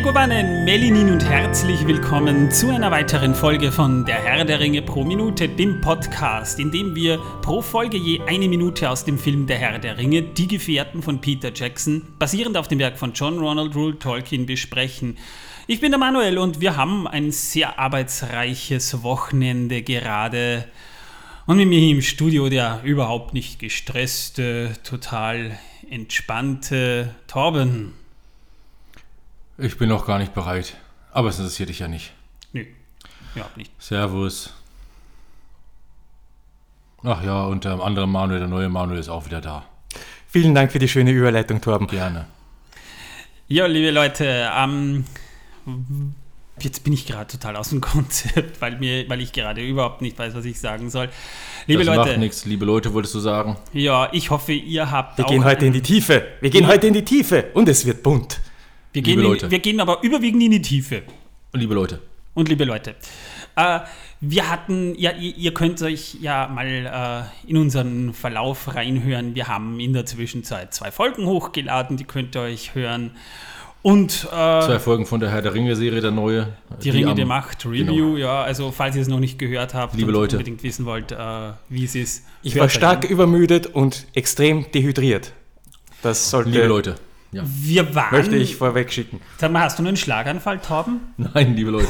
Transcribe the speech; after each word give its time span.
Megowannen, 0.00 0.64
Melinin 0.64 1.12
und 1.12 1.22
herzlich 1.28 1.86
willkommen 1.86 2.50
zu 2.50 2.70
einer 2.70 2.90
weiteren 2.90 3.34
Folge 3.34 3.70
von 3.70 4.06
Der 4.06 4.14
Herr 4.14 4.46
der 4.46 4.58
Ringe 4.58 4.80
pro 4.80 5.04
Minute, 5.04 5.46
dem 5.46 5.82
Podcast, 5.82 6.58
in 6.58 6.70
dem 6.70 6.94
wir 6.94 7.18
pro 7.42 7.60
Folge 7.60 7.98
je 7.98 8.18
eine 8.26 8.48
Minute 8.48 8.88
aus 8.88 9.04
dem 9.04 9.18
Film 9.18 9.46
Der 9.46 9.58
Herr 9.58 9.78
der 9.78 9.98
Ringe, 9.98 10.22
Die 10.22 10.48
Gefährten 10.48 11.02
von 11.02 11.20
Peter 11.20 11.52
Jackson, 11.54 12.14
basierend 12.18 12.56
auf 12.56 12.66
dem 12.66 12.78
Werk 12.78 12.98
von 12.98 13.12
John 13.12 13.38
Ronald 13.40 13.74
Rule 13.74 13.98
Tolkien, 13.98 14.46
besprechen. 14.46 15.18
Ich 15.66 15.80
bin 15.80 15.90
der 15.90 16.00
Manuel 16.00 16.38
und 16.38 16.62
wir 16.62 16.78
haben 16.78 17.06
ein 17.06 17.30
sehr 17.30 17.78
arbeitsreiches 17.78 19.02
Wochenende 19.02 19.82
gerade. 19.82 20.64
Und 21.44 21.58
mit 21.58 21.68
mir 21.68 21.78
hier 21.78 21.94
im 21.94 22.00
Studio 22.00 22.48
der 22.48 22.80
überhaupt 22.84 23.34
nicht 23.34 23.58
gestresste, 23.58 24.72
total 24.82 25.58
entspannte 25.90 27.14
Torben. 27.26 27.99
Ich 29.60 29.76
bin 29.76 29.88
noch 29.90 30.06
gar 30.06 30.18
nicht 30.18 30.32
bereit. 30.32 30.74
Aber 31.12 31.28
es 31.28 31.38
interessiert 31.38 31.68
dich 31.68 31.80
ja 31.80 31.88
nicht. 31.88 32.12
Nö, 32.52 32.64
überhaupt 33.34 33.56
nicht. 33.56 33.70
Servus. 33.78 34.54
Ach 37.02 37.22
ja, 37.22 37.44
und 37.44 37.64
der 37.64 37.80
andere 37.80 38.06
Manuel, 38.06 38.40
der 38.40 38.48
neue 38.48 38.68
Manuel 38.68 38.98
ist 38.98 39.08
auch 39.08 39.26
wieder 39.26 39.40
da. 39.40 39.64
Vielen 40.28 40.54
Dank 40.54 40.72
für 40.72 40.78
die 40.78 40.88
schöne 40.88 41.10
Überleitung, 41.10 41.60
Torben. 41.60 41.86
Gerne. 41.88 42.26
Ja, 43.48 43.66
liebe 43.66 43.90
Leute, 43.90 44.50
ähm, 44.56 45.04
jetzt 46.60 46.84
bin 46.84 46.92
ich 46.92 47.06
gerade 47.06 47.26
total 47.26 47.56
aus 47.56 47.70
dem 47.70 47.80
Konzept, 47.82 48.60
weil, 48.60 48.78
mir, 48.78 49.08
weil 49.08 49.20
ich 49.20 49.32
gerade 49.32 49.60
überhaupt 49.62 50.02
nicht 50.02 50.18
weiß, 50.18 50.34
was 50.34 50.44
ich 50.44 50.60
sagen 50.60 50.88
soll. 50.88 51.08
Liebe 51.66 51.84
das 51.84 51.96
Leute, 51.96 52.10
macht 52.10 52.18
nichts. 52.18 52.44
Liebe 52.44 52.64
Leute, 52.64 52.94
wolltest 52.94 53.14
du 53.14 53.20
sagen? 53.20 53.56
ja, 53.72 54.08
ich 54.12 54.30
hoffe, 54.30 54.52
ihr 54.52 54.90
habt 54.90 55.18
Wir 55.18 55.26
auch 55.26 55.30
gehen 55.30 55.44
heute 55.44 55.66
in 55.66 55.72
die 55.72 55.82
Tiefe. 55.82 56.26
Wir 56.40 56.50
gehen 56.50 56.66
heute 56.66 56.86
in 56.86 56.94
die 56.94 57.04
Tiefe 57.04 57.46
und 57.54 57.68
es 57.68 57.84
wird 57.84 58.02
bunt. 58.02 58.40
Wir 58.92 59.02
gehen, 59.02 59.10
liebe 59.18 59.22
in, 59.22 59.28
Leute. 59.28 59.50
wir 59.50 59.58
gehen 59.60 59.80
aber 59.80 60.02
überwiegend 60.02 60.42
in 60.42 60.50
die 60.52 60.62
Tiefe. 60.62 61.02
Liebe 61.52 61.74
Leute. 61.74 62.00
Und 62.34 62.48
liebe 62.48 62.64
Leute, 62.64 62.94
äh, 63.56 63.80
wir 64.20 64.48
hatten, 64.50 64.94
ja, 64.96 65.10
ihr, 65.12 65.36
ihr 65.36 65.52
könnt 65.54 65.82
euch 65.82 66.16
ja 66.20 66.46
mal 66.48 67.26
äh, 67.46 67.50
in 67.50 67.56
unseren 67.56 68.12
Verlauf 68.14 68.74
reinhören. 68.74 69.34
Wir 69.34 69.48
haben 69.48 69.80
in 69.80 69.92
der 69.92 70.06
Zwischenzeit 70.06 70.72
zwei 70.72 70.90
Folgen 70.92 71.26
hochgeladen, 71.26 71.96
die 71.96 72.04
könnt 72.04 72.36
ihr 72.36 72.42
euch 72.42 72.74
hören. 72.74 73.12
Und 73.82 74.24
äh, 74.30 74.60
Zwei 74.60 74.78
Folgen 74.78 75.06
von 75.06 75.20
der 75.20 75.30
Herr 75.30 75.40
der 75.42 75.54
Ringe-Serie, 75.54 76.00
der 76.02 76.10
neue. 76.10 76.52
die 76.82 76.90
Ringe 76.90 77.10
am- 77.12 77.16
der 77.16 77.24
Macht 77.26 77.64
Review, 77.64 78.16
ja, 78.18 78.42
also 78.42 78.70
falls 78.72 78.94
ihr 78.94 79.02
es 79.02 79.08
noch 79.08 79.20
nicht 79.20 79.38
gehört 79.38 79.72
habt 79.74 79.94
Liebe 79.96 80.08
und 80.08 80.14
Leute. 80.14 80.36
unbedingt 80.36 80.62
wissen 80.62 80.84
wollt, 80.84 81.12
äh, 81.12 81.16
wie 81.70 81.84
es 81.84 81.94
ist. 81.94 82.24
Ich 82.42 82.58
war 82.58 82.68
stark 82.68 83.04
an. 83.06 83.10
übermüdet 83.10 83.66
und 83.68 84.06
extrem 84.14 84.70
dehydriert. 84.70 85.32
Das 86.02 86.30
sollte, 86.30 86.50
Liebe 86.50 86.66
Leute. 86.66 86.96
Ja. 87.32 87.42
Wir 87.46 87.94
waren. 87.94 88.16
möchte 88.16 88.36
ich 88.36 88.56
vorweg 88.56 88.92
schicken. 88.92 89.20
Sag 89.38 89.52
mal, 89.52 89.60
hast 89.62 89.78
du 89.78 89.84
einen 89.84 89.96
Schlaganfall, 89.96 90.58
Torben? 90.58 91.00
Nein, 91.16 91.54
liebe 91.54 91.70
Leute. 91.70 91.88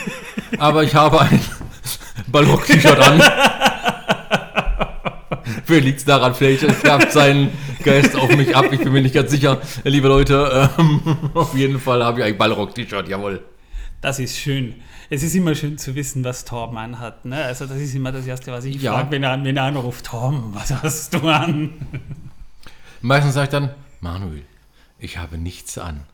Aber 0.58 0.84
ich 0.84 0.94
habe 0.94 1.20
ein 1.20 1.40
Ballock-T-Shirt 2.28 2.98
an. 2.98 3.20
Vielleicht 5.64 5.84
liegt 5.84 5.98
es 5.98 6.04
daran, 6.06 6.34
vielleicht 6.34 6.62
färbt 6.72 7.12
sein 7.12 7.50
Geist 7.84 8.16
auf 8.16 8.34
mich 8.34 8.56
ab. 8.56 8.66
Ich 8.72 8.80
bin 8.80 8.92
mir 8.92 9.02
nicht 9.02 9.14
ganz 9.14 9.30
sicher. 9.30 9.60
Liebe 9.84 10.08
Leute, 10.08 10.70
ähm, 10.78 11.00
auf 11.34 11.54
jeden 11.54 11.78
Fall 11.78 12.02
habe 12.02 12.20
ich 12.20 12.24
ein 12.26 12.38
Ballrock-T-Shirt, 12.38 13.06
jawohl. 13.08 13.44
Das 14.00 14.18
ist 14.18 14.38
schön. 14.38 14.76
Es 15.10 15.22
ist 15.22 15.34
immer 15.34 15.54
schön 15.54 15.76
zu 15.76 15.94
wissen, 15.94 16.24
was 16.24 16.44
Torben 16.46 16.78
anhat. 16.78 17.24
Ne? 17.26 17.42
Also 17.44 17.66
das 17.66 17.78
ist 17.78 17.94
immer 17.94 18.12
das 18.12 18.26
Erste, 18.26 18.50
was 18.52 18.64
ich 18.64 18.80
Ja. 18.80 18.92
frage, 18.94 19.10
wenn 19.10 19.22
er, 19.22 19.42
wenn 19.44 19.56
er 19.56 19.64
anruft. 19.64 20.06
Torben, 20.06 20.54
was 20.54 20.70
hast 20.82 21.12
du 21.14 21.18
an? 21.28 21.70
Meistens 23.02 23.34
sage 23.34 23.44
ich 23.44 23.50
dann, 23.50 23.70
Manuel, 24.00 24.42
ich 24.98 25.18
habe 25.18 25.38
nichts 25.38 25.78
an. 25.78 26.04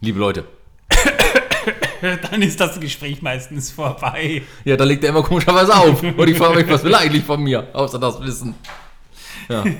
Liebe 0.00 0.18
Leute, 0.18 0.44
Dann 2.30 2.42
ist 2.42 2.60
das 2.60 2.78
Gespräch 2.78 3.22
meistens 3.22 3.70
vorbei. 3.70 4.42
ja, 4.64 4.76
da 4.76 4.84
legt 4.84 5.02
er 5.04 5.10
immer 5.10 5.22
komischerweise 5.22 5.74
auf. 5.74 6.02
Und 6.02 6.28
ich 6.28 6.36
frage 6.36 6.56
mich, 6.58 6.68
was 6.68 6.84
will 6.84 6.92
er 6.92 7.00
eigentlich 7.00 7.24
von 7.24 7.42
mir, 7.42 7.68
außer 7.74 7.98
das 7.98 8.20
Wissen. 8.20 8.54
Ja. 9.48 9.64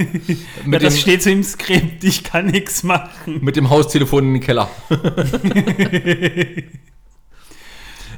Ja, 0.66 0.78
das 0.78 0.94
dem, 0.94 1.00
steht 1.00 1.22
so 1.22 1.30
im 1.30 1.42
Skript, 1.42 2.02
ich 2.04 2.24
kann 2.24 2.46
nichts 2.46 2.82
machen. 2.82 3.40
mit 3.42 3.56
dem 3.56 3.68
Haustelefon 3.70 4.24
in 4.24 4.32
den 4.34 4.42
Keller. 4.42 4.68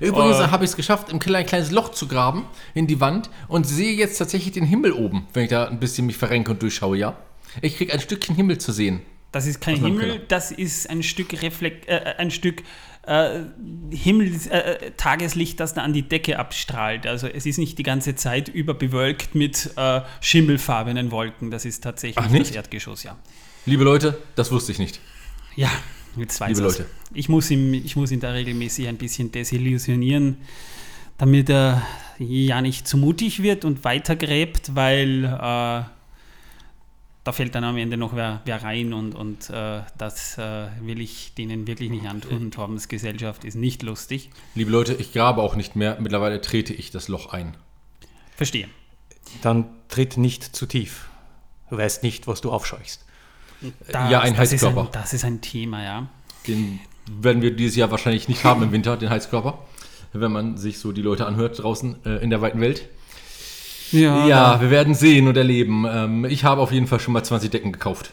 Übrigens 0.00 0.36
Oh. 0.36 0.50
habe 0.50 0.64
ich 0.64 0.70
es 0.70 0.76
geschafft, 0.76 1.08
im 1.10 1.18
Keller 1.18 1.38
ein 1.38 1.46
kleines 1.46 1.70
Loch 1.70 1.90
zu 1.90 2.06
graben 2.06 2.44
in 2.74 2.86
die 2.86 3.00
Wand 3.00 3.30
und 3.48 3.66
sehe 3.66 3.94
jetzt 3.94 4.18
tatsächlich 4.18 4.52
den 4.52 4.64
Himmel 4.64 4.92
oben, 4.92 5.26
wenn 5.32 5.44
ich 5.44 5.50
da 5.50 5.66
ein 5.66 5.80
bisschen 5.80 6.06
mich 6.06 6.16
verrenke 6.16 6.50
und 6.52 6.62
durchschaue, 6.62 6.96
ja? 6.98 7.16
Ich 7.62 7.76
kriege 7.76 7.92
ein 7.92 8.00
Stückchen 8.00 8.34
Himmel 8.36 8.58
zu 8.58 8.72
sehen. 8.72 9.00
Das 9.36 9.46
ist 9.46 9.60
kein 9.60 9.76
Himmel, 9.76 10.22
das 10.28 10.50
ist 10.50 10.88
ein 10.88 11.02
Stück 11.02 11.42
Reflekt, 11.42 11.86
äh, 11.88 12.14
ein 12.16 12.30
Stück 12.30 12.62
äh, 13.02 13.40
Himmel, 13.90 14.32
äh, 14.48 14.92
Tageslicht, 14.96 15.60
das 15.60 15.74
da 15.74 15.82
an 15.82 15.92
die 15.92 16.08
Decke 16.08 16.38
abstrahlt. 16.38 17.06
Also 17.06 17.26
es 17.26 17.44
ist 17.44 17.58
nicht 17.58 17.76
die 17.76 17.82
ganze 17.82 18.14
Zeit 18.14 18.48
über 18.48 18.72
bewölkt 18.72 19.34
mit 19.34 19.72
äh, 19.76 20.00
schimmelfarbenen 20.22 21.10
Wolken. 21.10 21.50
Das 21.50 21.66
ist 21.66 21.82
tatsächlich 21.82 22.26
das? 22.26 22.50
Erdgeschoss, 22.50 23.02
ja. 23.02 23.18
Liebe 23.66 23.84
Leute, 23.84 24.18
das 24.36 24.50
wusste 24.50 24.72
ich 24.72 24.78
nicht. 24.78 25.00
Ja, 25.54 25.70
jetzt 26.16 26.40
weiß 26.40 26.56
Liebe. 26.56 26.62
Leute. 26.62 26.86
Ich 27.12 27.28
muss, 27.28 27.50
ihm, 27.50 27.74
ich 27.74 27.94
muss 27.94 28.12
ihn 28.12 28.20
da 28.20 28.30
regelmäßig 28.30 28.88
ein 28.88 28.96
bisschen 28.96 29.32
desillusionieren, 29.32 30.38
damit 31.18 31.50
er 31.50 31.86
ja 32.18 32.62
nicht 32.62 32.88
zu 32.88 32.96
mutig 32.96 33.42
wird 33.42 33.66
und 33.66 33.84
weitergräbt, 33.84 34.74
weil 34.74 35.24
äh, 35.24 35.82
da 37.26 37.32
fällt 37.32 37.56
dann 37.56 37.64
am 37.64 37.76
Ende 37.76 37.96
noch 37.96 38.14
wer, 38.14 38.40
wer 38.44 38.62
rein 38.62 38.92
und, 38.92 39.16
und 39.16 39.50
äh, 39.50 39.80
das 39.98 40.38
äh, 40.38 40.68
will 40.80 41.00
ich 41.00 41.34
denen 41.34 41.66
wirklich 41.66 41.90
nicht 41.90 42.06
antun. 42.06 42.52
Torbens 42.52 42.86
Gesellschaft 42.86 43.44
ist 43.44 43.56
nicht 43.56 43.82
lustig. 43.82 44.30
Liebe 44.54 44.70
Leute, 44.70 44.94
ich 44.94 45.12
grabe 45.12 45.42
auch 45.42 45.56
nicht 45.56 45.74
mehr. 45.74 45.96
Mittlerweile 46.00 46.40
trete 46.40 46.72
ich 46.72 46.92
das 46.92 47.08
Loch 47.08 47.32
ein. 47.32 47.56
Verstehe. 48.36 48.68
Dann 49.42 49.64
tritt 49.88 50.16
nicht 50.18 50.44
zu 50.54 50.66
tief. 50.66 51.08
Du 51.68 51.76
weißt 51.76 52.04
nicht, 52.04 52.28
was 52.28 52.42
du 52.42 52.52
aufscheuchst. 52.52 53.04
Das, 53.90 54.08
Ja, 54.08 54.20
ein 54.20 54.36
das 54.36 54.52
ist 54.52 54.62
ein, 54.62 54.68
Heizkörper. 54.68 54.88
das 54.92 55.12
ist 55.12 55.24
ein 55.24 55.40
Thema, 55.40 55.82
ja. 55.82 56.08
Den 56.46 56.78
werden 57.10 57.42
wir 57.42 57.56
dieses 57.56 57.74
Jahr 57.74 57.90
wahrscheinlich 57.90 58.28
nicht 58.28 58.44
haben 58.44 58.62
im 58.62 58.70
Winter, 58.70 58.96
den 58.96 59.10
Heizkörper. 59.10 59.58
Wenn 60.12 60.30
man 60.30 60.58
sich 60.58 60.78
so 60.78 60.92
die 60.92 61.02
Leute 61.02 61.26
anhört 61.26 61.60
draußen 61.60 62.06
äh, 62.06 62.22
in 62.22 62.30
der 62.30 62.40
weiten 62.40 62.60
Welt. 62.60 62.88
Ja, 63.92 64.60
wir 64.60 64.70
werden 64.70 64.94
sehen 64.94 65.28
und 65.28 65.36
erleben. 65.36 65.84
Ähm, 65.88 66.24
ich 66.24 66.44
habe 66.44 66.60
auf 66.60 66.72
jeden 66.72 66.86
Fall 66.86 67.00
schon 67.00 67.12
mal 67.14 67.22
20 67.24 67.50
Decken 67.50 67.72
gekauft. 67.72 68.12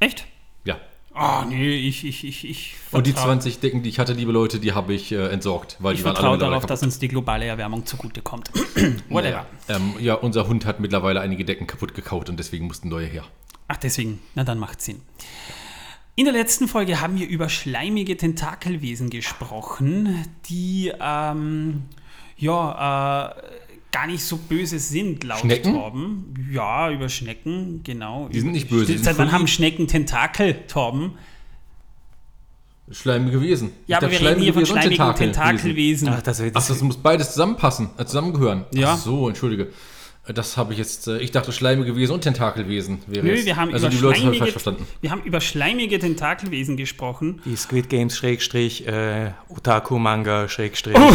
Echt? 0.00 0.26
Ja. 0.64 0.76
Oh, 1.14 1.44
nee, 1.48 1.74
ich, 1.76 2.04
ich, 2.04 2.24
ich, 2.24 2.48
ich 2.48 2.74
Und 2.92 3.06
die 3.06 3.12
vertrau- 3.12 3.24
20 3.26 3.60
Decken, 3.60 3.82
die 3.82 3.88
ich 3.88 3.98
hatte, 3.98 4.12
liebe 4.12 4.32
Leute, 4.32 4.60
die 4.60 4.72
habe 4.72 4.92
ich 4.94 5.12
äh, 5.12 5.28
entsorgt, 5.28 5.76
weil 5.80 5.94
Ich 5.94 6.00
die 6.00 6.04
waren 6.04 6.16
alle 6.16 6.36
darauf, 6.38 6.66
dass 6.66 6.80
kaputt. 6.80 6.86
uns 6.94 6.98
die 6.98 7.08
globale 7.08 7.46
Erwärmung 7.46 7.86
zugutekommt. 7.86 8.50
Whatever. 9.08 9.46
Ähm, 9.68 9.94
ja, 10.00 10.14
unser 10.14 10.46
Hund 10.48 10.66
hat 10.66 10.80
mittlerweile 10.80 11.20
einige 11.20 11.44
Decken 11.44 11.66
kaputt 11.66 11.94
gekaut 11.94 12.28
und 12.28 12.38
deswegen 12.38 12.66
mussten 12.66 12.88
neue 12.88 13.06
her. 13.06 13.24
Ach, 13.68 13.76
deswegen. 13.78 14.20
Na, 14.34 14.44
dann 14.44 14.58
macht 14.58 14.80
Sinn. 14.82 15.00
In 16.18 16.24
der 16.24 16.32
letzten 16.34 16.66
Folge 16.68 17.00
haben 17.00 17.18
wir 17.18 17.26
über 17.28 17.48
schleimige 17.48 18.16
Tentakelwesen 18.16 19.10
gesprochen, 19.10 20.24
die 20.48 20.92
ähm, 21.00 21.82
ja 22.38 23.28
äh, 23.28 23.34
gar 23.96 24.06
nicht 24.06 24.22
so 24.22 24.36
böse 24.36 24.78
sind, 24.78 25.24
laut 25.24 25.40
Schnecken? 25.40 25.72
Torben. 25.72 26.34
Ja, 26.52 26.90
über 26.90 27.08
Schnecken, 27.08 27.80
genau. 27.82 28.28
Die 28.28 28.40
sind 28.40 28.52
nicht 28.52 28.68
böse, 28.68 28.98
Seit 28.98 29.16
wann 29.16 29.32
haben. 29.32 29.46
Schnecken 29.46 29.88
Tentakel, 29.88 30.66
Torben? 30.68 31.12
Schleimige 32.90 33.40
Wesen. 33.40 33.70
Ja, 33.86 33.96
Ich 33.96 34.04
aber 34.04 34.12
wir 34.12 34.20
reden 34.20 34.42
hier 34.42 34.52
von 34.52 34.66
Schleimige 34.66 34.96
schleimigen 34.96 35.16
Tentakelwesen. 35.16 36.08
Tentakelwesen. 36.08 36.08
Ach, 36.10 36.22
das, 36.22 36.40
Ach, 36.40 36.68
das 36.68 36.82
muss 36.82 36.98
beides 36.98 37.32
zusammenpassen, 37.32 37.88
äh, 37.96 38.04
zusammengehören. 38.04 38.66
Ja. 38.70 38.92
Ach 38.92 38.98
so, 38.98 39.28
entschuldige. 39.28 39.72
Äh, 40.26 40.32
Das 40.34 40.56
habe 40.56 40.72
ich 40.72 40.78
jetzt, 40.78 41.06
äh, 41.08 41.18
ich 41.18 41.30
dachte 41.30 41.52
schleimige 41.52 41.94
Wesen 41.96 42.14
und 42.14 42.20
Tentakelwesen 42.22 42.98
wäre 43.06 43.24
Nö, 43.26 43.32
es. 43.34 43.44
wir 43.46 43.56
haben, 43.56 43.72
also 43.72 43.86
über 43.86 43.94
die 43.94 44.00
Leute 44.02 44.18
haben 44.18 44.22
falsch 44.24 44.36
schleimige, 44.36 44.52
verstanden. 44.52 44.86
wir 45.00 45.10
haben 45.10 45.22
über 45.22 45.40
schleimige 45.40 45.98
Tentakelwesen 45.98 46.76
gesprochen. 46.76 47.40
die 47.44 47.56
Squid 47.56 47.88
Games 47.88 48.16
Schrägstrich 48.16 48.86
äh, 48.86 49.32
Otaku 49.48 49.98
Manga 49.98 50.48
Schrägstrich 50.48 50.96
Oh. 50.98 51.12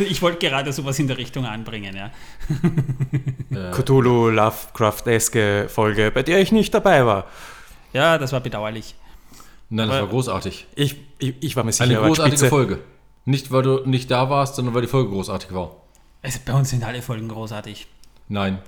äh, 0.00 0.04
Ich 0.04 0.22
wollte 0.22 0.38
gerade 0.48 0.72
sowas 0.72 0.98
in 0.98 1.08
der 1.08 1.18
Richtung 1.18 1.46
anbringen, 1.46 1.94
ja. 1.96 2.10
Cthulhu 3.72 4.28
Lovecraft-eske 4.30 5.66
Folge, 5.68 6.10
bei 6.10 6.22
der 6.22 6.40
ich 6.40 6.52
nicht 6.52 6.74
dabei 6.74 7.06
war. 7.06 7.26
Ja, 7.92 8.18
das 8.18 8.32
war 8.32 8.40
bedauerlich. 8.40 8.94
Nein, 9.70 9.88
das 9.88 9.96
Aber- 9.96 10.06
war 10.06 10.10
großartig. 10.10 10.66
Ich, 10.74 10.96
ich, 11.18 11.34
ich 11.40 11.56
war 11.56 11.64
mir 11.64 11.72
sicher, 11.72 11.84
Eine 11.84 11.96
großartige 11.96 12.36
Spitze. 12.36 12.50
Folge. 12.50 12.78
Nicht, 13.24 13.50
weil 13.50 13.62
du 13.62 13.80
nicht 13.86 14.10
da 14.10 14.28
warst, 14.28 14.56
sondern 14.56 14.74
weil 14.74 14.82
die 14.82 14.88
Folge 14.88 15.10
großartig 15.10 15.52
war. 15.54 15.76
Also 16.22 16.38
bei 16.44 16.52
uns 16.52 16.70
sind 16.70 16.84
alle 16.84 17.00
Folgen 17.02 17.28
großartig. 17.28 17.86
Nein. 18.28 18.58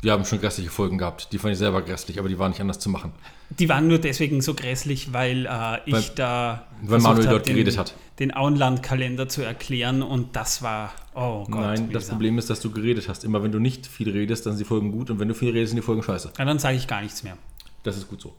Wir 0.00 0.12
haben 0.12 0.24
schon 0.24 0.40
grässliche 0.40 0.70
Folgen 0.70 0.96
gehabt. 0.96 1.32
Die 1.32 1.38
fand 1.38 1.52
ich 1.52 1.58
selber 1.58 1.82
grässlich, 1.82 2.20
aber 2.20 2.28
die 2.28 2.38
waren 2.38 2.50
nicht 2.52 2.60
anders 2.60 2.78
zu 2.78 2.88
machen. 2.88 3.12
Die 3.50 3.68
waren 3.68 3.88
nur 3.88 3.98
deswegen 3.98 4.40
so 4.40 4.54
grässlich, 4.54 5.12
weil 5.12 5.46
äh, 5.46 5.78
ich 5.86 5.92
Weil- 5.92 6.02
da 6.14 6.66
weil 6.82 6.88
versucht 7.00 7.02
Manuel 7.08 7.26
hab, 7.26 7.32
dort 7.32 7.46
geredet 7.46 7.76
hat. 7.78 7.94
den 8.20 8.32
Auenland-Kalender 8.32 9.28
zu 9.28 9.42
erklären 9.42 10.02
und 10.02 10.36
das 10.36 10.62
war, 10.62 10.92
oh 11.14 11.44
Gott. 11.50 11.60
Nein, 11.60 11.90
das. 11.90 12.08
Problem 12.10 12.38
ist, 12.38 12.48
dass 12.48 12.60
du 12.60 12.70
geredet 12.70 13.08
hast. 13.08 13.24
Immer 13.24 13.42
wenn 13.42 13.50
du 13.50 13.58
nicht 13.58 13.88
viel 13.88 14.10
redest, 14.10 14.46
dann 14.46 14.52
sind 14.52 14.60
die 14.64 14.68
Folgen 14.68 14.92
gut 14.92 15.10
und 15.10 15.18
wenn 15.18 15.26
du 15.26 15.34
viel 15.34 15.50
redest, 15.50 15.70
sind 15.70 15.78
die 15.78 15.82
Folgen 15.82 16.02
scheiße. 16.04 16.32
Ja, 16.38 16.44
dann 16.44 16.60
sage 16.60 16.76
ich 16.76 16.86
gar 16.86 17.02
nichts 17.02 17.24
mehr. 17.24 17.36
Das 17.82 17.96
ist 17.96 18.06
gut 18.08 18.20
so. 18.20 18.32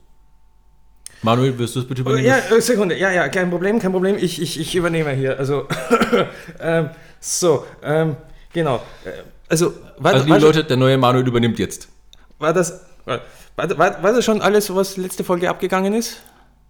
Manuel, 1.24 1.58
wirst 1.58 1.76
du 1.76 1.82
es 1.82 1.88
bitte 1.88 2.02
übernehmen? 2.02 2.26
Ja, 2.26 2.38
äh, 2.38 2.62
Sekunde, 2.62 2.98
ja, 2.98 3.12
ja, 3.12 3.28
kein 3.28 3.50
Problem, 3.50 3.80
kein 3.80 3.92
Problem, 3.92 4.16
ich, 4.18 4.42
ich, 4.42 4.58
ich 4.58 4.76
übernehme 4.76 5.12
hier. 5.12 5.38
Also, 5.38 5.68
ähm, 6.62 6.92
so, 7.20 7.66
ähm, 7.84 8.16
genau. 8.54 8.78
Äh, 9.04 9.24
also, 9.50 9.74
war, 9.98 10.14
also, 10.14 10.26
liebe 10.26 10.36
war 10.36 10.40
Leute, 10.40 10.64
der 10.64 10.78
neue 10.78 10.98
Manuel 10.98 11.28
übernimmt 11.28 11.60
jetzt. 11.60 11.90
War 12.38 12.54
das, 12.54 12.82
war, 13.06 13.22
war, 13.56 14.04
war 14.04 14.14
das 14.14 14.24
schon 14.24 14.42
alles, 14.42 14.74
was 14.74 14.96
letzte 14.96 15.24
Folge 15.24 15.50
abgegangen 15.50 15.94
ist? 15.94 16.22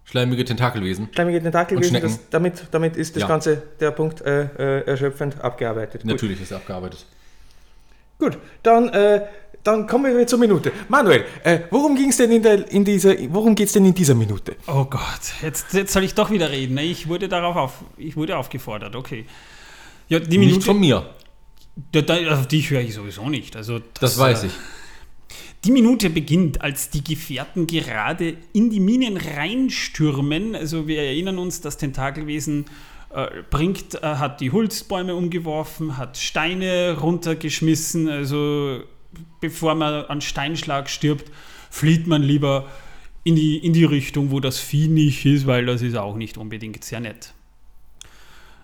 Schleimige 0.04 0.44
Tentakelwesen. 0.44 1.08
Schleimige 1.12 1.40
Tentakelwesen, 1.40 2.00
das, 2.00 2.18
damit, 2.30 2.64
damit 2.72 2.96
ist 2.96 3.14
das 3.14 3.22
ja. 3.22 3.28
Ganze, 3.28 3.62
der 3.78 3.92
Punkt, 3.92 4.22
äh, 4.22 4.42
äh, 4.58 4.86
erschöpfend 4.86 5.40
abgearbeitet. 5.40 6.04
Natürlich 6.04 6.38
Gut. 6.38 6.44
ist 6.44 6.50
er 6.50 6.56
abgearbeitet. 6.56 7.06
Gut, 8.18 8.38
dann, 8.62 8.88
äh, 8.88 9.26
dann 9.62 9.86
kommen 9.86 10.16
wir 10.16 10.26
zur 10.26 10.38
Minute. 10.38 10.72
Manuel, 10.88 11.24
äh, 11.44 11.60
worum 11.70 11.94
ging 11.94 12.08
es 12.08 12.16
denn 12.16 12.32
in, 12.32 12.42
der, 12.42 12.70
in 12.72 12.84
dieser, 12.84 13.14
worum 13.28 13.54
geht's 13.54 13.72
denn 13.72 13.84
in 13.84 13.94
dieser 13.94 14.14
Minute? 14.14 14.56
Oh 14.66 14.84
Gott, 14.84 15.00
jetzt, 15.42 15.72
jetzt 15.74 15.92
soll 15.92 16.02
ich 16.02 16.14
doch 16.14 16.30
wieder 16.30 16.50
reden. 16.50 16.74
Ne? 16.74 16.82
Ich 16.84 17.08
wurde 17.08 17.28
darauf 17.28 17.56
auf, 17.56 17.84
ich 17.96 18.16
wurde 18.16 18.36
aufgefordert, 18.36 18.96
okay. 18.96 19.26
Ja, 20.08 20.18
die 20.18 20.38
Minute, 20.38 20.56
nicht 20.56 20.66
von 20.66 20.80
mir. 20.80 21.08
Auf 22.30 22.48
dich 22.48 22.70
höre 22.70 22.80
ich 22.80 22.94
sowieso 22.94 23.28
nicht. 23.28 23.56
Also 23.56 23.78
das, 23.78 24.00
das 24.00 24.18
weiß 24.18 24.44
äh, 24.44 24.46
ich. 24.46 24.52
Die 25.64 25.72
Minute 25.72 26.08
beginnt, 26.08 26.62
als 26.62 26.88
die 26.88 27.04
Gefährten 27.04 27.66
gerade 27.66 28.36
in 28.52 28.70
die 28.70 28.80
Minen 28.80 29.18
reinstürmen. 29.18 30.54
Also 30.54 30.88
wir 30.88 31.02
erinnern 31.02 31.38
uns, 31.38 31.60
das 31.60 31.76
Tentakelwesen 31.76 32.64
äh, 33.14 33.42
bringt, 33.50 33.94
äh, 33.96 34.00
hat 34.02 34.40
die 34.40 34.52
Holzbäume 34.52 35.14
umgeworfen, 35.14 35.98
hat 35.98 36.16
Steine 36.16 36.96
runtergeschmissen. 36.98 38.08
Also 38.08 38.80
bevor 39.40 39.74
man 39.74 40.04
an 40.06 40.20
Steinschlag 40.20 40.88
stirbt, 40.88 41.30
flieht 41.70 42.06
man 42.06 42.22
lieber 42.22 42.66
in 43.22 43.36
die, 43.36 43.58
in 43.58 43.72
die 43.72 43.84
Richtung, 43.84 44.30
wo 44.30 44.40
das 44.40 44.58
Vieh 44.58 44.88
nicht 44.88 45.26
ist, 45.26 45.46
weil 45.46 45.66
das 45.66 45.82
ist 45.82 45.96
auch 45.96 46.16
nicht 46.16 46.38
unbedingt 46.38 46.84
sehr 46.84 47.00
nett. 47.00 47.34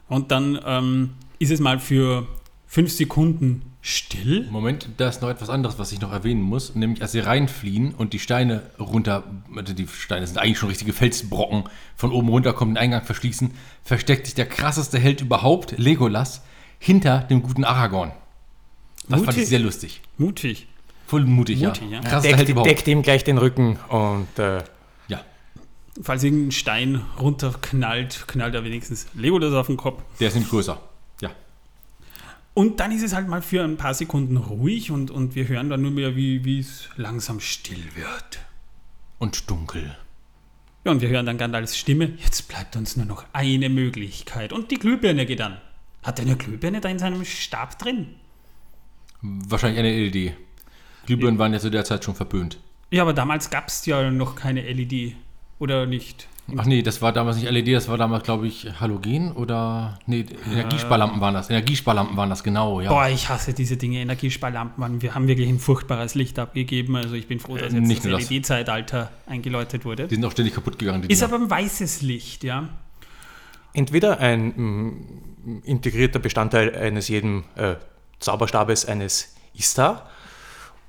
Und 0.08 0.30
dann 0.30 0.58
ähm, 0.64 1.10
ist 1.38 1.50
es 1.50 1.60
mal 1.60 1.78
für 1.78 2.26
fünf 2.76 2.92
Sekunden 2.92 3.62
still. 3.80 4.46
Moment, 4.50 4.90
da 4.98 5.08
ist 5.08 5.22
noch 5.22 5.30
etwas 5.30 5.48
anderes, 5.48 5.78
was 5.78 5.92
ich 5.92 6.02
noch 6.02 6.12
erwähnen 6.12 6.42
muss. 6.42 6.74
Nämlich, 6.74 7.00
als 7.00 7.12
sie 7.12 7.20
reinfliehen 7.20 7.94
und 7.94 8.12
die 8.12 8.18
Steine 8.18 8.64
runter, 8.78 9.24
also 9.56 9.72
die 9.72 9.88
Steine 9.88 10.26
sind 10.26 10.36
eigentlich 10.36 10.58
schon 10.58 10.68
richtige 10.68 10.92
Felsbrocken, 10.92 11.64
von 11.96 12.12
oben 12.12 12.28
runter 12.28 12.52
kommen, 12.52 12.74
den 12.74 12.76
Eingang 12.82 13.02
verschließen, 13.02 13.52
versteckt 13.82 14.26
sich 14.26 14.34
der 14.34 14.44
krasseste 14.44 14.98
Held 14.98 15.22
überhaupt, 15.22 15.78
Legolas, 15.78 16.42
hinter 16.78 17.20
dem 17.20 17.42
guten 17.42 17.64
Aragorn. 17.64 18.12
Das 19.08 19.20
mutig. 19.20 19.24
fand 19.24 19.38
ich 19.38 19.48
sehr 19.48 19.60
lustig. 19.60 20.02
Mutig. 20.18 20.66
Voll 21.06 21.24
mutig, 21.24 21.62
mutig 21.62 21.84
ja. 21.84 21.96
ja. 21.96 22.00
Krassester 22.00 22.28
deckt, 22.28 22.38
Held 22.40 22.48
überhaupt. 22.50 22.70
Deckt 22.70 22.88
ihm 22.88 23.00
gleich 23.00 23.24
den 23.24 23.38
Rücken 23.38 23.78
und 23.88 24.38
äh, 24.38 24.58
ja. 25.08 25.22
Falls 26.02 26.22
irgendein 26.22 26.52
Stein 26.52 27.00
runterknallt, 27.18 28.24
knallt 28.26 28.54
er 28.54 28.64
wenigstens 28.64 29.06
Legolas 29.14 29.54
auf 29.54 29.68
den 29.68 29.78
Kopf. 29.78 30.02
Der 30.20 30.28
ist 30.28 30.34
nämlich 30.34 30.50
größer. 30.50 30.78
Und 32.56 32.80
dann 32.80 32.90
ist 32.90 33.02
es 33.02 33.12
halt 33.12 33.28
mal 33.28 33.42
für 33.42 33.62
ein 33.62 33.76
paar 33.76 33.92
Sekunden 33.92 34.38
ruhig 34.38 34.90
und, 34.90 35.10
und 35.10 35.34
wir 35.34 35.46
hören 35.46 35.68
dann 35.68 35.82
nur 35.82 35.90
mehr, 35.90 36.16
wie, 36.16 36.58
es 36.58 36.88
langsam 36.96 37.38
still 37.38 37.84
wird. 37.94 38.38
Und 39.18 39.50
dunkel. 39.50 39.94
Ja, 40.82 40.92
und 40.92 41.02
wir 41.02 41.10
hören 41.10 41.26
dann 41.26 41.36
Gandalfs 41.36 41.76
Stimme. 41.76 42.14
Jetzt 42.16 42.48
bleibt 42.48 42.74
uns 42.74 42.96
nur 42.96 43.04
noch 43.04 43.26
eine 43.34 43.68
Möglichkeit. 43.68 44.54
Und 44.54 44.70
die 44.70 44.78
Glühbirne 44.78 45.26
geht 45.26 45.42
an. 45.42 45.60
Hat 46.02 46.18
er 46.18 46.24
eine 46.24 46.36
Glühbirne 46.36 46.80
da 46.80 46.88
in 46.88 46.98
seinem 46.98 47.26
Stab 47.26 47.78
drin? 47.78 48.14
Wahrscheinlich 49.20 49.78
eine 49.78 49.94
LED. 49.94 50.32
Glühbirnen 51.04 51.38
waren 51.38 51.52
ja 51.52 51.60
zu 51.60 51.68
der 51.68 51.84
Zeit 51.84 52.04
schon 52.04 52.14
verböhnt. 52.14 52.58
Ja, 52.90 53.02
aber 53.02 53.12
damals 53.12 53.50
gab 53.50 53.68
es 53.68 53.84
ja 53.84 54.10
noch 54.10 54.34
keine 54.34 54.62
LED. 54.62 55.14
Oder 55.58 55.84
nicht? 55.84 56.26
Ach 56.56 56.64
nee, 56.64 56.82
das 56.82 57.02
war 57.02 57.12
damals 57.12 57.38
nicht 57.38 57.50
LED, 57.50 57.74
das 57.74 57.88
war 57.88 57.98
damals, 57.98 58.22
glaube 58.22 58.46
ich, 58.46 58.68
Halogen 58.80 59.32
oder. 59.32 59.98
Nee, 60.06 60.26
Energiesparlampen 60.50 61.20
waren 61.20 61.34
das. 61.34 61.50
Energiesparlampen 61.50 62.16
waren 62.16 62.30
das, 62.30 62.44
genau, 62.44 62.80
ja. 62.80 62.90
Boah, 62.90 63.08
ich 63.08 63.28
hasse 63.28 63.52
diese 63.52 63.76
Dinge, 63.76 63.98
Energiesparlampen. 63.98 65.02
Wir 65.02 65.14
haben 65.14 65.26
wirklich 65.26 65.48
ein 65.48 65.58
furchtbares 65.58 66.14
Licht 66.14 66.38
abgegeben. 66.38 66.94
Also 66.94 67.14
ich 67.14 67.26
bin 67.26 67.40
froh, 67.40 67.56
dass 67.56 67.72
äh, 67.72 67.78
jetzt 67.78 68.04
das 68.06 68.30
LED-Zeitalter 68.30 69.10
eingeläutet 69.26 69.84
wurde. 69.84 70.06
Die 70.06 70.14
sind 70.14 70.24
auch 70.24 70.30
ständig 70.30 70.54
kaputt 70.54 70.78
gegangen. 70.78 71.02
Ist 71.08 71.20
Dinger. 71.20 71.34
aber 71.34 71.44
ein 71.44 71.50
weißes 71.50 72.02
Licht, 72.02 72.44
ja. 72.44 72.68
Entweder 73.72 74.20
ein 74.20 74.54
mh, 74.56 74.92
mm, 75.44 75.62
integrierter 75.64 76.20
Bestandteil 76.20 76.74
eines 76.76 77.08
jeden 77.08 77.44
äh, 77.56 77.74
Zauberstabes 78.20 78.86
eines 78.86 79.34
Istar 79.52 80.08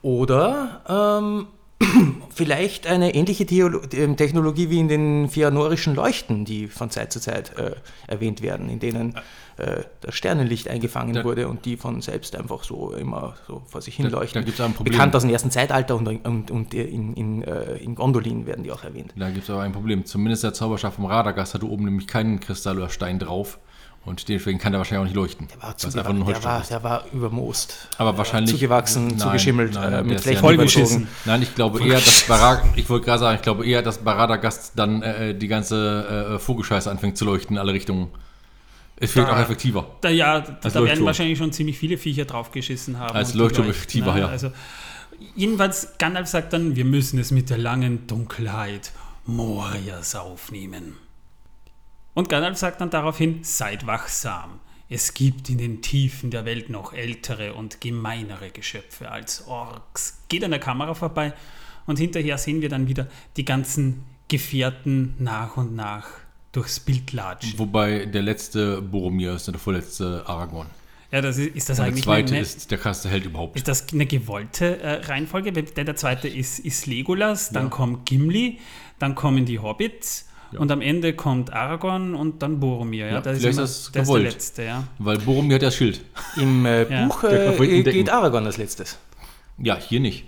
oder 0.02 1.20
ähm, 1.20 1.48
vielleicht 2.30 2.88
eine 2.88 3.14
ähnliche 3.14 3.44
ähm, 3.44 4.18
Technologie 4.18 4.70
wie 4.70 4.80
in 4.80 4.88
den 4.88 5.30
fianorischen 5.30 5.96
Leuchten, 5.96 6.46
die 6.46 6.68
von 6.68 6.90
Zeit 6.90 7.12
zu 7.14 7.20
Zeit 7.20 7.58
äh, 7.58 7.76
erwähnt 8.08 8.42
werden, 8.42 8.70
in 8.70 8.80
denen 8.80 9.16
äh, 9.58 9.84
das 10.02 10.16
Sternenlicht 10.16 10.70
eingefangen 10.70 11.14
da, 11.14 11.24
wurde 11.24 11.48
und 11.48 11.66
die 11.66 11.78
von 11.78 12.02
selbst 12.02 12.36
einfach 12.36 12.64
so 12.64 12.94
immer 12.94 13.36
so 13.48 13.64
vor 13.68 13.82
sich 13.82 13.96
hin 13.96 14.10
leuchten. 14.10 14.46
Da, 14.46 14.68
da 14.68 14.84
Bekannt 14.84 15.16
aus 15.16 15.24
dem 15.24 15.32
ersten 15.32 15.52
Zeitalter 15.52 15.96
und, 15.96 16.08
und, 16.26 16.52
und 16.52 16.74
in, 16.74 17.14
in, 17.14 17.44
äh, 17.44 17.78
in 17.78 17.96
Gondolin 17.96 18.46
werden 18.46 18.64
die 18.64 18.72
auch 18.72 18.84
erwähnt. 18.84 19.14
Da 19.16 19.30
gibt 19.30 19.44
es 19.44 19.50
aber 19.50 19.62
ein 19.62 19.72
Problem. 19.72 20.06
Zumindest 20.06 20.44
der 20.44 20.54
Zauberstab 20.54 20.96
vom 20.96 21.06
Radagast 21.06 21.54
hatte 21.54 21.68
oben 21.68 21.86
nämlich 21.86 22.08
keinen 22.08 22.40
Kristall 22.40 22.78
oder 22.78 22.90
Stein 22.90 23.20
drauf. 23.20 23.60
Und 24.08 24.30
deswegen 24.30 24.58
kann 24.58 24.72
der 24.72 24.80
wahrscheinlich 24.80 25.02
auch 25.02 25.04
nicht 25.04 25.16
leuchten. 25.18 25.50
Der 25.50 25.62
war, 25.62 25.78
zugewa 25.78 26.14
der 26.14 26.44
war, 26.46 26.64
der 26.64 26.82
war 26.82 27.06
übermoost. 27.12 27.90
Aber 27.98 28.18
wahrscheinlich. 28.18 28.56
Zugewachsen, 28.56 29.08
nein, 29.08 29.20
zugeschimmelt, 29.20 29.74
nein, 29.74 29.92
äh, 29.92 30.04
mit 30.04 30.22
Flächen 30.22 30.40
vollgeschissen. 30.40 31.10
Nein, 31.26 31.42
ich 31.42 31.54
glaube 31.54 31.86
eher, 31.86 32.00
dass 32.00 32.26
Barak, 32.26 32.64
ich 32.78 32.90
wollte 32.90 33.06
gerade 33.06 33.20
sagen, 33.20 33.36
ich 33.36 33.42
glaube 33.42 33.66
eher, 33.66 33.82
dass 33.82 33.98
Baradagast 33.98 34.72
dann 34.78 35.02
äh, 35.02 35.36
die 35.36 35.50
ganze 35.50 36.36
äh, 36.36 36.40
Vogelscheiße 36.40 36.90
anfängt 36.90 37.18
zu 37.18 37.26
leuchten 37.26 37.58
in 37.58 37.60
alle 37.60 37.74
Richtungen. 37.74 38.08
Es 38.96 39.12
fehlt 39.12 39.28
auch 39.28 39.38
effektiver. 39.38 39.86
Da, 40.00 40.08
ja, 40.08 40.40
da, 40.40 40.70
da 40.70 40.84
werden 40.86 41.04
wahrscheinlich 41.04 41.38
schon 41.38 41.52
ziemlich 41.52 41.78
viele 41.78 41.98
Viecher 41.98 42.24
draufgeschissen 42.24 43.00
haben. 43.00 43.14
Als 43.14 43.34
Leuchtturm 43.34 43.70
effektiver, 43.70 44.14
ne? 44.14 44.22
ja. 44.22 44.28
Also, 44.30 44.54
jedenfalls, 45.36 45.96
Gandalf 46.00 46.30
sagt 46.30 46.54
dann, 46.54 46.78
wir 46.78 46.86
müssen 46.86 47.20
es 47.20 47.32
mit 47.32 47.50
der 47.50 47.58
langen 47.58 48.08
Dunkelheit 48.08 48.94
Morias 49.26 50.16
aufnehmen. 50.16 50.96
Und 52.18 52.30
Gandalf 52.30 52.58
sagt 52.58 52.82
dann 52.82 52.90
daraufhin, 52.90 53.44
seid 53.44 53.86
wachsam. 53.86 54.60
Es 54.90 55.14
gibt 55.14 55.52
in 55.52 55.60
den 55.60 55.84
Tiefen 55.84 56.32
der 56.32 56.46
Welt 56.46 56.68
noch 56.68 56.92
ältere 56.92 57.54
und 57.54 57.80
gemeinere 57.80 58.50
Geschöpfe 58.50 59.12
als 59.12 59.48
Orks. 59.48 60.24
Geht 60.28 60.44
an 60.44 60.50
der 60.50 60.60
Kamera 60.60 60.96
vorbei 60.96 61.34
und 61.86 62.00
hinterher 62.00 62.40
sehen 62.40 62.60
wir 62.62 62.70
dann 62.70 62.88
wieder 62.88 63.06
die 63.36 63.46
ganzen 63.46 64.04
Gefährten 64.30 65.14
nach 65.20 65.58
und 65.58 65.76
nach 65.76 66.08
durchs 66.54 66.80
Bild 66.80 67.14
latschen. 67.14 67.60
Wobei 67.60 68.08
der 68.08 68.24
letzte 68.24 68.82
Boromir 68.82 69.34
ist 69.34 69.48
der 69.48 69.60
vorletzte 69.60 70.24
Aragorn. 70.26 70.72
Ja, 71.12 71.22
das 71.22 71.38
ist, 71.38 71.56
ist 71.56 71.70
das 71.70 71.78
und 71.78 71.86
eigentlich. 71.86 72.04
Der 72.04 72.14
zweite 72.14 72.34
eine, 72.34 72.42
ist 72.42 72.72
der 72.72 72.80
krasse 72.80 73.10
Held 73.10 73.26
überhaupt. 73.26 73.58
Ist 73.58 73.68
das 73.68 73.94
eine 73.94 74.08
gewollte 74.08 74.82
äh, 74.82 75.06
Reihenfolge? 75.06 75.54
Der, 75.54 75.84
der 75.84 75.96
zweite 75.96 76.28
ist, 76.28 76.58
ist 76.58 76.88
Legolas, 76.88 77.52
dann 77.52 77.66
ja. 77.66 77.70
kommt 77.70 78.08
Gimli, 78.08 78.60
dann 78.98 79.14
kommen 79.14 79.46
die 79.46 79.60
Hobbits 79.60 80.27
ja. 80.52 80.60
Und 80.60 80.72
am 80.72 80.82
Ende 80.82 81.14
kommt 81.14 81.52
Aragorn 81.52 82.16
und 82.16 82.42
dann 82.42 82.60
Boromir. 82.60 83.08
Ja, 83.08 83.14
ja 83.14 83.22
das 83.22 83.38
ist, 83.38 83.44
immer, 83.46 83.62
das 83.62 83.92
der, 83.92 84.02
ist 84.04 84.10
der 84.10 84.20
letzte. 84.20 84.64
Ja. 84.64 84.84
Weil 85.00 85.18
Boromir 85.18 85.56
hat 85.56 85.64
das 85.64 85.76
Schild. 85.76 86.02
Im 86.36 86.66
äh, 86.66 86.86
Buch 87.08 87.24
äh, 87.24 87.84
geht 87.84 88.10
Aragorn 88.10 88.46
als 88.46 88.58
letztes. 88.58 88.98
Ja, 89.58 89.78
hier 89.78 90.00
nicht. 90.00 90.26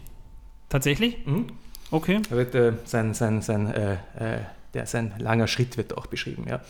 Tatsächlich? 0.70 1.26
Mhm. 1.26 1.48
Okay. 1.92 2.22
Da 2.30 2.36
wird, 2.36 2.54
äh, 2.56 2.74
sein, 2.86 3.14
sein, 3.14 3.42
sein, 3.42 3.74
äh, 3.74 3.94
äh, 3.94 3.98
der, 4.74 4.86
sein 4.86 5.14
langer 5.18 5.48
Schritt 5.48 5.78
wird 5.78 5.98
auch 5.98 6.08
beschrieben, 6.08 6.46
ja. 6.48 6.62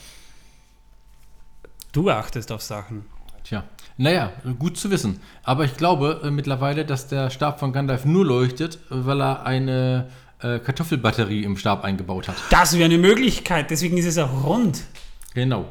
Du 1.92 2.10
achtest 2.10 2.52
auf 2.52 2.62
Sachen. 2.62 3.06
Tja, 3.44 3.64
naja, 3.98 4.32
gut 4.60 4.78
zu 4.78 4.92
wissen. 4.92 5.20
Aber 5.44 5.66
ich 5.66 5.76
glaube 5.76 6.22
äh, 6.24 6.32
mittlerweile, 6.32 6.86
dass 6.86 7.08
der 7.08 7.30
Stab 7.30 7.60
von 7.60 7.74
Gandalf 7.74 8.06
nur 8.06 8.26
leuchtet, 8.26 8.80
weil 8.90 9.22
er 9.22 9.46
eine 9.46 10.10
äh, 10.42 10.60
Kartoffelbatterie 10.60 11.44
im 11.44 11.58
Stab 11.58 11.84
eingebaut 11.84 12.28
hat. 12.28 12.36
Das 12.50 12.74
wäre 12.74 12.86
eine 12.86 12.98
Möglichkeit, 12.98 13.72
deswegen 13.72 13.98
ist 13.98 14.06
es 14.06 14.18
auch 14.18 14.46
rund. 14.46 14.84
Genau. 15.34 15.68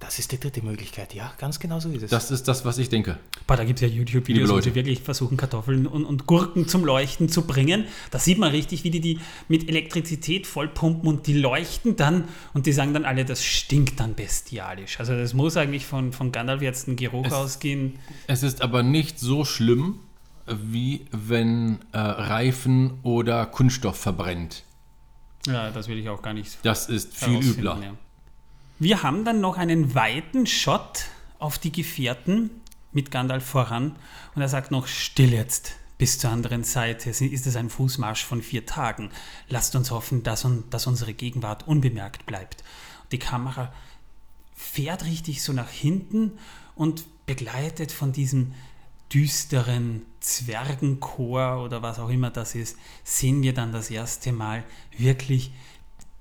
Das 0.00 0.20
ist 0.20 0.30
die 0.30 0.38
dritte 0.38 0.62
Möglichkeit, 0.62 1.12
ja, 1.12 1.32
ganz 1.38 1.58
genau 1.58 1.80
so 1.80 1.88
ist 1.90 2.04
es. 2.04 2.10
Das 2.10 2.30
ist 2.30 2.46
das, 2.46 2.64
was 2.64 2.78
ich 2.78 2.88
denke. 2.88 3.18
Aber 3.46 3.56
da 3.56 3.64
gibt 3.64 3.82
es 3.82 3.90
ja 3.90 3.94
YouTube-Videos, 3.94 4.48
wo 4.48 4.60
sie 4.60 4.74
wirklich 4.76 5.02
versuchen, 5.02 5.36
Kartoffeln 5.36 5.88
und, 5.88 6.04
und, 6.04 6.24
Gurken 6.24 6.68
zum 6.68 6.84
Leuchten 6.84 7.28
zu 7.28 7.42
bringen. 7.42 7.84
Da 8.12 8.20
sieht 8.20 8.38
man 8.38 8.52
richtig, 8.52 8.84
wie 8.84 8.90
die 8.90 9.00
die 9.00 9.18
mit 9.48 9.68
Elektrizität 9.68 10.46
vollpumpen 10.46 11.08
und 11.08 11.26
die 11.26 11.32
leuchten 11.32 11.96
dann 11.96 12.28
und 12.54 12.66
die 12.66 12.72
sagen 12.72 12.94
dann 12.94 13.04
alle, 13.04 13.24
das 13.24 13.44
stinkt 13.44 13.98
dann 13.98 14.14
bestialisch. 14.14 15.00
Also 15.00 15.16
das 15.16 15.34
muss 15.34 15.56
eigentlich 15.56 15.84
von, 15.84 16.12
von 16.12 16.30
Gandalf 16.30 16.62
jetzt 16.62 16.86
ein 16.86 16.94
Geruch 16.94 17.26
es, 17.26 17.32
ausgehen. 17.32 17.98
Es 18.28 18.44
ist 18.44 18.62
aber 18.62 18.84
nicht 18.84 19.18
so 19.18 19.44
schlimm, 19.44 19.98
wie 20.50 21.06
wenn 21.10 21.80
äh, 21.92 21.98
Reifen 21.98 22.98
oder 23.02 23.46
Kunststoff 23.46 23.98
verbrennt. 23.98 24.64
Ja, 25.46 25.70
das 25.70 25.88
will 25.88 25.98
ich 25.98 26.08
auch 26.08 26.22
gar 26.22 26.34
nicht. 26.34 26.58
Das 26.62 26.88
ist 26.88 27.14
viel 27.16 27.42
übler. 27.42 27.78
Ja. 27.82 27.94
Wir 28.78 29.02
haben 29.02 29.24
dann 29.24 29.40
noch 29.40 29.56
einen 29.56 29.94
weiten 29.94 30.46
Shot 30.46 31.06
auf 31.38 31.58
die 31.58 31.72
Gefährten 31.72 32.50
mit 32.92 33.10
Gandalf 33.10 33.44
voran 33.44 33.96
und 34.34 34.42
er 34.42 34.48
sagt 34.48 34.70
noch, 34.70 34.86
still 34.86 35.32
jetzt, 35.32 35.76
bis 35.98 36.18
zur 36.18 36.30
anderen 36.30 36.64
Seite 36.64 37.10
ist 37.10 37.46
es 37.46 37.56
ein 37.56 37.70
Fußmarsch 37.70 38.24
von 38.24 38.40
vier 38.42 38.66
Tagen. 38.66 39.10
Lasst 39.48 39.74
uns 39.74 39.90
hoffen, 39.90 40.22
dass, 40.22 40.46
dass 40.70 40.86
unsere 40.86 41.12
Gegenwart 41.12 41.66
unbemerkt 41.66 42.24
bleibt. 42.26 42.62
Die 43.10 43.18
Kamera 43.18 43.72
fährt 44.54 45.04
richtig 45.04 45.42
so 45.42 45.52
nach 45.52 45.70
hinten 45.70 46.32
und 46.74 47.04
begleitet 47.26 47.90
von 47.90 48.12
diesem 48.12 48.54
düsteren 49.12 50.02
Zwergenchor 50.20 51.62
oder 51.64 51.82
was 51.82 51.98
auch 51.98 52.08
immer 52.08 52.30
das 52.30 52.54
ist, 52.54 52.76
sehen 53.04 53.42
wir 53.42 53.54
dann 53.54 53.72
das 53.72 53.90
erste 53.90 54.32
Mal 54.32 54.64
wirklich 54.96 55.52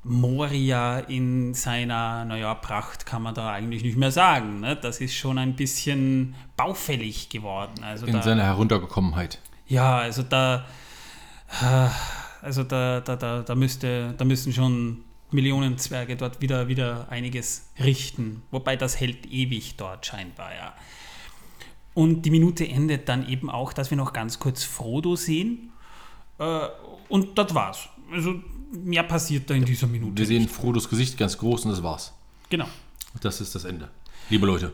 Moria 0.03 0.99
in 0.99 1.53
seiner, 1.53 2.23
naja, 2.23 2.53
Pracht 2.53 3.05
kann 3.05 3.21
man 3.21 3.35
da 3.35 3.51
eigentlich 3.51 3.83
nicht 3.83 3.97
mehr 3.97 4.11
sagen. 4.11 4.61
Ne? 4.61 4.75
Das 4.75 5.01
ist 5.01 5.13
schon 5.13 5.37
ein 5.37 5.55
bisschen 5.55 6.35
baufällig 6.55 7.29
geworden. 7.29 7.83
Also 7.83 8.05
in 8.05 8.13
da, 8.13 8.21
seiner 8.21 8.43
Heruntergekommenheit. 8.43 9.39
Ja, 9.67 9.97
also 9.97 10.23
da, 10.23 10.65
äh, 11.61 11.89
also 12.41 12.63
da, 12.63 13.01
da, 13.01 13.15
da, 13.17 13.41
da, 13.41 13.55
müsste, 13.55 14.13
da 14.17 14.23
müssten 14.23 14.53
schon 14.53 15.03
Millionen 15.31 15.77
Zwerge 15.77 16.15
dort 16.15 16.41
wieder, 16.41 16.69
wieder 16.69 17.07
einiges 17.09 17.69
richten. 17.79 18.43
Wobei 18.49 18.77
das 18.77 18.99
hält 18.99 19.25
ewig 19.25 19.75
dort 19.75 20.05
scheinbar, 20.05 20.55
ja. 20.55 20.73
Und 21.97 22.21
die 22.21 22.29
Minute 22.29 22.67
endet 22.67 23.09
dann 23.09 23.27
eben 23.27 23.49
auch, 23.49 23.73
dass 23.73 23.89
wir 23.89 23.97
noch 23.97 24.13
ganz 24.13 24.37
kurz 24.37 24.63
Frodo 24.63 25.15
sehen. 25.15 25.71
Äh, 26.37 26.67
und 27.09 27.35
das 27.39 27.55
war's. 27.55 27.89
Also 28.11 28.35
mehr 28.71 29.01
passiert 29.01 29.49
da 29.49 29.55
in 29.55 29.65
dieser 29.65 29.87
Minute. 29.87 30.15
Wir 30.15 30.27
sehen 30.27 30.43
nicht. 30.43 30.53
Frodos 30.53 30.87
Gesicht 30.87 31.17
ganz 31.17 31.39
groß 31.39 31.65
und 31.65 31.71
das 31.71 31.81
war's. 31.81 32.13
Genau. 32.51 32.67
Das 33.23 33.41
ist 33.41 33.55
das 33.55 33.65
Ende. 33.65 33.89
Liebe 34.29 34.45
Leute. 34.45 34.73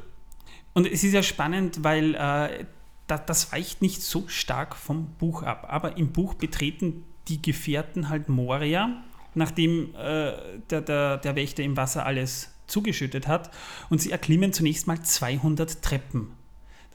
Und 0.74 0.86
es 0.86 1.02
ist 1.06 1.14
ja 1.14 1.24
spannend, 1.24 1.86
weil 1.86 2.14
äh, 2.16 2.66
das, 3.08 3.22
das 3.26 3.52
weicht 3.54 3.82
nicht 3.82 4.02
so 4.02 4.26
stark 4.28 4.76
vom 4.76 5.08
Buch 5.18 5.44
ab. 5.44 5.68
Aber 5.70 5.96
im 5.96 6.12
Buch 6.12 6.34
betreten 6.34 7.06
die 7.30 7.42
Gefährten 7.42 8.10
halt 8.10 8.28
Moria, 8.28 9.02
nachdem 9.34 9.96
äh, 9.96 10.34
der, 10.70 10.82
der, 10.82 11.20
der 11.20 11.36
Wächter 11.38 11.64
im 11.64 11.78
Wasser 11.78 12.06
alles 12.06 12.54
zugeschüttet 12.68 13.30
hat. 13.30 13.50
Und 13.90 14.02
sie 14.02 14.12
erklimmen 14.12 14.52
zunächst 14.52 14.88
mal 14.88 15.02
200 15.02 15.82
Treppen. 15.82 16.43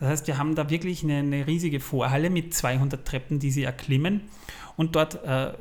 Das 0.01 0.09
heißt, 0.09 0.27
wir 0.27 0.39
haben 0.39 0.55
da 0.55 0.71
wirklich 0.71 1.03
eine, 1.03 1.19
eine 1.19 1.47
riesige 1.47 1.81
Vorhalle 1.81 2.31
mit 2.31 2.55
200 2.55 3.07
Treppen, 3.07 3.39
die 3.39 3.51
sie 3.51 3.65
erklimmen. 3.65 4.23
Und 4.77 4.95
dort 4.95 5.25
äh, 5.25 5.53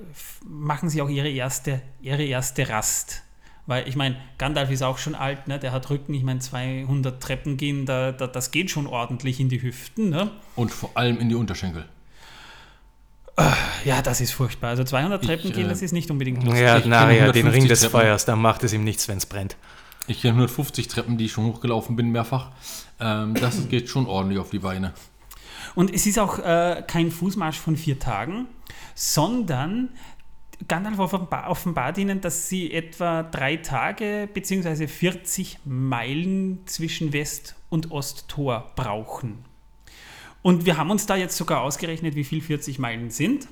machen 0.48 0.90
sie 0.90 1.02
auch 1.02 1.10
ihre 1.10 1.30
erste, 1.30 1.82
ihre 2.02 2.24
erste 2.24 2.70
Rast. 2.70 3.24
Weil 3.66 3.88
ich 3.88 3.96
meine, 3.96 4.16
Gandalf 4.38 4.70
ist 4.70 4.84
auch 4.84 4.98
schon 4.98 5.16
alt, 5.16 5.48
ne? 5.48 5.60
der 5.60 5.72
hat 5.72 5.90
Rücken, 5.90 6.14
ich 6.14 6.24
meine, 6.24 6.40
200 6.40 7.22
Treppen 7.22 7.58
gehen, 7.58 7.86
da, 7.86 8.12
da, 8.12 8.28
das 8.28 8.52
geht 8.52 8.70
schon 8.70 8.88
ordentlich 8.88 9.40
in 9.40 9.50
die 9.50 9.62
Hüften. 9.62 10.10
Ne? 10.10 10.32
Und 10.56 10.72
vor 10.72 10.92
allem 10.94 11.20
in 11.20 11.30
die 11.30 11.36
Unterschenkel. 11.36 11.86
Ja, 13.86 14.02
das 14.02 14.20
ist 14.20 14.32
furchtbar. 14.32 14.72
Also 14.72 14.84
200 14.84 15.24
Treppen 15.24 15.50
ich, 15.50 15.56
gehen, 15.56 15.66
äh, 15.66 15.70
das 15.70 15.82
ist 15.82 15.92
nicht 15.92 16.10
unbedingt 16.10 16.44
lustig. 16.44 16.64
Ja, 16.64 16.82
na, 16.86 17.12
ja 17.12 17.32
den 17.32 17.48
Ring 17.48 17.68
des 17.68 17.82
Treppen. 17.82 17.92
Feuers, 17.92 18.26
da 18.26 18.36
macht 18.36 18.64
es 18.64 18.74
ihm 18.74 18.84
nichts, 18.84 19.08
wenn 19.08 19.18
es 19.18 19.26
brennt. 19.26 19.56
Ich 20.08 20.22
kenne 20.22 20.34
150 20.34 20.88
Treppen, 20.88 21.18
die 21.18 21.26
ich 21.26 21.34
schon 21.34 21.46
hochgelaufen 21.46 21.96
bin, 21.98 22.12
mehrfach. 22.12 22.52
Ähm, 23.00 23.34
das 23.34 23.68
geht 23.70 23.90
schon 23.90 24.08
ordentlich 24.08 24.40
auf 24.40 24.50
die 24.50 24.60
Beine. 24.60 24.94
Und 25.76 25.94
es 25.94 26.06
ist 26.06 26.18
auch 26.18 26.40
äh, 26.40 26.84
kein 26.88 27.12
Fußmarsch 27.12 27.60
von 27.60 27.76
vier 27.76 28.00
Tagen, 28.00 28.48
sondern 28.96 29.90
Gandalf 30.68 30.98
offenbart 31.00 31.98
ihnen, 31.98 32.22
dass 32.22 32.50
sie 32.50 32.72
etwa 32.72 33.22
drei 33.24 33.58
Tage 33.58 34.28
bzw. 34.34 34.88
40 34.88 35.60
Meilen 35.66 36.66
zwischen 36.66 37.14
West- 37.14 37.56
und 37.70 37.92
Osttor 37.92 38.72
brauchen. 38.76 39.46
Und 40.42 40.66
wir 40.66 40.78
haben 40.78 40.90
uns 40.90 41.06
da 41.06 41.16
jetzt 41.16 41.38
sogar 41.38 41.62
ausgerechnet, 41.62 42.16
wie 42.16 42.24
viel 42.24 42.42
40 42.42 42.80
Meilen 42.80 43.12
sind, 43.12 43.48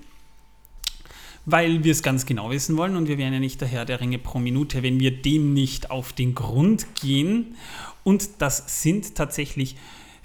weil 1.46 1.84
wir 1.84 1.92
es 1.92 2.02
ganz 2.02 2.26
genau 2.26 2.50
wissen 2.50 2.76
wollen 2.78 2.96
und 2.96 3.08
wir 3.08 3.18
wären 3.18 3.34
ja 3.34 3.40
nicht 3.40 3.62
der 3.62 3.68
Herr 3.68 3.86
der 3.86 4.02
Ringe 4.02 4.18
pro 4.18 4.40
Minute, 4.40 4.84
wenn 4.84 5.00
wir 5.00 5.12
dem 5.12 5.54
nicht 5.54 5.92
auf 5.92 6.14
den 6.14 6.34
Grund 6.34 6.96
gehen. 6.96 7.56
Und 8.04 8.42
das 8.42 8.82
sind 8.82 9.16
tatsächlich 9.16 9.76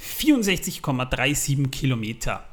64,37 0.00 1.68
Kilometer. 1.68 2.44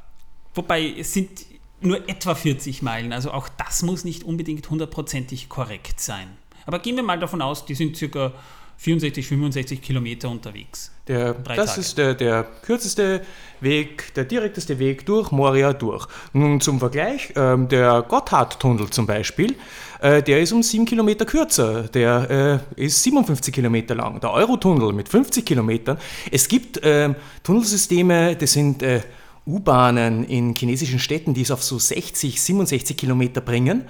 Wobei 0.53 0.93
es 0.97 1.13
sind 1.13 1.45
nur 1.79 2.09
etwa 2.09 2.35
40 2.35 2.81
Meilen. 2.81 3.13
Also 3.13 3.31
auch 3.31 3.47
das 3.49 3.83
muss 3.83 4.03
nicht 4.03 4.23
unbedingt 4.23 4.69
hundertprozentig 4.69 5.47
korrekt 5.47 5.99
sein. 5.99 6.27
Aber 6.65 6.79
gehen 6.79 6.97
wir 6.97 7.03
mal 7.03 7.19
davon 7.19 7.41
aus, 7.41 7.65
die 7.65 7.75
sind 7.75 7.95
circa 7.95 8.33
64, 8.77 9.25
65 9.25 9.81
Kilometer 9.81 10.29
unterwegs. 10.29 10.91
Der, 11.07 11.33
das 11.33 11.69
Tage. 11.69 11.81
ist 11.81 11.97
der, 11.97 12.13
der 12.13 12.43
kürzeste 12.61 13.21
Weg, 13.59 14.13
der 14.13 14.25
direkteste 14.25 14.77
Weg 14.77 15.05
durch 15.05 15.31
Moria 15.31 15.73
durch. 15.73 16.05
Nun 16.33 16.61
zum 16.61 16.79
Vergleich, 16.79 17.33
ähm, 17.35 17.67
der 17.67 18.03
Gotthardtunnel 18.07 18.89
zum 18.89 19.07
Beispiel, 19.07 19.55
äh, 20.01 20.21
der 20.21 20.41
ist 20.41 20.51
um 20.51 20.61
7 20.61 20.85
Kilometer 20.85 21.25
kürzer, 21.25 21.83
der 21.83 22.61
äh, 22.77 22.85
ist 22.85 23.01
57 23.01 23.53
Kilometer 23.53 23.95
lang. 23.95 24.19
Der 24.19 24.31
Eurotunnel 24.31 24.93
mit 24.93 25.09
50 25.09 25.45
Kilometern. 25.45 25.97
Es 26.31 26.47
gibt 26.47 26.77
äh, 26.83 27.13
Tunnelsysteme, 27.41 28.35
das 28.35 28.53
sind 28.53 28.83
äh, 28.83 29.01
U-Bahnen 29.47 30.25
in 30.25 30.53
chinesischen 30.53 30.99
Städten, 30.99 31.33
die 31.33 31.41
es 31.41 31.51
auf 31.51 31.63
so 31.63 31.79
60, 31.79 32.39
67 32.39 32.97
Kilometer 32.97 33.41
bringen. 33.41 33.85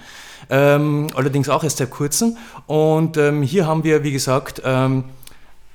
Ähm, 0.49 1.07
allerdings 1.15 1.49
auch 1.49 1.63
erst 1.63 1.77
seit 1.77 1.89
kurzem. 1.89 2.37
Und 2.65 3.17
ähm, 3.17 3.41
hier 3.41 3.65
haben 3.67 3.83
wir, 3.83 4.03
wie 4.03 4.11
gesagt, 4.11 4.61
ähm, 4.63 5.05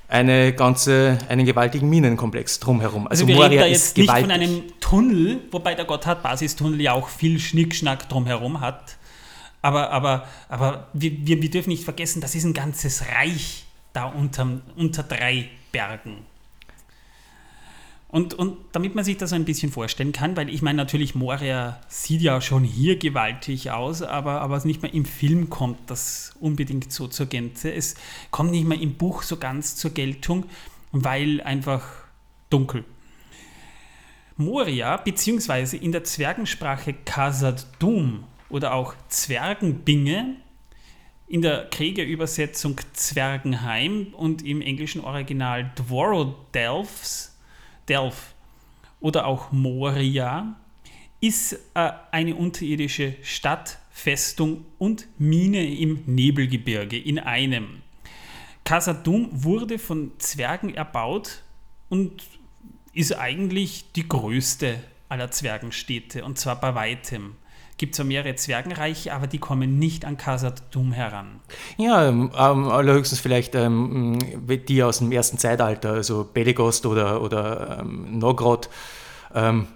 eine 0.07 0.53
ganze, 0.53 1.17
einen 1.27 1.45
gewaltigen 1.45 1.89
Minenkomplex 1.89 2.59
drumherum. 2.59 3.07
Also, 3.07 3.23
also 3.23 3.27
wir 3.27 3.35
Moria 3.35 3.49
reden 3.49 3.61
da 3.61 3.67
jetzt 3.67 3.97
nicht 3.97 4.11
von 4.11 4.31
einem 4.31 4.63
Tunnel, 4.79 5.41
wobei 5.51 5.75
der 5.75 5.85
Gotthard-Basistunnel 5.85 6.79
ja 6.81 6.93
auch 6.93 7.09
viel 7.09 7.39
Schnickschnack 7.39 8.09
drumherum 8.09 8.61
hat. 8.61 8.97
Aber, 9.63 9.91
aber, 9.91 10.27
aber 10.49 10.87
wir, 10.93 11.11
wir, 11.25 11.41
wir 11.41 11.49
dürfen 11.49 11.69
nicht 11.69 11.83
vergessen, 11.83 12.21
das 12.21 12.35
ist 12.35 12.43
ein 12.43 12.53
ganzes 12.53 13.03
Reich 13.15 13.65
da 13.93 14.05
unter, 14.05 14.47
unter 14.75 15.03
drei 15.03 15.49
Bergen. 15.71 16.17
Und, 18.13 18.35
und 18.35 18.57
damit 18.73 18.93
man 18.93 19.03
sich 19.03 19.17
das 19.17 19.33
ein 19.33 19.43
bisschen 19.43 19.71
vorstellen 19.71 20.11
kann, 20.11 20.37
weil 20.37 20.47
ich 20.47 20.61
meine, 20.61 20.77
natürlich, 20.77 21.15
Moria 21.15 21.81
sieht 21.87 22.21
ja 22.21 22.41
schon 22.41 22.63
hier 22.63 22.99
gewaltig 22.99 23.71
aus, 23.71 24.03
aber, 24.03 24.41
aber 24.41 24.63
nicht 24.65 24.83
mehr 24.83 24.93
im 24.93 25.03
Film 25.03 25.49
kommt 25.49 25.89
das 25.89 26.35
unbedingt 26.39 26.91
so 26.91 27.07
zur 27.07 27.25
Gänze. 27.25 27.73
Es 27.73 27.95
kommt 28.29 28.51
nicht 28.51 28.67
mehr 28.67 28.79
im 28.79 28.93
Buch 28.93 29.23
so 29.23 29.37
ganz 29.37 29.77
zur 29.77 29.95
Geltung, 29.95 30.45
weil 30.91 31.41
einfach 31.41 31.87
dunkel. 32.51 32.85
Moria, 34.37 34.97
beziehungsweise 34.97 35.77
in 35.77 35.91
der 35.91 36.03
Zwergensprache 36.03 36.93
Khazad 36.93 37.65
Dum 37.79 38.25
oder 38.47 38.75
auch 38.75 38.93
Zwergenbinge, 39.07 40.35
in 41.27 41.41
der 41.41 41.67
Kriegerübersetzung 41.71 42.79
Zwergenheim 42.93 44.13
und 44.13 44.45
im 44.45 44.61
englischen 44.61 45.01
Original 45.01 45.71
Dworo 45.75 46.35
Delphs 46.53 47.32
Delph 47.87 48.33
oder 48.99 49.25
auch 49.25 49.51
Moria 49.51 50.55
ist 51.19 51.53
äh, 51.73 51.91
eine 52.11 52.35
unterirdische 52.35 53.15
Stadt, 53.21 53.79
Festung 53.91 54.65
und 54.77 55.07
Mine 55.17 55.65
im 55.77 56.03
Nebelgebirge 56.05 56.97
in 56.97 57.19
einem. 57.19 57.81
Casadum 58.65 59.29
wurde 59.31 59.77
von 59.77 60.11
Zwergen 60.19 60.73
erbaut 60.73 61.43
und 61.89 62.23
ist 62.93 63.13
eigentlich 63.17 63.91
die 63.93 64.07
größte 64.07 64.79
aller 65.09 65.31
Zwergenstädte 65.31 66.23
und 66.23 66.37
zwar 66.39 66.59
bei 66.59 66.75
weitem 66.75 67.35
gibt 67.83 67.95
zwar 67.95 68.05
mehrere 68.05 68.33
Zwergenreiche, 68.35 69.13
aber 69.13 69.27
die 69.27 69.39
kommen 69.39 69.77
nicht 69.77 70.05
an 70.05 70.15
Khazad-dûm 70.15 70.93
heran. 70.93 71.41
Ja, 71.75 72.07
ähm, 72.07 72.31
allerhöchstens 72.33 73.19
vielleicht 73.19 73.55
ähm, 73.55 74.19
die 74.69 74.83
aus 74.83 74.99
dem 74.99 75.11
ersten 75.11 75.37
Zeitalter, 75.37 75.91
also 75.91 76.29
Belegost 76.33 76.85
oder, 76.85 77.21
oder 77.21 77.79
ähm, 77.81 78.19
Nogrod. 78.19 78.69
Ähm, 79.35 79.67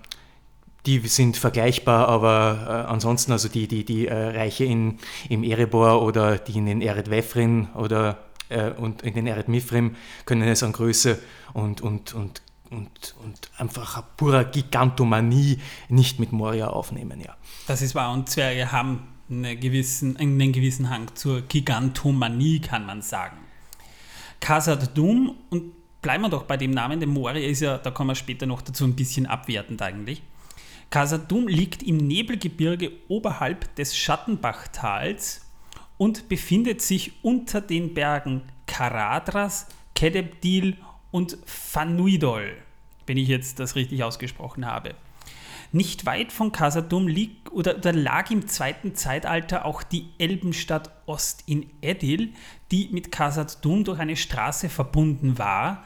die 0.86 1.00
sind 1.00 1.36
vergleichbar, 1.36 2.08
aber 2.08 2.86
äh, 2.88 2.90
ansonsten, 2.90 3.34
also 3.34 3.50
die, 3.50 3.68
die, 3.68 3.84
die 3.84 4.08
äh, 4.08 4.14
Reiche 4.14 4.64
in, 4.64 5.00
im 5.28 5.44
Erebor 5.44 6.02
oder 6.02 6.38
die 6.38 6.60
in 6.60 6.66
den 6.66 6.82
Eret 6.82 7.10
Vefrin 7.10 7.68
oder 7.76 8.20
äh, 8.48 8.70
und 8.72 9.02
in 9.02 9.16
den 9.16 9.28
Eret 9.28 9.50
Mifrim 9.50 9.98
können 10.26 10.48
es 10.48 10.64
an 10.64 10.72
Größe 10.72 11.20
und, 11.52 11.82
und, 11.82 12.14
und 12.14 12.42
und, 12.70 13.16
und 13.24 13.52
einfach 13.58 14.04
purer 14.18 14.46
Gigantomanie 14.46 15.60
nicht 15.90 16.20
mit 16.20 16.32
Moria 16.32 16.68
aufnehmen, 16.68 17.22
ja. 17.22 17.36
Das 17.68 17.82
ist 17.82 17.96
wahr 17.96 18.12
und 18.14 18.30
Zwerge 18.30 18.72
haben 18.72 19.08
einen 19.30 19.60
gewissen, 19.60 20.18
einen 20.18 20.52
gewissen 20.52 20.90
Hang 20.90 21.14
zur 21.16 21.42
Gigantomanie, 21.42 22.60
kann 22.60 22.86
man 22.86 23.02
sagen. 23.02 23.38
Khazad 24.40 24.98
Dum, 24.98 25.36
und 25.50 25.74
bleiben 26.02 26.24
wir 26.24 26.30
doch 26.30 26.44
bei 26.44 26.58
dem 26.58 26.72
Namen, 26.72 27.00
denn 27.00 27.10
Moria 27.10 27.46
ist 27.46 27.62
ja, 27.62 27.78
da 27.78 27.92
kommen 27.92 28.12
wir 28.12 28.16
später 28.16 28.46
noch 28.46 28.62
dazu, 28.62 28.86
ein 28.86 28.96
bisschen 28.96 29.26
abwertend 29.26 29.82
eigentlich. 29.82 30.22
Khazad 30.90 31.30
Dum 31.30 31.48
liegt 31.48 31.84
im 31.84 31.98
Nebelgebirge 31.98 32.92
oberhalb 33.10 33.76
des 33.76 33.98
Schattenbachtals 33.98 35.42
und 35.98 36.30
befindet 36.30 36.82
sich 36.82 37.24
unter 37.24 37.60
den 37.60 37.94
Bergen 37.94 38.44
Karadras, 38.68 39.68
Kedebdil 39.96 40.78
und 41.12 41.38
Fanuidol, 41.46 42.54
wenn 43.06 43.18
ich 43.18 43.28
jetzt 43.28 43.60
das 43.60 43.76
richtig 43.76 44.04
ausgesprochen 44.04 44.66
habe. 44.66 44.96
Nicht 45.72 46.06
weit 46.06 46.32
von 46.32 46.52
Casadum 46.52 47.08
liegt 47.08 47.52
oder, 47.52 47.78
oder 47.78 47.92
lag 47.92 48.32
im 48.32 48.48
zweiten 48.48 48.96
Zeitalter 48.96 49.66
auch 49.66 49.84
die 49.84 50.08
Elbenstadt 50.18 50.92
Ost 51.06 51.44
in 51.46 51.70
Edil, 51.82 52.34
die 52.72 52.90
mit 52.92 53.12
Casadum 53.12 53.84
durch 53.84 54.00
eine 54.00 54.16
Straße 54.16 54.70
verbunden 54.70 55.38
war, 55.38 55.84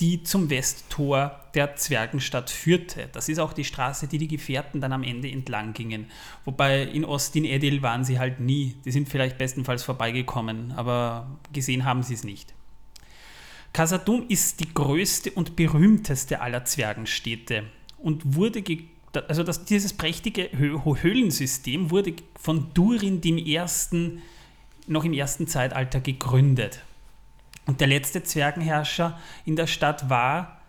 die 0.00 0.22
zum 0.22 0.48
Westtor 0.50 1.38
der 1.54 1.76
Zwergenstadt 1.76 2.48
führte. 2.50 3.08
Das 3.12 3.28
ist 3.28 3.38
auch 3.38 3.52
die 3.52 3.64
Straße, 3.64 4.08
die 4.08 4.18
die 4.18 4.28
Gefährten 4.28 4.80
dann 4.80 4.92
am 4.92 5.02
Ende 5.02 5.30
entlang 5.30 5.74
gingen. 5.74 6.06
Wobei 6.44 6.82
in 6.82 7.04
Ostin 7.04 7.44
Edil 7.44 7.82
waren 7.82 8.04
sie 8.04 8.18
halt 8.18 8.40
nie. 8.40 8.76
Die 8.84 8.90
sind 8.90 9.08
vielleicht 9.08 9.36
bestenfalls 9.36 9.82
vorbeigekommen, 9.82 10.72
aber 10.72 11.38
gesehen 11.52 11.84
haben 11.84 12.02
sie 12.02 12.14
es 12.14 12.24
nicht. 12.24 12.54
Casadum 13.72 14.26
ist 14.28 14.60
die 14.60 14.72
größte 14.72 15.30
und 15.32 15.56
berühmteste 15.56 16.40
aller 16.40 16.64
Zwergenstädte 16.64 17.64
und 17.98 18.34
wurde 18.34 18.62
also 19.28 19.42
das, 19.42 19.64
dieses 19.64 19.92
prächtige 19.92 20.50
Höhlensystem 20.52 21.90
wurde 21.90 22.14
von 22.36 22.72
Durin 22.74 23.20
dem 23.20 23.38
Ersten 23.38 24.22
noch 24.86 25.04
im 25.04 25.12
ersten 25.12 25.46
Zeitalter 25.46 26.00
gegründet. 26.00 26.84
Und 27.66 27.80
der 27.80 27.88
letzte 27.88 28.22
Zwergenherrscher 28.22 29.18
in 29.44 29.56
der 29.56 29.66
Stadt 29.66 30.08
war, 30.08 30.60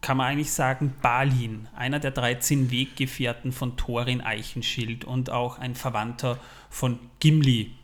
kann 0.00 0.16
man 0.16 0.26
eigentlich 0.26 0.52
sagen, 0.52 0.94
Balin, 1.02 1.68
einer 1.76 1.98
der 1.98 2.10
13 2.10 2.70
Weggefährten 2.70 3.52
von 3.52 3.76
Thorin 3.76 4.20
Eichenschild 4.20 5.04
und 5.04 5.30
auch 5.30 5.58
ein 5.58 5.74
Verwandter 5.74 6.38
von 6.70 6.98
Gimli, 7.20 7.74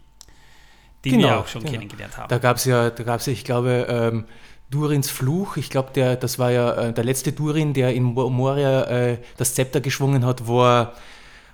den 1.05 1.13
genau, 1.13 1.29
wir 1.29 1.39
auch 1.41 1.47
schon 1.47 1.63
genau. 1.63 1.73
kennengelernt 1.73 2.17
haben. 2.17 2.29
Da 2.29 2.39
gab 2.39 2.57
es 2.57 2.65
ja, 2.65 2.91
da 2.91 3.03
gab 3.03 3.21
es, 3.21 3.27
ich 3.27 3.45
glaube, 3.45 3.87
ähm, 3.89 4.25
Durins 4.71 5.11
Fluch, 5.11 5.57
ich 5.57 5.69
glaube, 5.69 5.91
der, 5.93 6.17
das 6.17 6.39
war 6.39 6.53
ja 6.53 6.73
äh, 6.75 6.93
der 6.93 7.03
letzte 7.03 7.33
Durin, 7.33 7.75
der 7.75 7.93
in 7.93 8.05
Moria 8.05 8.85
äh, 8.85 9.19
das 9.37 9.55
Zepter 9.55 9.81
geschwungen 9.81 10.25
hat, 10.25 10.47
war, 10.47 10.95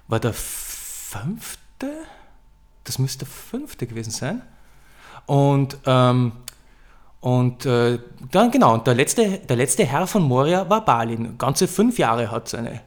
war 0.06 0.20
der 0.20 0.35
fünfte? 0.35 1.90
Das 2.85 2.99
müsste 2.99 3.25
der 3.25 3.28
fünfte 3.28 3.87
gewesen 3.87 4.11
sein. 4.11 4.42
Und, 5.25 5.78
ähm, 5.87 6.32
und 7.20 7.64
äh, 7.64 7.99
dann 8.30 8.50
genau, 8.50 8.75
und 8.75 8.87
der 8.87 8.94
letzte, 8.94 9.38
der 9.38 9.56
letzte 9.56 9.85
Herr 9.87 10.06
von 10.06 10.23
Moria 10.23 10.68
war 10.68 10.85
Balin. 10.85 11.38
Ganze 11.38 11.66
fünf 11.66 11.99
Jahre 11.99 12.30
hat 12.30 12.49
seine. 12.49 12.82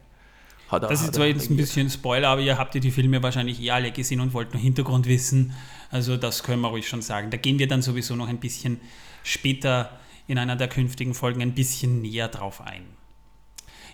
Hat 0.68 0.84
er, 0.84 0.88
das 0.88 1.02
ist 1.02 1.14
zwar 1.14 1.26
jetzt 1.26 1.50
ein 1.50 1.56
bisschen 1.56 1.90
Spoiler, 1.90 2.28
aber 2.28 2.40
ihr 2.40 2.56
habt 2.56 2.76
ja 2.76 2.80
die 2.80 2.92
Filme 2.92 3.20
wahrscheinlich 3.20 3.60
eh 3.60 3.72
alle 3.72 3.90
gesehen 3.90 4.20
und 4.20 4.32
wollt 4.32 4.54
nur 4.54 4.62
Hintergrund 4.62 5.06
wissen. 5.06 5.52
Also 5.90 6.16
das 6.16 6.44
können 6.44 6.62
wir 6.62 6.68
ruhig 6.68 6.88
schon 6.88 7.02
sagen. 7.02 7.30
Da 7.30 7.36
gehen 7.36 7.58
wir 7.58 7.66
dann 7.66 7.82
sowieso 7.82 8.14
noch 8.14 8.28
ein 8.28 8.38
bisschen 8.38 8.80
später 9.24 9.90
in 10.30 10.38
einer 10.38 10.54
der 10.54 10.68
künftigen 10.68 11.12
Folgen 11.12 11.42
ein 11.42 11.54
bisschen 11.54 12.02
näher 12.02 12.28
drauf 12.28 12.60
ein. 12.60 12.84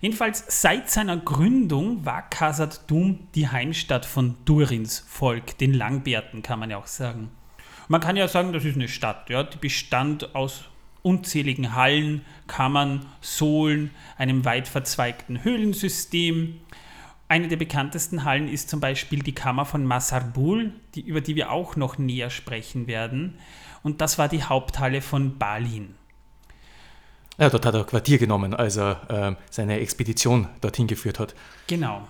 Jedenfalls 0.03 0.45
seit 0.61 0.91
seiner 0.91 1.17
Gründung 1.17 2.05
war 2.05 2.29
Khazad 2.29 2.91
Dum 2.91 3.29
die 3.35 3.49
Heimstadt 3.49 4.05
von 4.05 4.37
Durins 4.45 4.99
Volk, 5.09 5.57
den 5.57 5.73
Langbärten 5.73 6.43
kann 6.43 6.59
man 6.59 6.69
ja 6.69 6.77
auch 6.77 6.87
sagen. 6.87 7.31
Man 7.89 8.03
kann 8.03 8.17
ja 8.17 8.29
sagen, 8.29 8.53
das 8.53 8.67
ist 8.67 8.75
eine 8.75 8.89
Stadt, 8.89 9.31
ja, 9.31 9.45
die 9.45 9.57
bestand 9.57 10.35
aus 10.35 10.65
unzähligen 11.01 11.75
Hallen, 11.75 12.23
Kammern, 12.49 13.07
Sohlen, 13.23 13.91
einem 14.19 14.45
weit 14.45 14.69
verzweigten 14.69 15.43
Höhlensystem. 15.43 16.61
Eine 17.29 17.49
der 17.49 17.57
bekanntesten 17.57 18.25
Hallen 18.25 18.49
ist 18.49 18.69
zum 18.69 18.81
Beispiel 18.81 19.21
die 19.21 19.35
Kammer 19.35 19.65
von 19.65 19.87
Masarbul, 19.87 20.75
die, 20.95 21.01
über 21.01 21.23
die 21.23 21.35
wir 21.35 21.51
auch 21.51 21.77
noch 21.77 21.97
näher 21.97 22.29
sprechen 22.29 22.87
werden. 22.87 23.39
Und 23.83 24.03
das 24.03 24.19
war 24.19 24.29
die 24.29 24.43
Haupthalle 24.43 25.01
von 25.01 25.39
Balin. 25.39 25.95
Ja, 27.39 27.51
dort 27.51 27.67
hat 27.67 27.75
er 27.75 27.85
Quartier 27.85 28.19
genommen, 28.19 28.55
als 28.55 28.77
er 28.77 29.37
äh, 29.39 29.43
seine 29.51 29.81
Expedition 29.81 30.49
dorthin 30.61 30.87
geführt 30.87 31.19
hat. 31.19 31.35
Genau. 31.67 32.07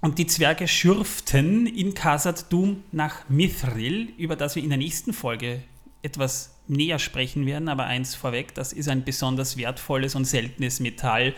Und 0.00 0.18
die 0.18 0.28
Zwerge 0.28 0.68
schürften 0.68 1.66
in 1.66 1.94
Khazad 1.94 2.52
Dum 2.52 2.84
nach 2.92 3.28
Mithril, 3.28 4.12
über 4.16 4.36
das 4.36 4.54
wir 4.54 4.62
in 4.62 4.68
der 4.68 4.78
nächsten 4.78 5.12
Folge 5.12 5.62
etwas 6.02 6.54
näher 6.68 7.00
sprechen 7.00 7.46
werden. 7.46 7.68
Aber 7.68 7.84
eins 7.84 8.14
vorweg, 8.14 8.54
das 8.54 8.72
ist 8.72 8.88
ein 8.88 9.04
besonders 9.04 9.56
wertvolles 9.56 10.14
und 10.14 10.24
seltenes 10.24 10.78
Metall, 10.78 11.34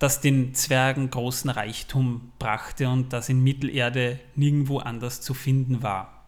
das 0.00 0.20
den 0.20 0.54
Zwergen 0.54 1.10
großen 1.10 1.50
Reichtum 1.50 2.32
brachte 2.40 2.88
und 2.88 3.12
das 3.12 3.28
in 3.28 3.44
Mittelerde 3.44 4.18
nirgendwo 4.34 4.78
anders 4.78 5.20
zu 5.20 5.32
finden 5.34 5.84
war. 5.84 6.24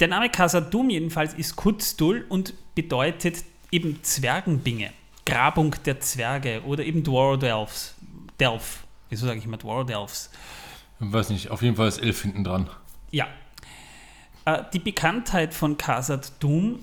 Der 0.00 0.08
Name 0.08 0.28
Khazad 0.28 0.74
Dum 0.74 0.90
jedenfalls 0.90 1.32
ist 1.32 1.56
Kutzdul 1.56 2.26
und 2.28 2.52
bedeutet 2.74 3.42
eben 3.70 4.02
Zwergenbinge, 4.02 4.92
Grabung 5.24 5.74
der 5.84 6.00
Zwerge 6.00 6.62
oder 6.64 6.84
eben 6.84 7.02
Dwarf 7.02 7.94
Delf. 8.38 8.84
Wieso 9.08 9.26
sage 9.26 9.38
ich 9.38 9.44
immer 9.44 9.56
Dwarf 9.56 10.30
Ich 11.00 11.12
weiß 11.12 11.30
nicht, 11.30 11.50
auf 11.50 11.62
jeden 11.62 11.76
Fall 11.76 11.88
ist 11.88 11.98
Elf 11.98 12.22
hinten 12.22 12.44
dran. 12.44 12.68
Ja. 13.10 13.26
Äh, 14.44 14.62
die 14.72 14.78
Bekanntheit 14.78 15.54
von 15.54 15.76
Khazad 15.76 16.32
Doom 16.40 16.80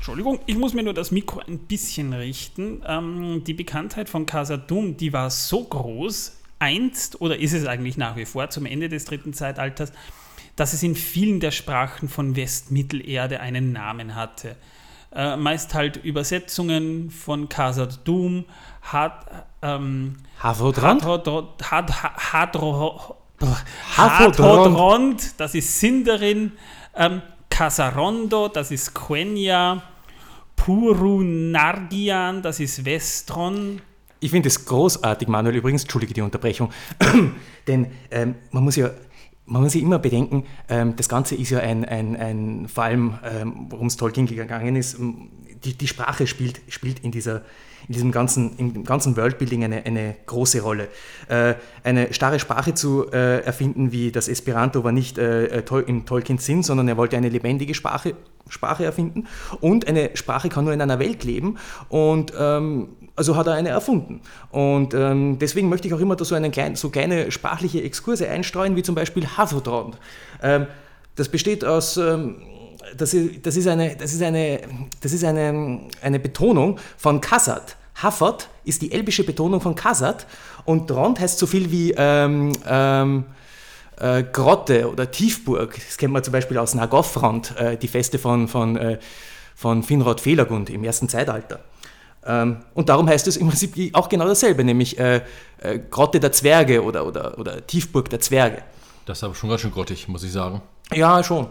Entschuldigung, 0.00 0.40
ich 0.46 0.56
muss 0.56 0.72
mir 0.72 0.82
nur 0.82 0.94
das 0.94 1.10
Mikro 1.10 1.42
ein 1.46 1.58
bisschen 1.58 2.14
richten. 2.14 2.82
Ähm, 2.86 3.44
die 3.44 3.52
Bekanntheit 3.52 4.08
von 4.08 4.24
Doom, 4.24 4.96
die 4.96 5.12
war 5.12 5.28
so 5.28 5.62
groß, 5.62 6.38
einst, 6.58 7.20
oder 7.20 7.38
ist 7.38 7.52
es 7.52 7.66
eigentlich 7.66 7.98
nach 7.98 8.16
wie 8.16 8.24
vor 8.24 8.48
zum 8.48 8.64
Ende 8.64 8.88
des 8.88 9.04
dritten 9.04 9.34
Zeitalters, 9.34 9.92
dass 10.56 10.72
es 10.72 10.82
in 10.82 10.94
vielen 10.94 11.38
der 11.38 11.50
Sprachen 11.50 12.08
von 12.08 12.34
Westmittelerde 12.34 13.40
einen 13.40 13.72
Namen 13.72 14.14
hatte 14.14 14.56
äh, 15.12 15.36
meist 15.36 15.74
halt 15.74 15.96
Übersetzungen 15.98 17.10
von 17.10 17.48
Khazad 17.48 18.06
Doom, 18.06 18.44
Had, 18.82 19.12
ähm, 19.62 20.16
Havodrond? 20.38 21.02
Hadrodrond, 23.96 25.40
das 25.40 25.54
ist 25.54 25.80
Sindarin, 25.80 26.52
ähm, 26.94 27.22
Casarondo, 27.48 28.48
das 28.48 28.70
ist 28.70 28.94
Quenya, 28.94 29.82
Purunargian, 30.56 32.42
das 32.42 32.60
ist 32.60 32.84
Westron. 32.84 33.80
Ich 34.20 34.30
finde 34.30 34.48
es 34.48 34.64
großartig, 34.64 35.28
Manuel, 35.28 35.56
übrigens, 35.56 35.82
entschuldige 35.82 36.14
die 36.14 36.20
Unterbrechung, 36.20 36.70
denn 37.66 37.90
ähm, 38.10 38.34
man 38.50 38.64
muss 38.64 38.76
ja 38.76 38.90
man 39.50 39.62
muss 39.62 39.72
sich 39.72 39.82
immer 39.82 39.98
bedenken, 39.98 40.44
ähm, 40.68 40.94
das 40.96 41.08
Ganze 41.08 41.34
ist 41.34 41.50
ja 41.50 41.58
ein, 41.58 41.84
ein, 41.84 42.16
ein 42.16 42.68
vor 42.68 42.84
allem, 42.84 43.14
ähm, 43.24 43.66
worum 43.68 43.88
es 43.88 43.96
Tolkien 43.96 44.26
gegangen 44.26 44.76
ist, 44.76 44.96
die, 45.64 45.74
die 45.74 45.88
Sprache 45.88 46.26
spielt, 46.26 46.62
spielt 46.68 47.00
in, 47.00 47.10
dieser, 47.10 47.42
in 47.88 47.94
diesem 47.94 48.12
ganzen, 48.12 48.56
im 48.58 48.84
ganzen 48.84 49.16
Worldbuilding 49.16 49.64
eine, 49.64 49.84
eine 49.84 50.14
große 50.24 50.62
Rolle. 50.62 50.88
Äh, 51.28 51.54
eine 51.82 52.14
starre 52.14 52.38
Sprache 52.38 52.74
zu 52.74 53.10
äh, 53.12 53.40
erfinden 53.40 53.90
wie 53.90 54.12
das 54.12 54.28
Esperanto 54.28 54.84
war 54.84 54.92
nicht 54.92 55.18
äh 55.18 55.62
im 55.86 56.06
Tolkiens 56.06 56.46
Sinn, 56.46 56.62
sondern 56.62 56.86
er 56.86 56.96
wollte 56.96 57.16
eine 57.16 57.28
lebendige 57.28 57.74
Sprache, 57.74 58.14
Sprache 58.48 58.84
erfinden. 58.84 59.26
Und 59.60 59.86
eine 59.88 60.10
Sprache 60.14 60.48
kann 60.48 60.64
nur 60.64 60.72
in 60.72 60.80
einer 60.80 61.00
Welt 61.00 61.24
leben. 61.24 61.58
Und 61.88 62.32
ähm, 62.38 62.88
also 63.20 63.36
hat 63.36 63.46
er 63.46 63.52
eine 63.52 63.68
erfunden. 63.68 64.22
Und 64.50 64.94
ähm, 64.94 65.38
deswegen 65.38 65.68
möchte 65.68 65.86
ich 65.86 65.92
auch 65.92 66.00
immer 66.00 66.16
so, 66.24 66.34
einen 66.34 66.50
kleinen, 66.50 66.74
so 66.74 66.88
kleine 66.88 67.30
sprachliche 67.30 67.82
Exkurse 67.82 68.26
einstreuen, 68.26 68.76
wie 68.76 68.82
zum 68.82 68.94
Beispiel 68.94 69.26
Havodrond. 69.36 69.98
Ähm, 70.42 70.66
das 71.16 71.28
besteht 71.28 71.62
aus, 71.62 71.98
ähm, 71.98 72.36
das, 72.96 73.12
ist, 73.12 73.44
das 73.44 73.58
ist, 73.58 73.66
eine, 73.66 73.94
das 73.94 74.14
ist, 74.14 74.22
eine, 74.22 74.60
das 75.02 75.12
ist 75.12 75.22
eine, 75.22 75.80
eine 76.00 76.18
Betonung 76.18 76.78
von 76.96 77.20
Kassat. 77.20 77.76
Hafod 78.02 78.48
ist 78.64 78.80
die 78.80 78.90
elbische 78.90 79.22
Betonung 79.22 79.60
von 79.60 79.74
Kassat 79.74 80.26
und 80.64 80.88
Drond 80.88 81.20
heißt 81.20 81.38
so 81.38 81.46
viel 81.46 81.70
wie 81.70 81.92
ähm, 81.94 82.54
ähm, 82.66 83.24
äh, 83.98 84.22
Grotte 84.22 84.90
oder 84.90 85.10
Tiefburg. 85.10 85.74
Das 85.74 85.98
kennt 85.98 86.14
man 86.14 86.24
zum 86.24 86.32
Beispiel 86.32 86.56
aus 86.56 86.74
Nagofrond, 86.74 87.54
äh, 87.58 87.76
die 87.76 87.88
Feste 87.88 88.18
von, 88.18 88.48
von, 88.48 88.78
äh, 88.78 88.98
von 89.54 89.82
Finrod 89.82 90.22
Felagund 90.22 90.70
im 90.70 90.84
ersten 90.84 91.10
Zeitalter. 91.10 91.60
Ähm, 92.24 92.58
und 92.74 92.88
darum 92.88 93.08
heißt 93.08 93.26
es 93.28 93.36
im 93.36 93.48
Prinzip 93.48 93.94
auch 93.94 94.08
genau 94.08 94.26
dasselbe, 94.26 94.62
nämlich 94.62 94.98
äh, 94.98 95.22
äh, 95.58 95.78
Grotte 95.90 96.20
der 96.20 96.32
Zwerge 96.32 96.82
oder, 96.82 97.06
oder, 97.06 97.38
oder 97.38 97.66
Tiefburg 97.66 98.10
der 98.10 98.20
Zwerge. 98.20 98.62
Das 99.06 99.18
ist 99.18 99.24
aber 99.24 99.34
schon 99.34 99.48
ganz 99.48 99.62
schön 99.62 99.72
grottig, 99.72 100.06
muss 100.08 100.22
ich 100.22 100.32
sagen. 100.32 100.60
Ja, 100.92 101.22
schon. 101.24 101.46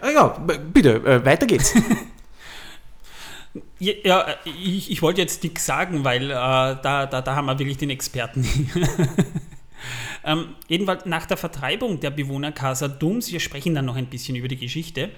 Ah, 0.00 0.10
ja, 0.10 0.28
bitte, 0.72 0.96
äh, 0.96 1.24
weiter 1.24 1.46
geht's. 1.46 1.74
ja, 3.78 3.92
ja, 4.04 4.26
ich, 4.44 4.90
ich 4.90 5.02
wollte 5.02 5.20
jetzt 5.20 5.42
nichts 5.42 5.66
sagen, 5.66 6.04
weil 6.04 6.30
äh, 6.30 6.34
da, 6.34 7.06
da, 7.06 7.20
da 7.20 7.34
haben 7.34 7.46
wir 7.46 7.58
wirklich 7.58 7.78
den 7.78 7.90
Experten. 7.90 8.44
ähm, 10.24 10.54
jedenfalls 10.68 11.06
nach 11.06 11.26
der 11.26 11.38
Vertreibung 11.38 11.98
der 11.98 12.10
Bewohner 12.10 12.52
Casa 12.52 12.86
Dums, 12.86 13.32
wir 13.32 13.40
sprechen 13.40 13.74
dann 13.74 13.86
noch 13.86 13.96
ein 13.96 14.06
bisschen 14.06 14.36
über 14.36 14.46
die 14.46 14.58
Geschichte, 14.58 15.00
äh, 15.00 15.10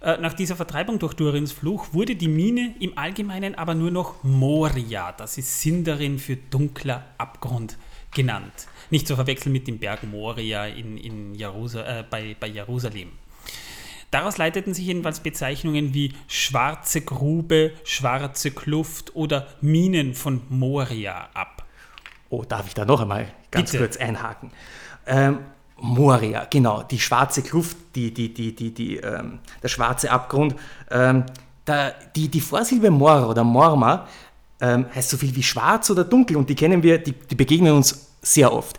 nach 0.00 0.32
dieser 0.32 0.56
Vertreibung 0.56 0.98
durch 0.98 1.14
Durins 1.14 1.52
Fluch 1.52 1.92
wurde 1.92 2.16
die 2.16 2.28
Mine 2.28 2.74
im 2.80 2.96
Allgemeinen 2.96 3.54
aber 3.54 3.74
nur 3.74 3.90
noch 3.90 4.24
Moria, 4.24 5.12
das 5.12 5.36
ist 5.36 5.60
Sindarin 5.60 6.18
für 6.18 6.36
dunkler 6.36 7.04
Abgrund 7.18 7.76
genannt. 8.10 8.66
Nicht 8.90 9.06
zu 9.06 9.14
verwechseln 9.14 9.52
mit 9.52 9.68
dem 9.68 9.78
Berg 9.78 10.02
Moria 10.04 10.66
in, 10.66 10.96
in 10.96 11.34
Jerusal 11.34 11.84
äh, 11.84 12.04
bei, 12.08 12.34
bei 12.38 12.46
Jerusalem. 12.46 13.10
Daraus 14.10 14.38
leiteten 14.38 14.74
sich 14.74 14.86
jedenfalls 14.86 15.20
Bezeichnungen 15.20 15.94
wie 15.94 16.14
schwarze 16.26 17.02
Grube, 17.02 17.72
schwarze 17.84 18.50
Kluft 18.50 19.14
oder 19.14 19.46
Minen 19.60 20.14
von 20.14 20.42
Moria 20.48 21.28
ab. 21.34 21.64
Oh, 22.28 22.42
darf 22.42 22.66
ich 22.66 22.74
da 22.74 22.84
noch 22.84 23.00
einmal 23.00 23.32
ganz 23.50 23.70
Bitte. 23.70 23.84
kurz 23.84 23.96
einhaken. 23.96 24.50
Ähm, 25.06 25.40
Moria, 25.80 26.46
genau, 26.50 26.82
die 26.82 26.98
schwarze 26.98 27.42
Kluft, 27.42 27.76
die, 27.94 28.12
die, 28.12 28.32
die, 28.32 28.54
die, 28.54 28.72
die, 28.72 28.96
ähm, 28.96 29.40
der 29.62 29.68
schwarze 29.68 30.10
Abgrund. 30.10 30.54
Ähm, 30.90 31.24
der, 31.66 31.94
die, 32.14 32.28
die 32.28 32.40
Vorsilbe 32.40 32.90
Mor 32.90 33.28
oder 33.28 33.44
Morma 33.44 34.06
ähm, 34.60 34.86
heißt 34.94 35.10
so 35.10 35.16
viel 35.16 35.34
wie 35.34 35.42
schwarz 35.42 35.90
oder 35.90 36.04
dunkel 36.04 36.36
und 36.36 36.48
die 36.48 36.54
kennen 36.54 36.82
wir, 36.82 36.98
die, 36.98 37.12
die 37.12 37.34
begegnen 37.34 37.72
uns 37.72 38.10
sehr 38.22 38.52
oft. 38.52 38.78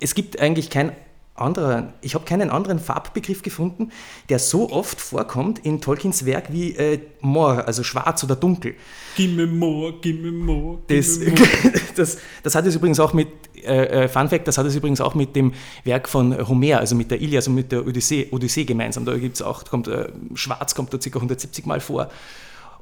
Es 0.00 0.14
gibt 0.14 0.40
eigentlich 0.40 0.68
kein 0.68 0.92
anderer, 1.34 1.94
ich 2.02 2.14
habe 2.14 2.24
keinen 2.24 2.50
anderen 2.50 2.78
Farbbegriff 2.78 3.42
gefunden, 3.42 3.90
der 4.28 4.38
so 4.38 4.70
oft 4.70 5.00
vorkommt 5.00 5.60
in 5.60 5.80
Tolkiens 5.80 6.26
Werk 6.26 6.52
wie 6.52 6.76
äh, 6.76 7.00
Mor, 7.20 7.66
also 7.66 7.82
schwarz 7.82 8.22
oder 8.22 8.36
dunkel. 8.36 8.74
Gimme 9.16 9.46
Mor, 9.46 10.00
gimme 10.00 10.30
Mor. 10.30 10.80
Das, 10.88 11.18
das, 11.96 12.18
das 12.42 12.54
hat 12.54 12.66
es 12.66 12.76
übrigens 12.76 13.00
auch 13.00 13.14
mit, 13.14 13.28
äh, 13.64 14.04
äh, 14.04 14.08
Fun 14.08 14.28
Fact, 14.28 14.46
das 14.46 14.58
hat 14.58 14.66
es 14.66 14.76
übrigens 14.76 15.00
auch 15.00 15.14
mit 15.14 15.34
dem 15.34 15.52
Werk 15.84 16.08
von 16.08 16.48
Homer, 16.48 16.78
also 16.78 16.94
mit 16.94 17.10
der 17.10 17.20
Ilias 17.20 17.48
und 17.48 17.54
mit 17.54 17.72
der 17.72 17.86
Odyssee, 17.86 18.28
Odyssee 18.30 18.64
gemeinsam. 18.64 19.04
Da 19.04 19.16
gibt 19.16 19.36
es 19.36 19.42
auch, 19.42 19.64
kommt, 19.64 19.88
äh, 19.88 20.08
schwarz 20.34 20.74
kommt 20.74 20.92
da 20.92 20.98
ca. 20.98 21.14
170 21.14 21.64
Mal 21.64 21.80
vor 21.80 22.10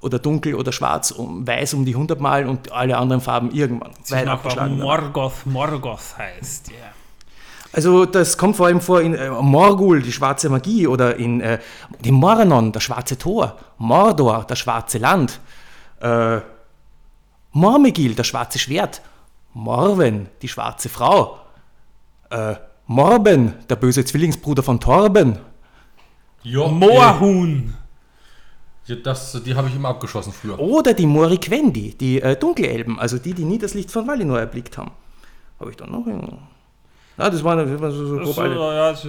oder 0.00 0.18
dunkel 0.18 0.54
oder 0.54 0.72
schwarz, 0.72 1.10
um, 1.10 1.46
weiß 1.46 1.74
um 1.74 1.84
die 1.84 1.94
100 1.94 2.20
Mal 2.20 2.46
und 2.48 2.72
alle 2.72 2.96
anderen 2.96 3.20
Farben 3.20 3.52
irgendwann. 3.52 3.92
Weit 4.08 4.26
abgeschlagen. 4.26 4.78
Morgoth, 4.78 5.44
Morgoth 5.44 6.16
heißt, 6.18 6.68
ja. 6.70 6.76
Yeah. 6.76 6.99
Also 7.72 8.04
das 8.04 8.36
kommt 8.36 8.56
vor 8.56 8.66
allem 8.66 8.80
vor 8.80 9.00
in 9.00 9.14
äh, 9.14 9.30
Morgul, 9.30 10.02
die 10.02 10.12
schwarze 10.12 10.48
Magie, 10.48 10.86
oder 10.86 11.16
in 11.16 11.40
äh, 11.40 11.60
dem 12.04 12.14
Mornon, 12.14 12.72
das 12.72 12.82
schwarze 12.82 13.16
Tor, 13.16 13.56
Mordor, 13.78 14.44
das 14.48 14.58
schwarze 14.58 14.98
Land, 14.98 15.40
äh, 16.00 16.40
Mormegil, 17.52 18.14
das 18.14 18.26
schwarze 18.26 18.58
Schwert, 18.58 19.02
Morwen, 19.54 20.28
die 20.42 20.48
schwarze 20.48 20.88
Frau, 20.88 21.38
äh, 22.30 22.56
Morben, 22.86 23.54
der 23.68 23.76
böse 23.76 24.04
Zwillingsbruder 24.04 24.64
von 24.64 24.80
Torben. 24.80 25.38
Ja, 26.42 26.66
Moorhuhn. 26.66 27.76
Ja, 28.86 28.96
das, 28.96 29.40
die 29.44 29.54
habe 29.54 29.68
ich 29.68 29.76
immer 29.76 29.90
abgeschossen 29.90 30.32
früher. 30.32 30.58
Oder 30.58 30.94
die 30.94 31.06
Moriquendi, 31.06 31.94
die 31.94 32.20
äh, 32.20 32.34
Dunkelelben, 32.34 32.98
also 32.98 33.18
die, 33.18 33.34
die 33.34 33.44
nie 33.44 33.58
das 33.58 33.74
Licht 33.74 33.92
von 33.92 34.08
Valinor 34.08 34.40
erblickt 34.40 34.76
haben. 34.76 34.90
Habe 35.60 35.70
ich 35.70 35.76
dann 35.76 35.92
noch. 35.92 36.06
Das 37.28 37.44
war, 37.44 37.56
das 37.56 37.80
war 37.80 37.90
so, 37.90 38.06
so 38.06 38.18
grob 38.18 38.38
alle. 38.38 38.54
Ja, 38.54 38.92
das, 38.92 39.04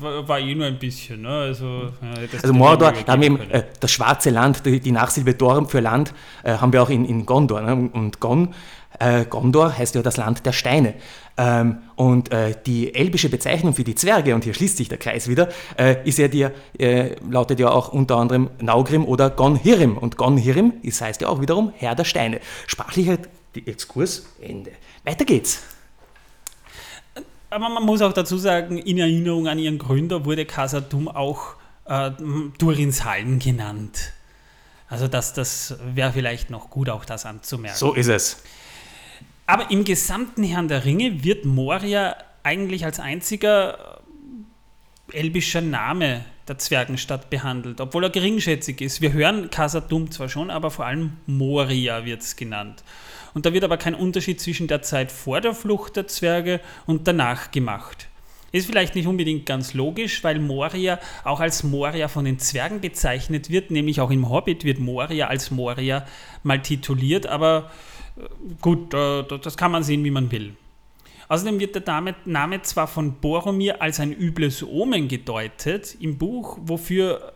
war 0.00 0.38
eh 0.38 0.54
nur 0.54 0.66
ein 0.66 0.78
bisschen. 0.78 1.22
Ne? 1.22 1.28
Also, 1.28 1.92
ja, 2.02 2.38
also 2.42 2.52
Mordor, 2.52 2.92
da 3.06 3.12
haben 3.12 3.20
wir 3.20 3.26
eben, 3.26 3.50
äh, 3.50 3.62
das 3.78 3.92
schwarze 3.92 4.30
Land, 4.30 4.66
die, 4.66 4.80
die 4.80 4.92
Nachsilbe 4.92 5.34
Dorm 5.34 5.68
für 5.68 5.80
Land, 5.80 6.12
äh, 6.42 6.56
haben 6.56 6.72
wir 6.72 6.82
auch 6.82 6.90
in, 6.90 7.04
in 7.04 7.26
Gondor. 7.26 7.60
Ne? 7.60 7.90
Und 7.92 8.20
Gon, 8.20 8.54
äh, 8.98 9.24
Gondor 9.24 9.76
heißt 9.76 9.94
ja 9.94 10.02
das 10.02 10.16
Land 10.16 10.44
der 10.46 10.52
Steine. 10.52 10.94
Ähm, 11.36 11.78
und 11.96 12.30
äh, 12.32 12.54
die 12.64 12.94
elbische 12.94 13.28
Bezeichnung 13.28 13.74
für 13.74 13.84
die 13.84 13.94
Zwerge, 13.94 14.34
und 14.34 14.44
hier 14.44 14.54
schließt 14.54 14.76
sich 14.76 14.88
der 14.88 14.98
Kreis 14.98 15.28
wieder, 15.28 15.48
äh, 15.76 15.96
ist 16.04 16.18
ja 16.18 16.28
die, 16.28 16.46
äh, 16.78 17.16
lautet 17.28 17.58
ja 17.58 17.70
auch 17.70 17.92
unter 17.92 18.16
anderem 18.16 18.50
Naugrim 18.60 19.04
oder 19.04 19.30
Gonhirim. 19.30 19.98
Und 19.98 20.16
Gonhirim 20.16 20.74
ist, 20.82 21.00
heißt 21.00 21.22
ja 21.22 21.28
auch 21.28 21.40
wiederum 21.40 21.72
Herr 21.76 21.94
der 21.94 22.04
Steine. 22.04 22.40
Sprachlicher 22.66 23.18
Exkurs, 23.54 24.26
Ende. 24.40 24.72
Weiter 25.04 25.24
geht's. 25.24 25.73
Aber 27.54 27.68
man 27.68 27.84
muss 27.84 28.02
auch 28.02 28.12
dazu 28.12 28.36
sagen, 28.36 28.78
in 28.78 28.98
Erinnerung 28.98 29.46
an 29.46 29.60
ihren 29.60 29.78
Gründer 29.78 30.24
wurde 30.24 30.44
Casadum 30.44 31.06
auch 31.06 31.54
äh, 31.84 32.10
Durins 32.58 33.04
Hallen 33.04 33.38
genannt. 33.38 34.12
Also 34.88 35.06
das, 35.06 35.34
das 35.34 35.76
wäre 35.94 36.12
vielleicht 36.12 36.50
noch 36.50 36.68
gut, 36.68 36.90
auch 36.90 37.04
das 37.04 37.24
anzumerken. 37.26 37.78
So 37.78 37.94
ist 37.94 38.08
es. 38.08 38.42
Aber 39.46 39.70
im 39.70 39.84
gesamten 39.84 40.42
Herrn 40.42 40.66
der 40.66 40.84
Ringe 40.84 41.22
wird 41.22 41.44
Moria 41.44 42.16
eigentlich 42.42 42.84
als 42.84 42.98
einziger 42.98 44.00
elbischer 45.12 45.60
Name 45.60 46.24
der 46.48 46.58
Zwergenstadt 46.58 47.30
behandelt, 47.30 47.80
obwohl 47.80 48.02
er 48.02 48.10
geringschätzig 48.10 48.80
ist. 48.80 49.00
Wir 49.00 49.12
hören 49.12 49.48
Casadum 49.50 50.10
zwar 50.10 50.28
schon, 50.28 50.50
aber 50.50 50.72
vor 50.72 50.86
allem 50.86 51.18
Moria 51.26 52.04
wird 52.04 52.22
es 52.22 52.34
genannt. 52.34 52.82
Und 53.34 53.46
da 53.46 53.52
wird 53.52 53.64
aber 53.64 53.76
kein 53.76 53.94
Unterschied 53.94 54.40
zwischen 54.40 54.68
der 54.68 54.82
Zeit 54.82 55.12
vor 55.12 55.40
der 55.40 55.54
Flucht 55.54 55.96
der 55.96 56.06
Zwerge 56.06 56.60
und 56.86 57.06
danach 57.08 57.50
gemacht. 57.50 58.08
Ist 58.52 58.66
vielleicht 58.66 58.94
nicht 58.94 59.08
unbedingt 59.08 59.46
ganz 59.46 59.74
logisch, 59.74 60.22
weil 60.22 60.38
Moria 60.38 61.00
auch 61.24 61.40
als 61.40 61.64
Moria 61.64 62.06
von 62.06 62.24
den 62.24 62.38
Zwergen 62.38 62.80
bezeichnet 62.80 63.50
wird, 63.50 63.72
nämlich 63.72 64.00
auch 64.00 64.12
im 64.12 64.30
Hobbit 64.30 64.62
wird 64.62 64.78
Moria 64.78 65.26
als 65.26 65.50
Moria 65.50 66.06
mal 66.44 66.62
tituliert, 66.62 67.26
aber 67.26 67.72
äh, 68.16 68.22
gut, 68.60 68.94
das 68.94 69.56
kann 69.56 69.72
man 69.72 69.82
sehen, 69.82 70.04
wie 70.04 70.12
man 70.12 70.30
will. 70.30 70.54
Außerdem 71.26 71.58
wird 71.58 71.74
der 71.74 72.14
Name 72.26 72.62
zwar 72.62 72.86
von 72.86 73.14
Boromir 73.14 73.82
als 73.82 73.98
ein 73.98 74.12
übles 74.12 74.62
Omen 74.62 75.08
gedeutet 75.08 75.96
im 75.98 76.18
Buch, 76.18 76.58
wofür 76.60 77.32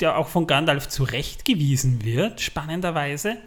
der 0.00 0.18
auch 0.18 0.28
von 0.28 0.46
Gandalf 0.46 0.88
zurechtgewiesen 0.88 2.04
wird, 2.04 2.40
spannenderweise, 2.40 3.38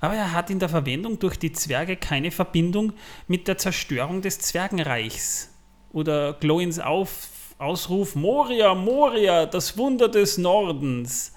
aber 0.00 0.14
er 0.14 0.32
hat 0.32 0.50
in 0.50 0.58
der 0.58 0.68
Verwendung 0.68 1.18
durch 1.18 1.38
die 1.38 1.52
Zwerge 1.52 1.96
keine 1.96 2.30
Verbindung 2.30 2.92
mit 3.28 3.48
der 3.48 3.58
Zerstörung 3.58 4.22
des 4.22 4.38
Zwergenreichs. 4.38 5.50
Oder 5.92 6.34
Glowins 6.34 6.78
Auf 6.78 7.28
Ausruf 7.58 8.14
Moria, 8.14 8.74
Moria, 8.74 9.44
das 9.44 9.76
Wunder 9.76 10.08
des 10.08 10.38
Nordens. 10.38 11.34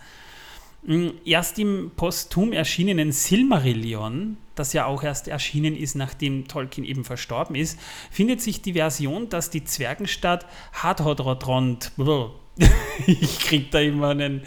Hm, 0.85 1.13
erst 1.25 1.59
im 1.59 1.91
posthum 1.95 2.53
erschienenen 2.53 3.11
Silmarillion, 3.11 4.37
das 4.55 4.73
ja 4.73 4.85
auch 4.85 5.03
erst 5.03 5.27
erschienen 5.27 5.75
ist, 5.75 5.95
nachdem 5.95 6.47
Tolkien 6.47 6.85
eben 6.85 7.03
verstorben 7.03 7.55
ist, 7.55 7.79
findet 8.11 8.41
sich 8.41 8.61
die 8.61 8.73
Version, 8.73 9.29
dass 9.29 9.49
die 9.49 9.63
Zwergenstadt 9.63 10.45
Hadhodrodrond, 10.73 11.91
ich 13.07 13.39
krieg 13.39 13.71
da 13.71 13.79
immer 13.79 14.09
einen, 14.09 14.43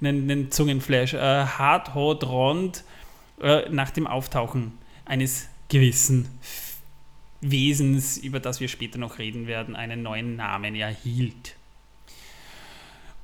einen, 0.00 0.30
einen 0.30 0.50
Zungenflash, 0.50 1.14
äh, 1.14 1.44
äh, 3.40 3.68
nach 3.70 3.90
dem 3.90 4.06
Auftauchen 4.06 4.72
eines 5.04 5.48
gewissen 5.68 6.28
Wesens, 7.40 8.16
über 8.18 8.40
das 8.40 8.60
wir 8.60 8.68
später 8.68 8.98
noch 8.98 9.18
reden 9.18 9.46
werden, 9.46 9.76
einen 9.76 10.02
neuen 10.02 10.36
Namen 10.36 10.74
erhielt. 10.74 11.54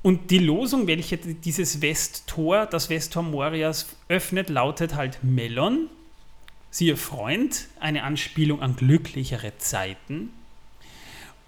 Und 0.01 0.29
die 0.29 0.37
Losung, 0.37 0.87
welche 0.87 1.17
dieses 1.17 1.81
Westtor, 1.81 2.67
das 2.67 2.89
Westtor 2.89 3.23
Morias 3.23 3.87
öffnet, 4.07 4.49
lautet 4.49 4.95
halt 4.95 5.19
Melon, 5.23 5.89
siehe 6.69 6.95
Freund, 6.95 7.67
eine 7.79 8.03
Anspielung 8.03 8.61
an 8.61 8.75
glücklichere 8.75 9.57
Zeiten. 9.57 10.29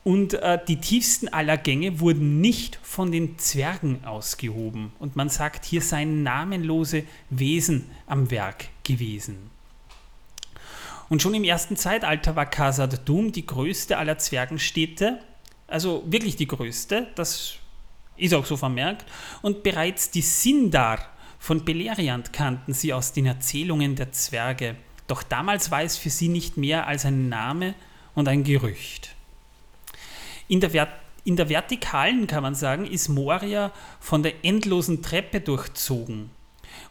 Und 0.04 0.36
äh, 0.36 0.60
die 0.66 0.78
tiefsten 0.78 1.28
aller 1.28 1.58
Gänge 1.58 2.00
wurden 2.00 2.40
nicht 2.40 2.80
von 2.82 3.12
den 3.12 3.38
Zwergen 3.38 4.06
ausgehoben. 4.06 4.94
Und 5.00 5.16
man 5.16 5.30
sagt, 5.30 5.66
hier 5.66 5.82
seien 5.82 6.24
namenlose 6.24 7.04
Wesen 7.30 7.90
am 8.06 8.32
Werk 8.32 8.70
gewesen. 8.84 9.50
Und 11.10 11.22
schon 11.22 11.34
im 11.34 11.44
ersten 11.44 11.78
Zeitalter 11.78 12.36
war 12.36 12.46
Khazad 12.46 13.08
Dum 13.08 13.32
die 13.32 13.46
größte 13.46 13.98
aller 13.98 14.18
Zwergenstädte, 14.18 15.20
also 15.68 16.04
wirklich 16.06 16.36
die 16.36 16.48
größte, 16.48 17.08
das 17.16 17.56
ist 18.18 18.34
auch 18.34 18.46
so 18.46 18.58
vermerkt. 18.58 19.06
Und 19.42 19.64
bereits 19.64 20.12
die 20.12 20.22
Sindar 20.22 21.00
von 21.40 21.64
Beleriand 21.64 22.34
kannten 22.34 22.74
sie 22.74 22.94
aus 22.94 23.14
den 23.14 23.26
Erzählungen 23.26 23.96
der 23.96 24.12
Zwerge. 24.12 24.76
Doch 25.08 25.24
damals 25.24 25.72
war 25.72 25.84
es 25.84 25.98
für 25.98 26.10
sie 26.10 26.28
nicht 26.28 26.58
mehr 26.58 26.88
als 26.88 27.06
ein 27.06 27.30
Name 27.30 27.76
und 28.16 28.28
ein 28.28 28.44
Gerücht. 28.44 29.16
In 30.48 30.60
der, 30.60 30.88
in 31.24 31.36
der 31.36 31.50
Vertikalen, 31.50 32.28
kann 32.28 32.44
man 32.44 32.56
sagen, 32.56 32.86
ist 32.86 33.10
Moria 33.10 33.72
von 34.00 34.24
der 34.24 34.46
endlosen 34.46 35.02
Treppe 35.02 35.42
durchzogen. 35.42 36.30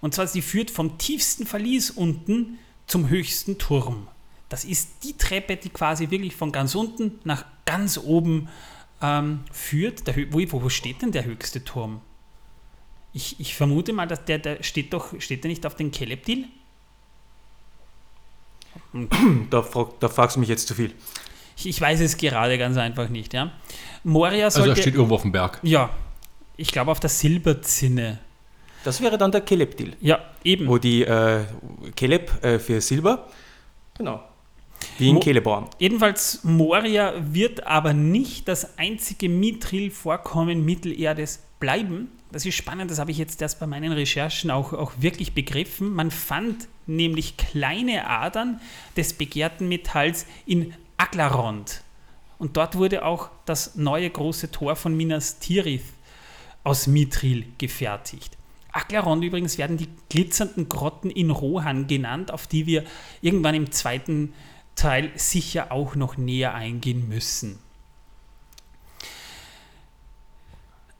Und 0.00 0.14
zwar, 0.14 0.26
sie 0.26 0.42
führt 0.42 0.70
vom 0.70 0.98
tiefsten 0.98 1.46
Verlies 1.46 1.90
unten 1.90 2.58
zum 2.86 3.08
höchsten 3.08 3.58
Turm. 3.58 4.08
Das 4.48 4.64
ist 4.64 5.04
die 5.04 5.16
Treppe, 5.16 5.56
die 5.56 5.70
quasi 5.70 6.10
wirklich 6.10 6.36
von 6.36 6.52
ganz 6.52 6.74
unten 6.74 7.18
nach 7.24 7.44
ganz 7.64 7.98
oben 7.98 8.48
ähm, 9.02 9.40
führt. 9.50 10.06
Der, 10.06 10.14
wo, 10.32 10.62
wo 10.62 10.68
steht 10.68 11.02
denn 11.02 11.12
der 11.12 11.24
höchste 11.24 11.64
Turm? 11.64 12.00
Ich, 13.12 13.40
ich 13.40 13.56
vermute 13.56 13.92
mal, 13.92 14.06
dass 14.06 14.24
der, 14.24 14.38
der 14.38 14.62
steht 14.62 14.92
doch, 14.92 15.18
steht 15.20 15.42
der 15.42 15.48
nicht 15.48 15.66
auf 15.66 15.74
den 15.74 15.90
Keleptil? 15.90 16.46
Da, 19.50 19.62
frag, 19.62 19.98
da 20.00 20.08
fragst 20.08 20.36
du 20.36 20.40
mich 20.40 20.48
jetzt 20.48 20.68
zu 20.68 20.74
viel. 20.74 20.94
Ich, 21.56 21.66
ich 21.66 21.80
weiß 21.80 22.00
es 22.00 22.16
gerade 22.16 22.58
ganz 22.58 22.76
einfach 22.76 23.08
nicht. 23.08 23.32
Ja. 23.32 23.52
Moria 24.04 24.50
sollte, 24.50 24.70
also 24.70 24.80
er 24.80 24.82
steht 24.82 24.94
irgendwo 24.94 25.14
auf 25.14 25.22
dem 25.22 25.32
Berg. 25.32 25.58
Ja, 25.62 25.90
ich 26.56 26.70
glaube 26.70 26.90
auf 26.90 27.00
der 27.00 27.10
Silberzinne. 27.10 28.18
Das 28.84 29.00
wäre 29.00 29.18
dann 29.18 29.32
der 29.32 29.40
Kelebdil. 29.40 29.96
Ja, 30.00 30.20
eben. 30.44 30.68
Wo 30.68 30.78
die 30.78 31.02
äh, 31.02 31.44
Keleb 31.96 32.30
äh, 32.44 32.58
für 32.58 32.80
Silber, 32.80 33.26
genau, 33.98 34.22
wie 34.98 35.08
in 35.08 35.14
Mo 35.16 35.20
Celeborn. 35.20 35.66
Jedenfalls, 35.78 36.40
Moria 36.44 37.14
wird 37.18 37.66
aber 37.66 37.92
nicht 37.92 38.48
das 38.48 38.78
einzige 38.78 39.28
Mithril-Vorkommen 39.28 40.64
Mittelerdes 40.64 41.42
bleiben. 41.58 42.10
Das 42.32 42.44
ist 42.44 42.54
spannend, 42.54 42.90
das 42.90 42.98
habe 42.98 43.10
ich 43.10 43.18
jetzt 43.18 43.40
erst 43.40 43.60
bei 43.60 43.66
meinen 43.66 43.92
Recherchen 43.92 44.50
auch, 44.50 44.72
auch 44.72 44.92
wirklich 44.98 45.32
begriffen. 45.32 45.92
Man 45.92 46.10
fand 46.10 46.68
nämlich 46.86 47.36
kleine 47.36 48.06
Adern 48.08 48.60
des 48.96 49.14
begehrten 49.14 49.68
Metalls 49.68 50.26
in 50.44 50.74
Aglarond. 50.96 51.82
Und 52.38 52.56
dort 52.56 52.76
wurde 52.76 53.04
auch 53.04 53.30
das 53.44 53.76
neue 53.76 54.10
große 54.10 54.50
Tor 54.50 54.76
von 54.76 54.96
Minas 54.96 55.38
Tirith 55.38 55.84
aus 56.64 56.86
Mithril 56.86 57.46
gefertigt. 57.58 58.36
Aglarond 58.72 59.24
übrigens 59.24 59.56
werden 59.56 59.78
die 59.78 59.88
glitzernden 60.10 60.68
Grotten 60.68 61.10
in 61.10 61.30
Rohan 61.30 61.86
genannt, 61.86 62.30
auf 62.30 62.46
die 62.46 62.66
wir 62.66 62.84
irgendwann 63.22 63.54
im 63.54 63.72
zweiten 63.72 64.34
Teil 64.74 65.10
sicher 65.14 65.72
auch 65.72 65.94
noch 65.94 66.18
näher 66.18 66.54
eingehen 66.54 67.08
müssen. 67.08 67.58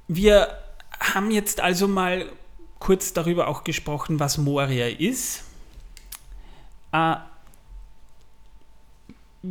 Wir 0.08 0.56
haben 0.98 1.30
jetzt 1.30 1.60
also 1.60 1.86
mal 1.86 2.30
kurz 2.78 3.12
darüber 3.12 3.48
auch 3.48 3.64
gesprochen, 3.64 4.20
was 4.20 4.38
Moria 4.38 4.86
ist. 4.86 5.44
Äh, 6.92 7.16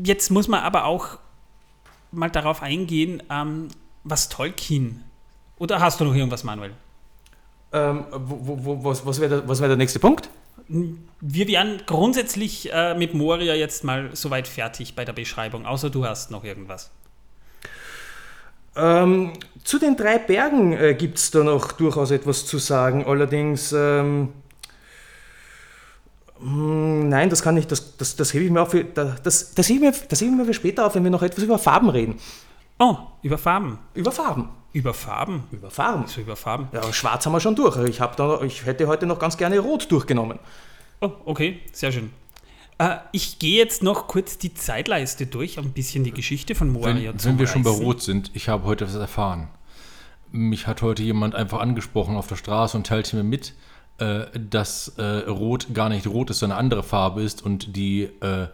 jetzt 0.04 0.32
muss 0.32 0.48
man 0.48 0.62
aber 0.62 0.86
auch 0.86 1.20
mal 2.12 2.30
darauf 2.30 2.62
eingehen, 2.62 3.22
ähm, 3.30 3.68
was 4.04 4.30
Tolkien. 4.30 5.04
Oder 5.58 5.80
hast 5.80 6.00
du 6.00 6.06
noch 6.06 6.16
irgendwas, 6.16 6.44
Manuel? 6.44 6.74
Ähm, 7.72 8.06
wo, 8.12 8.64
wo, 8.64 8.84
was 8.84 9.06
was 9.06 9.20
wäre 9.20 9.42
der, 9.42 9.60
wär 9.60 9.68
der 9.68 9.78
nächste 9.78 10.00
Punkt? 10.00 10.30
Wir 10.68 11.48
wären 11.48 11.82
grundsätzlich 11.86 12.72
äh, 12.74 12.96
mit 12.96 13.14
Moria 13.14 13.54
jetzt 13.54 13.84
mal 13.84 14.10
soweit 14.14 14.48
fertig 14.48 14.96
bei 14.96 15.06
der 15.06 15.14
Beschreibung, 15.14 15.66
außer 15.66 15.90
du 15.90 16.06
hast 16.06 16.32
noch 16.32 16.44
irgendwas. 16.44 16.92
Ähm, 18.76 19.34
zu 19.64 19.80
den 19.80 19.96
drei 19.96 20.18
Bergen 20.18 20.74
äh, 20.74 20.96
gibt 20.96 21.18
es 21.18 21.32
da 21.32 21.44
noch 21.44 21.72
durchaus 21.72 22.12
etwas 22.12 22.46
zu 22.46 22.58
sagen. 22.58 23.06
Allerdings, 23.06 23.72
ähm, 23.72 23.78
hm, 23.78 24.34
nein, 26.48 27.30
das 27.30 27.42
kann 27.42 27.58
ich, 27.58 27.68
das, 27.68 27.98
das, 27.98 28.16
das 28.16 28.34
hebe 28.34 28.46
ich 28.46 28.52
mir 28.52 28.62
auf 28.62 28.72
für, 28.72 28.84
das, 28.84 29.54
das, 29.54 29.70
hebe 29.70 29.86
ich 29.86 29.92
mir, 29.92 30.08
das 30.10 30.22
hebe 30.22 30.32
ich 30.32 30.38
mir 30.38 30.46
für 30.46 30.54
später 30.54 30.86
auf, 30.86 30.96
wenn 30.96 31.04
wir 31.04 31.12
noch 31.12 31.24
etwas 31.24 31.44
über 31.44 31.58
Farben 31.58 31.90
reden. 31.90 32.20
Oh, 32.78 32.98
über 33.24 33.38
Farben. 33.38 33.80
Über 33.94 34.12
Farben. 34.12 34.50
Über 34.74 34.94
Farben? 34.94 35.44
Über 35.52 35.72
Farben. 35.72 36.08
So 36.08 36.22
über 36.22 36.36
Farben. 36.36 36.68
Ja, 36.74 36.92
schwarz 36.92 37.26
haben 37.26 37.34
wir 37.34 37.40
schon 37.40 37.56
durch. 37.56 37.78
Ich, 37.88 37.98
da, 37.98 38.42
ich 38.42 38.66
hätte 38.66 38.88
heute 38.88 39.06
noch 39.06 39.20
ganz 39.20 39.38
gerne 39.38 39.60
rot 39.60 39.90
durchgenommen. 39.90 40.38
Oh, 41.02 41.12
okay, 41.26 41.62
sehr 41.72 41.92
schön. 41.92 42.12
Äh, 42.78 42.98
ich 43.12 43.40
gehe 43.40 43.58
jetzt 43.58 43.84
noch 43.84 44.08
kurz 44.08 44.38
die 44.38 44.54
Zeitleiste 44.54 45.28
durch, 45.28 45.58
ein 45.58 45.72
bisschen 45.72 46.04
die 46.04 46.12
Geschichte 46.12 46.56
von 46.56 46.70
Moria 46.70 47.12
wenn, 47.12 47.20
zu 47.20 47.30
Wenn 47.30 47.40
wir 47.40 47.48
schon 47.48 47.64
bei 47.64 47.70
Rot 47.70 48.02
sind, 48.02 48.32
ich 48.34 48.50
habe 48.50 48.66
heute 48.66 48.86
was 48.86 48.96
erfahren. 48.96 49.48
Mich 50.32 50.68
hat 50.68 50.82
heute 50.82 51.02
jemand 51.02 51.36
einfach 51.36 51.60
angesprochen 51.60 52.18
auf 52.18 52.28
der 52.28 52.36
Straße 52.36 52.76
und 52.76 52.86
teilte 52.86 53.16
mir 53.16 53.24
mit, 53.24 53.54
äh, 53.98 54.26
dass 54.38 54.90
äh, 54.98 55.04
Rot 55.30 55.74
gar 55.74 55.90
nicht 55.90 56.08
rot 56.08 56.30
ist, 56.30 56.40
sondern 56.40 56.58
eine 56.58 56.66
andere 56.66 56.84
Farbe 56.84 57.22
ist 57.22 57.44
und 57.44 57.76
die 57.76 58.04
äh, 58.04 58.48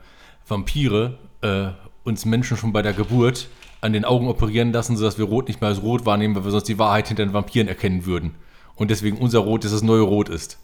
Vampire 0.48 1.18
äh, 1.42 1.70
uns 2.04 2.26
Menschen 2.26 2.58
schon 2.58 2.74
bei 2.74 2.82
der 2.82 2.94
Geburt 2.94 3.48
an 3.82 3.94
den 3.94 4.06
Augen 4.06 4.28
operieren 4.28 4.72
lassen, 4.72 4.96
sodass 4.96 5.18
wir 5.18 5.26
Rot 5.26 5.48
nicht 5.48 5.62
mehr 5.62 5.70
als 5.70 5.82
Rot 5.82 6.06
wahrnehmen, 6.06 6.36
weil 6.36 6.44
wir 6.44 6.52
sonst 6.52 6.68
die 6.68 6.78
Wahrheit 6.78 7.08
hinter 7.08 7.26
den 7.26 7.34
Vampiren 7.34 7.68
erkennen 7.68 8.06
würden. 8.06 8.36
Und 8.76 8.92
deswegen 8.92 9.18
unser 9.18 9.40
Rot 9.40 9.66
ist 9.66 9.74
das 9.74 9.82
neue 9.82 10.02
Rot 10.02 10.30
ist. 10.30 10.60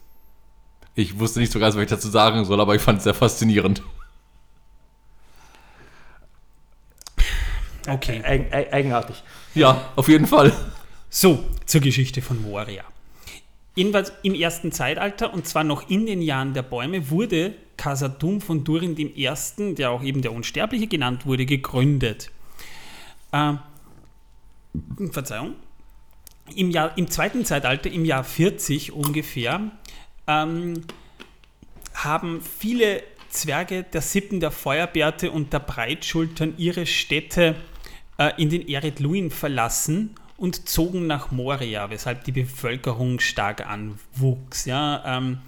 Ich 0.94 1.20
wusste 1.20 1.40
nicht 1.40 1.52
so 1.52 1.60
ganz, 1.60 1.76
was 1.76 1.84
ich 1.84 1.90
dazu 1.90 2.10
sagen 2.10 2.46
soll, 2.46 2.60
aber 2.60 2.76
ich 2.76 2.82
fand 2.82 3.00
es 3.00 3.04
sehr 3.04 3.14
faszinierend. 3.14 3.82
Okay. 7.88 8.22
Eig 8.24 8.74
eigenartig. 8.74 9.24
Ja, 9.56 9.90
auf 9.96 10.10
jeden 10.10 10.28
Fall. 10.28 10.52
So, 11.10 11.44
zur 11.66 11.82
Geschichte 11.82 12.22
von 12.22 12.42
Moria. 12.42 12.84
Jedenfalls 13.78 14.12
im 14.24 14.34
ersten 14.34 14.72
Zeitalter, 14.72 15.32
und 15.32 15.46
zwar 15.46 15.64
noch 15.64 15.88
in 15.88 16.08
den 16.08 16.24
Jahren 16.24 16.56
der 16.56 16.64
Bäume, 16.64 17.12
wurde 17.12 17.54
Casadum 17.78 18.42
von 18.42 18.64
Durin 18.64 18.98
I., 18.98 19.30
der 19.76 19.92
auch 19.92 20.02
eben 20.02 20.24
der 20.24 20.32
Unsterbliche 20.34 20.88
genannt 20.88 21.28
wurde, 21.28 21.46
gegründet. 21.46 22.32
Äh, 23.32 23.54
Verzeihung. 25.12 25.54
Im, 26.56 26.72
Jahr, 26.72 26.98
Im 26.98 27.08
zweiten 27.12 27.46
Zeitalter, 27.46 27.92
im 27.92 28.04
Jahr 28.04 28.24
40 28.24 28.94
ungefähr, 28.94 29.70
ähm, 30.26 30.82
haben 31.94 32.42
viele 32.42 33.04
Zwerge 33.30 33.84
der 33.84 34.02
Sippen 34.02 34.40
der 34.40 34.50
Feuerbärte 34.50 35.30
und 35.30 35.54
der 35.54 35.60
Breitschultern 35.60 36.56
ihre 36.58 36.88
Städte 36.88 37.56
äh, 38.18 38.32
in 38.42 38.50
den 38.50 38.68
Ered 38.68 39.00
Luin 39.00 39.30
verlassen 39.30 40.16
und 40.38 40.70
zogen 40.70 41.08
nach 41.08 41.32
Moria, 41.32 41.90
weshalb 41.90 42.24
die 42.24 42.32
Bevölkerung 42.32 43.20
stark 43.20 43.68
anwuchs. 43.68 44.66
Ja, 44.66 45.04
ähm, 45.06 45.40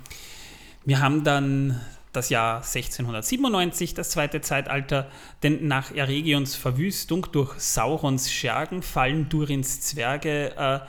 wir 0.83 0.99
haben 0.99 1.23
dann 1.23 1.79
das 2.11 2.29
Jahr 2.29 2.57
1697, 2.57 3.93
das 3.93 4.09
zweite 4.09 4.41
Zeitalter, 4.41 5.07
denn 5.43 5.67
nach 5.67 5.91
Eregions 5.93 6.55
Verwüstung 6.55 7.27
durch 7.31 7.59
Saurons 7.59 8.31
Schergen 8.31 8.81
fallen 8.81 9.29
Durins 9.29 9.81
Zwerge 9.81 10.55
äh, 10.57 10.79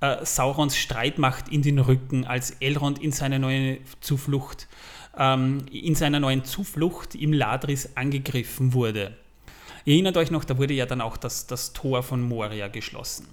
äh, 0.00 0.24
Saurons 0.24 0.76
Streitmacht 0.76 1.48
in 1.48 1.62
den 1.62 1.80
Rücken, 1.80 2.24
als 2.24 2.52
Elrond 2.60 3.00
in 3.00 3.10
seine 3.10 3.40
neue 3.40 3.78
Zuflucht, 4.00 4.68
ähm, 5.18 5.66
in 5.72 5.96
seiner 5.96 6.20
neuen 6.20 6.44
Zuflucht 6.44 7.16
im 7.16 7.32
Ladris 7.32 7.96
angegriffen 7.96 8.72
wurde. 8.72 9.16
Ihr 9.84 9.94
erinnert 9.94 10.16
euch 10.16 10.30
noch, 10.30 10.44
da 10.44 10.56
wurde 10.56 10.74
ja 10.74 10.86
dann 10.86 11.00
auch 11.00 11.16
das, 11.16 11.46
das 11.46 11.72
Tor 11.72 12.02
von 12.02 12.22
Moria 12.22 12.68
geschlossen. 12.68 13.26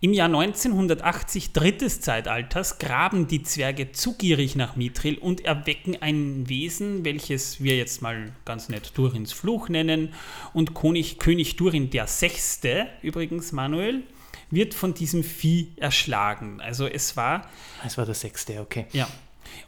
Im 0.00 0.12
Jahr 0.12 0.28
1980 0.28 1.52
drittes 1.52 2.00
Zeitalters 2.00 2.78
graben 2.78 3.26
die 3.26 3.42
Zwerge 3.42 3.90
zu 3.90 4.16
gierig 4.16 4.54
nach 4.54 4.76
Mithril 4.76 5.18
und 5.18 5.44
erwecken 5.44 5.96
ein 6.00 6.48
Wesen, 6.48 7.04
welches 7.04 7.64
wir 7.64 7.76
jetzt 7.76 8.00
mal 8.00 8.30
ganz 8.44 8.68
nett 8.68 8.92
Durins 8.94 9.32
Fluch 9.32 9.68
nennen. 9.68 10.14
Und 10.52 10.74
König, 10.74 11.18
König 11.18 11.56
Durin 11.56 11.90
der 11.90 12.06
Sechste, 12.06 12.86
übrigens 13.02 13.50
Manuel, 13.50 14.04
wird 14.50 14.72
von 14.72 14.94
diesem 14.94 15.24
Vieh 15.24 15.72
erschlagen. 15.78 16.60
Also 16.60 16.86
es 16.86 17.16
war. 17.16 17.48
Es 17.84 17.98
war 17.98 18.06
der 18.06 18.14
sechste, 18.14 18.60
okay. 18.60 18.86
Ja. 18.92 19.08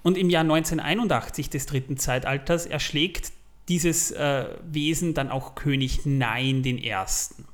Und 0.04 0.16
im 0.16 0.30
Jahr 0.30 0.42
1981 0.42 1.50
des 1.50 1.66
dritten 1.66 1.96
Zeitalters 1.96 2.66
erschlägt 2.66 3.32
dieses 3.68 4.12
äh, 4.12 4.46
Wesen 4.62 5.12
dann 5.12 5.28
auch 5.28 5.56
König 5.56 6.02
Nein 6.04 6.62
den 6.62 6.78
Ersten. 6.78 7.46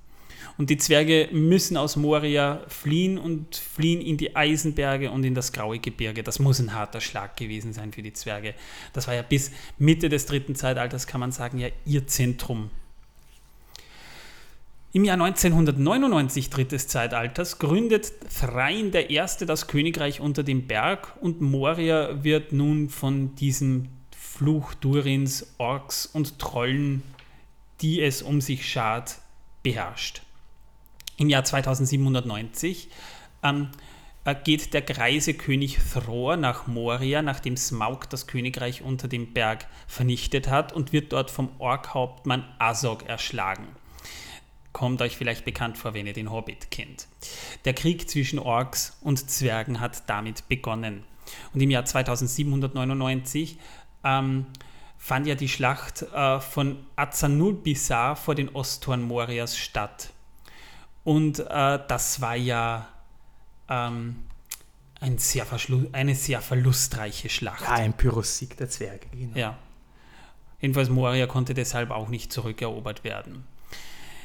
Und 0.59 0.71
die 0.71 0.79
Zwerge 0.79 1.29
müssen 1.33 1.77
aus 1.77 1.97
Moria 1.97 2.63
fliehen 2.69 3.19
und 3.19 3.57
fliehen 3.57 4.01
in 4.01 4.17
die 4.17 4.35
Eisenberge 4.35 5.11
und 5.11 5.25
in 5.25 5.35
das 5.35 5.53
graue 5.53 5.79
Gebirge. 5.79 6.23
Das 6.23 6.39
muss 6.39 6.59
ein 6.59 6.73
harter 6.75 7.01
Schlag 7.01 7.37
gewesen 7.37 7.73
sein 7.73 7.93
für 7.93 8.03
die 8.03 8.15
Zwerge. 8.15 8.55
Das 8.93 9.07
war 9.07 9.15
ja 9.15 9.23
bis 9.23 9.51
Mitte 9.79 10.09
des 10.09 10.27
dritten 10.27 10.55
Zeitalters, 10.55 11.07
kann 11.07 11.21
man 11.21 11.33
sagen, 11.33 11.59
ja 11.59 11.69
ihr 11.85 12.07
Zentrum 12.07 12.71
im 14.97 15.05
Jahr 15.05 15.21
1999 15.21 16.49
drittes 16.49 16.89
Zeitalters 16.89 17.59
gründet 17.59 18.15
Thrain 18.31 18.93
der 18.93 19.11
Erste 19.11 19.45
das 19.45 19.67
Königreich 19.67 20.23
unter 20.23 20.43
dem 20.43 20.67
Berg 20.67 21.13
und 21.21 21.43
Moria 21.43 22.25
wird 22.25 22.55
nun 22.55 22.89
von 22.89 23.35
diesem 23.35 23.89
Fluch 24.19 24.73
Durins, 24.73 25.53
Orks 25.59 26.07
und 26.07 26.39
Trollen, 26.39 27.03
die 27.83 28.01
es 28.01 28.23
um 28.23 28.41
sich 28.41 28.67
schart, 28.67 29.19
beherrscht. 29.63 30.23
Im 31.17 31.29
Jahr 31.29 31.45
2790 31.45 32.89
ähm, 33.43 33.69
äh, 34.25 34.35
geht 34.35 34.75
der 34.75 34.83
greise 34.83 35.35
König 35.35 35.79
Thror 35.79 36.37
nach 36.37 36.67
Moria, 36.67 37.23
nachdem 37.23 37.57
Smaug 37.57 38.07
das 38.11 38.27
Königreich 38.27 38.83
unter 38.83 39.09
dem 39.09 39.33
Berg 39.33 39.67
vernichtet 39.87 40.49
hat 40.49 40.73
und 40.73 40.93
wird 40.93 41.13
dort 41.13 41.31
vom 41.31 41.51
Orkhauptmann 41.59 42.45
Azog 42.59 43.09
erschlagen 43.09 43.67
kommt 44.77 45.01
euch 45.01 45.17
vielleicht 45.17 45.47
bekannt 45.47 45.79
vor, 45.79 45.95
wenn 45.95 46.07
ihr 46.07 46.13
den 46.13 46.31
Hobbit 46.31 46.71
kennt. 46.71 47.09
Der 47.65 47.73
Krieg 47.73 48.11
zwischen 48.11 48.39
Orks 48.39 48.99
und 49.01 49.31
Zwergen 49.31 49.81
hat 49.81 50.07
damit 50.07 50.51
begonnen. 50.51 51.03
Und 51.55 51.63
im 51.63 51.71
Jahr 51.71 51.87
2799 51.87 53.59
ähm, 54.05 54.45
fand 54.99 55.27
ja 55.27 55.35
die 55.35 55.49
Schlacht 55.49 56.03
äh, 56.03 56.41
von 56.41 56.77
Azanulbisar 56.95 58.17
vor 58.17 58.35
den 58.35 58.51
Osttoren 58.51 59.01
Morias 59.01 59.57
statt. 59.57 60.11
Und 61.07 61.39
äh, 61.39 61.79
das 61.87 62.21
war 62.21 62.35
ja 62.35 62.89
ähm, 63.69 64.17
ein 64.99 65.19
sehr 65.19 65.47
eine 65.93 66.17
sehr 66.17 66.41
verlustreiche 66.41 67.29
Schlacht. 67.29 67.63
Ja, 67.63 67.75
ein 67.75 67.93
Pyrrhussieg 67.93 68.57
der 68.57 68.69
Zwerge. 68.69 69.07
Genau. 69.13 69.39
Ja. 69.39 69.57
Jedenfalls 70.61 70.89
Moria 70.89 71.29
konnte 71.29 71.55
deshalb 71.55 71.93
auch 71.93 72.09
nicht 72.09 72.33
zurückerobert 72.33 73.05
werden. 73.05 73.47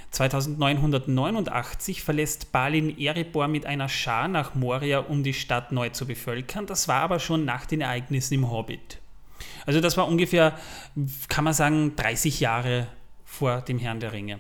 2989 0.09 2.01
verlässt 2.01 2.51
Balin 2.51 2.97
Erebor 2.97 3.47
mit 3.47 3.67
einer 3.67 3.87
Schar 3.87 4.27
nach 4.27 4.55
Moria, 4.55 5.01
um 5.01 5.21
die 5.21 5.35
Stadt 5.35 5.71
neu 5.71 5.89
zu 5.89 6.07
bevölkern. 6.07 6.65
Das 6.65 6.87
war 6.87 7.03
aber 7.03 7.19
schon 7.19 7.45
nach 7.45 7.67
den 7.67 7.81
Ereignissen 7.81 8.33
im 8.33 8.49
Hobbit. 8.49 8.97
Also 9.67 9.81
das 9.81 9.97
war 9.97 10.07
ungefähr, 10.07 10.57
kann 11.27 11.43
man 11.43 11.53
sagen, 11.53 11.95
30 11.95 12.39
Jahre 12.39 12.87
vor 13.23 13.61
dem 13.61 13.77
Herrn 13.77 13.99
der 13.99 14.13
Ringe. 14.13 14.39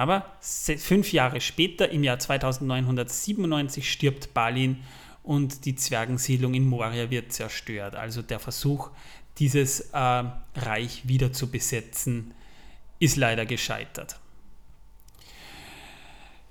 Aber 0.00 0.24
fünf 0.40 1.12
Jahre 1.12 1.42
später, 1.42 1.90
im 1.90 2.02
Jahr 2.02 2.18
2997, 2.18 3.92
stirbt 3.92 4.32
Balin 4.32 4.78
und 5.22 5.66
die 5.66 5.74
Zwergensiedlung 5.74 6.54
in 6.54 6.66
Moria 6.66 7.10
wird 7.10 7.34
zerstört. 7.34 7.96
Also 7.96 8.22
der 8.22 8.38
Versuch, 8.38 8.88
dieses 9.36 9.90
äh, 9.92 10.24
Reich 10.56 11.06
wieder 11.06 11.34
zu 11.34 11.50
besetzen, 11.50 12.32
ist 12.98 13.18
leider 13.18 13.44
gescheitert. 13.44 14.18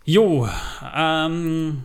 Jo, 0.06 0.48
ähm, 0.96 1.84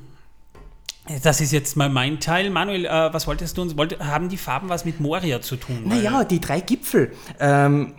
das 1.23 1.41
ist 1.41 1.53
jetzt 1.53 1.79
mal 1.79 1.89
mein 1.89 2.21
Teil. 2.21 2.51
Manuel, 2.51 2.85
äh, 2.85 3.15
was 3.15 3.27
wolltest 3.27 3.57
du 3.57 3.63
uns? 3.63 3.75
Wollt, 3.75 3.99
haben 4.01 4.29
die 4.29 4.37
Farben 4.37 4.69
was 4.69 4.85
mit 4.85 5.01
Moria 5.01 5.41
zu 5.41 5.57
tun? 5.57 5.85
Naja, 5.87 6.25
die 6.25 6.43
drei 6.43 6.61
Gipfel. 6.61 7.17
Ähm, 7.41 7.95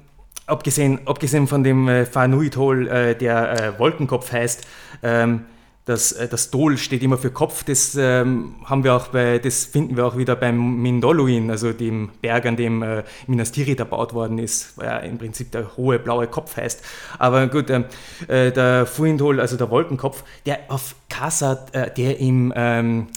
abgesehen, 0.48 1.00
abgesehen 1.06 1.48
von 1.48 1.64
dem 1.64 1.88
äh, 1.88 2.06
Fanuitol, 2.06 2.88
äh, 2.88 3.16
der 3.16 3.76
äh, 3.76 3.80
Wolkenkopf 3.80 4.32
heißt, 4.32 4.68
ähm, 5.04 5.46
das, 5.86 6.14
äh, 6.14 6.28
das 6.28 6.50
Dol 6.50 6.78
steht 6.78 7.04
immer 7.04 7.18
für 7.18 7.30
Kopf, 7.30 7.64
das, 7.64 7.96
ähm, 7.96 8.56
haben 8.66 8.84
wir 8.84 8.96
auch 8.96 9.10
bei, 9.10 9.38
das 9.38 9.66
finden 9.66 9.96
wir 9.96 10.06
auch 10.06 10.18
wieder 10.18 10.36
beim 10.36 10.82
Mindoluin, 10.82 11.52
also 11.52 11.74
dem 11.74 12.10
Berg, 12.22 12.46
an 12.48 12.56
dem 12.56 12.82
äh, 12.82 13.04
Minas 13.28 13.52
Tirith 13.52 13.80
erbaut 13.80 14.14
worden 14.14 14.40
ist, 14.40 14.78
weil 14.78 14.88
ja 14.88 14.98
im 14.98 15.18
Prinzip 15.18 15.52
der 15.52 15.78
hohe 15.78 16.00
blaue 16.00 16.28
Kopf 16.28 16.58
heißt. 16.58 16.84
Aber 17.20 17.48
gut, 17.48 17.70
ähm, 17.70 17.86
äh, 18.28 18.52
der 18.52 18.88
Fuindol, 18.88 19.40
also 19.40 19.58
der 19.58 19.70
Wolkenkopf, 19.70 20.24
der 20.46 20.60
auf 20.70 20.96
Kasa, 21.08 21.66
äh, 21.72 21.92
der 21.92 22.20
im, 22.20 22.52
ähm, 22.56 23.08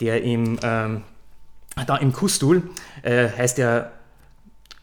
der 0.00 0.22
im, 0.22 0.58
ähm, 0.62 1.02
da 1.86 1.96
im 1.96 2.12
Kustul 2.12 2.62
äh, 3.02 3.28
heißt 3.28 3.56
der 3.56 3.92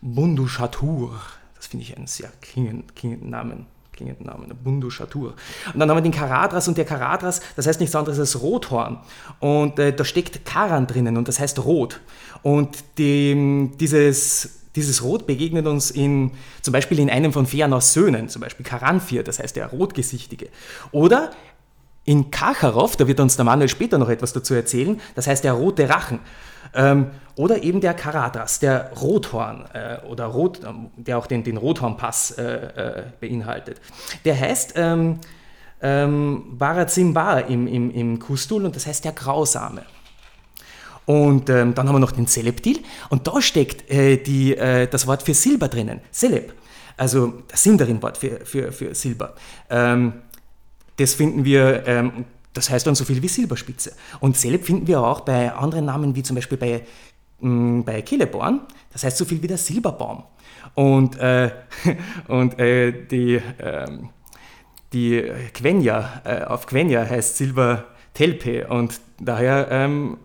Bundushatur. 0.02 1.12
Das 1.12 1.39
finde 1.70 1.86
ich 1.86 1.96
einen 1.96 2.08
sehr 2.08 2.30
klingenden 2.42 3.30
Namen 3.30 3.68
klingenden 4.00 4.28
Namen, 4.28 4.50
Bundu 4.64 4.90
Shatur. 4.90 5.34
Und 5.74 5.80
dann 5.80 5.90
haben 5.90 5.98
wir 5.98 6.02
den 6.02 6.14
Karadras 6.14 6.70
und 6.70 6.78
der 6.78 6.86
Karadras, 6.86 7.42
das 7.58 7.68
heißt 7.68 7.82
nichts 7.82 7.94
anderes 7.96 8.18
als 8.18 8.42
Rothorn. 8.42 9.00
Und 9.40 9.78
äh, 9.78 9.94
da 9.94 10.06
steckt 10.06 10.46
Karan 10.46 10.88
drinnen 10.88 11.18
und 11.18 11.28
das 11.28 11.40
heißt 11.40 11.60
Rot. 11.66 12.00
Und 12.42 12.78
die, 12.98 13.70
dieses, 13.78 14.60
dieses 14.76 15.04
Rot 15.04 15.28
begegnet 15.28 15.68
uns 15.68 15.92
in, 15.92 16.32
zum 16.62 16.72
Beispiel 16.72 17.00
in 17.00 17.10
einem 17.10 17.34
von 17.34 17.46
Feanos 17.46 17.92
Söhnen, 17.92 18.30
zum 18.30 18.42
Beispiel 18.42 18.66
Karanfir, 18.66 19.24
das 19.24 19.40
heißt 19.40 19.58
der 19.58 19.68
Rotgesichtige. 19.68 20.48
Oder 20.92 21.32
in 22.06 22.32
Kacharov, 22.32 22.96
da 22.96 23.06
wird 23.06 23.20
uns 23.20 23.36
der 23.36 23.46
Manuel 23.46 23.68
später 23.68 23.98
noch 23.98 24.10
etwas 24.10 24.32
dazu 24.32 24.54
erzählen, 24.54 25.00
das 25.16 25.28
heißt 25.28 25.44
der 25.44 25.54
rote 25.54 25.90
Rachen. 25.90 26.20
Ähm, 26.74 27.08
oder 27.36 27.64
eben 27.64 27.80
der 27.80 27.94
Karatas, 27.94 28.60
der 28.60 28.92
Rothorn 29.02 29.66
äh, 29.74 30.06
oder 30.06 30.26
Rot, 30.26 30.60
ähm, 30.64 30.92
der 30.98 31.18
auch 31.18 31.26
den, 31.26 31.44
den 31.44 31.58
Rothornpass 31.58 32.32
äh, 32.32 32.44
äh, 32.44 33.04
beinhaltet. 33.20 33.80
Der 34.26 34.38
heißt 34.38 34.74
ähm, 34.76 35.20
ähm, 35.82 36.58
Barazimba 36.58 37.40
im, 37.40 37.68
im, 37.68 37.92
im 37.92 38.20
Kustul 38.20 38.66
und 38.66 38.76
das 38.76 38.86
heißt 38.86 39.06
der 39.06 39.14
Grausame. 39.14 39.84
Und 41.06 41.50
ähm, 41.50 41.74
dann 41.74 41.88
haben 41.88 41.96
wir 41.96 42.00
noch 42.00 42.12
den 42.12 42.28
Seleptil 42.28 42.84
und 43.10 43.26
da 43.26 43.42
steckt 43.42 43.90
äh, 43.90 44.18
die, 44.18 44.56
äh, 44.56 44.88
das 44.88 45.08
Wort 45.08 45.24
für 45.24 45.34
Silber 45.34 45.68
drinnen, 45.68 46.02
Seleb, 46.12 46.54
also 46.98 47.42
das 47.48 47.64
Sindarin-Wort 47.64 48.18
für, 48.18 48.46
für, 48.46 48.72
für 48.72 48.94
Silber. 48.94 49.34
Ähm, 49.70 50.14
das 50.98 51.14
finden 51.14 51.46
wir, 51.46 51.88
ähm, 51.88 52.26
das 52.60 52.70
heißt 52.70 52.86
dann 52.88 52.96
so 52.96 53.06
viel 53.06 53.22
wie 53.22 53.28
Silberspitze. 53.28 53.94
Und 54.20 54.38
Celeb 54.38 54.66
finden 54.66 54.88
wir 54.88 55.02
auch 55.02 55.22
bei 55.22 55.52
anderen 55.52 55.86
Namen, 55.86 56.16
wie 56.16 56.24
zum 56.24 56.36
Beispiel 56.36 56.58
bei, 56.58 56.82
mh, 57.40 57.50
mm, 57.50 57.84
bei 57.84 58.02
Killeborn, 58.02 58.62
das 58.92 59.04
heißt 59.04 59.18
so 59.18 59.26
viel 59.26 59.42
wie 59.42 59.48
der 59.48 59.58
Silberbaum. 59.58 60.24
Und, 60.76 61.18
äh, 61.18 61.52
und 62.28 62.60
äh, 62.60 62.92
die, 63.08 63.36
äh, 63.36 63.88
die 64.94 65.24
Quenya, 65.54 66.48
auf 66.48 66.66
Quenya 66.66 67.08
heißt 67.08 67.38
Silber 67.38 67.86
Telpe 68.14 68.68
und 68.68 69.00
daher 69.20 69.68
ähm, 69.70 70.18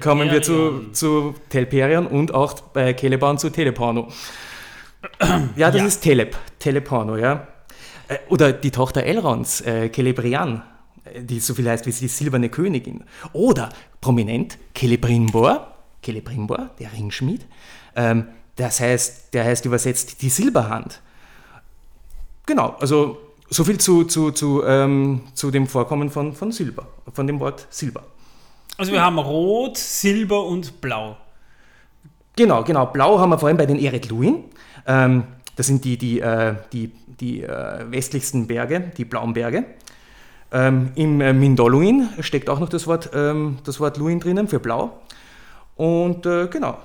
kommen 0.00 0.30
wir 0.30 0.40
zu, 0.40 0.92
zu 0.92 1.34
Telperion 1.50 2.06
und 2.06 2.32
auch 2.32 2.54
bei 2.60 2.94
Celeborn 2.94 3.38
zu 3.38 3.50
Teleporno. 3.50 4.08
Ja, 5.56 5.70
das 5.70 5.80
ja. 5.82 5.86
ist 5.86 6.00
Telep, 6.00 6.34
Teleporno, 6.58 7.18
ja. 7.18 7.46
Äh, 8.08 8.16
oder 8.28 8.52
die 8.52 8.70
Tochter 8.70 9.02
Elrons, 9.02 9.60
äh, 9.60 9.90
Celebrian, 9.92 10.62
die 11.20 11.40
so 11.40 11.54
viel 11.54 11.68
heißt 11.68 11.86
wie 11.86 11.92
die 11.92 12.08
silberne 12.08 12.48
Königin. 12.48 13.04
Oder 13.32 13.70
prominent 14.00 14.58
Celebrimbor, 14.76 15.74
Celebrimbor, 16.02 16.70
der 16.78 16.92
Ringschmied. 16.92 17.46
Ähm, 17.96 18.28
das 18.56 18.80
heißt, 18.80 19.34
der 19.34 19.44
heißt 19.44 19.64
übersetzt 19.64 20.22
die 20.22 20.28
Silberhand. 20.28 21.00
Genau, 22.46 22.76
also 22.80 23.18
so 23.50 23.64
viel 23.64 23.78
zu, 23.78 24.04
zu, 24.04 24.30
zu, 24.30 24.62
ähm, 24.64 25.22
zu 25.34 25.50
dem 25.50 25.66
Vorkommen 25.66 26.10
von, 26.10 26.34
von 26.34 26.52
Silber, 26.52 26.86
von 27.12 27.26
dem 27.26 27.40
Wort 27.40 27.66
Silber. 27.70 28.04
Also 28.76 28.92
wir 28.92 29.02
haben 29.02 29.18
Rot, 29.18 29.76
Silber 29.76 30.44
und 30.44 30.80
Blau. 30.80 31.16
Genau, 32.36 32.64
genau. 32.64 32.86
Blau 32.86 33.18
haben 33.18 33.30
wir 33.30 33.38
vor 33.38 33.48
allem 33.48 33.56
bei 33.56 33.66
den 33.66 33.78
Eretluin. 33.78 34.44
Ähm, 34.86 35.24
das 35.56 35.68
sind 35.68 35.84
die, 35.84 35.96
die, 35.96 36.20
äh, 36.20 36.56
die, 36.72 36.90
die 37.06 37.42
äh, 37.42 37.84
westlichsten 37.90 38.46
Berge, 38.46 38.92
die 38.96 39.04
blauen 39.04 39.32
Berge. 39.32 39.64
Ähm, 40.54 40.92
Im 40.94 41.20
äh, 41.20 41.32
Mindoluin 41.32 42.10
steckt 42.20 42.48
auch 42.48 42.60
noch 42.60 42.68
das 42.68 42.86
Wort, 42.86 43.10
ähm, 43.12 43.58
das 43.64 43.80
Wort 43.80 43.96
Luin 43.96 44.20
drinnen 44.20 44.46
für 44.46 44.60
blau. 44.60 45.02
Und 45.74 46.26
äh, 46.26 46.46
genau, 46.46 46.78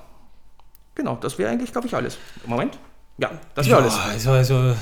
genau, 0.96 1.14
das 1.14 1.38
wäre 1.38 1.52
eigentlich, 1.52 1.70
glaube 1.70 1.86
ich, 1.86 1.94
alles. 1.94 2.18
Moment. 2.46 2.76
Ja, 3.18 3.30
das 3.54 3.68
wäre 3.68 3.78
ja, 3.78 3.84
alles. 3.84 4.26
Also, 4.26 4.32
also 4.32 4.76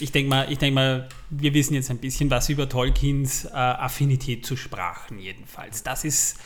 ich 0.00 0.12
denke 0.12 0.28
mal, 0.28 0.54
denk 0.54 0.74
mal, 0.74 1.08
wir 1.30 1.54
wissen 1.54 1.72
jetzt 1.72 1.90
ein 1.90 1.96
bisschen 1.96 2.30
was 2.30 2.50
über 2.50 2.68
Tolkiens 2.68 3.46
äh, 3.46 3.54
Affinität 3.54 4.44
zu 4.44 4.54
Sprachen 4.54 5.18
jedenfalls. 5.18 5.82
Das 5.82 6.04
ist 6.04 6.38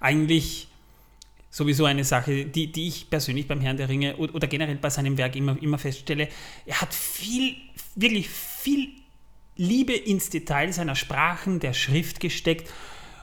eigentlich 0.00 0.68
sowieso 1.50 1.84
eine 1.84 2.04
Sache, 2.04 2.46
die, 2.46 2.72
die 2.72 2.88
ich 2.88 3.10
persönlich 3.10 3.46
beim 3.46 3.60
Herrn 3.60 3.76
der 3.76 3.90
Ringe 3.90 4.16
oder 4.16 4.46
generell 4.46 4.76
bei 4.76 4.88
seinem 4.88 5.18
Werk 5.18 5.36
immer, 5.36 5.60
immer 5.60 5.76
feststelle. 5.76 6.28
Er 6.64 6.80
hat 6.80 6.94
viel, 6.94 7.54
wirklich 7.94 8.30
viel 8.30 8.88
Liebe 9.56 9.94
ins 9.94 10.30
Detail 10.30 10.72
seiner 10.72 10.94
Sprachen, 10.94 11.60
der 11.60 11.72
Schrift 11.72 12.20
gesteckt 12.20 12.70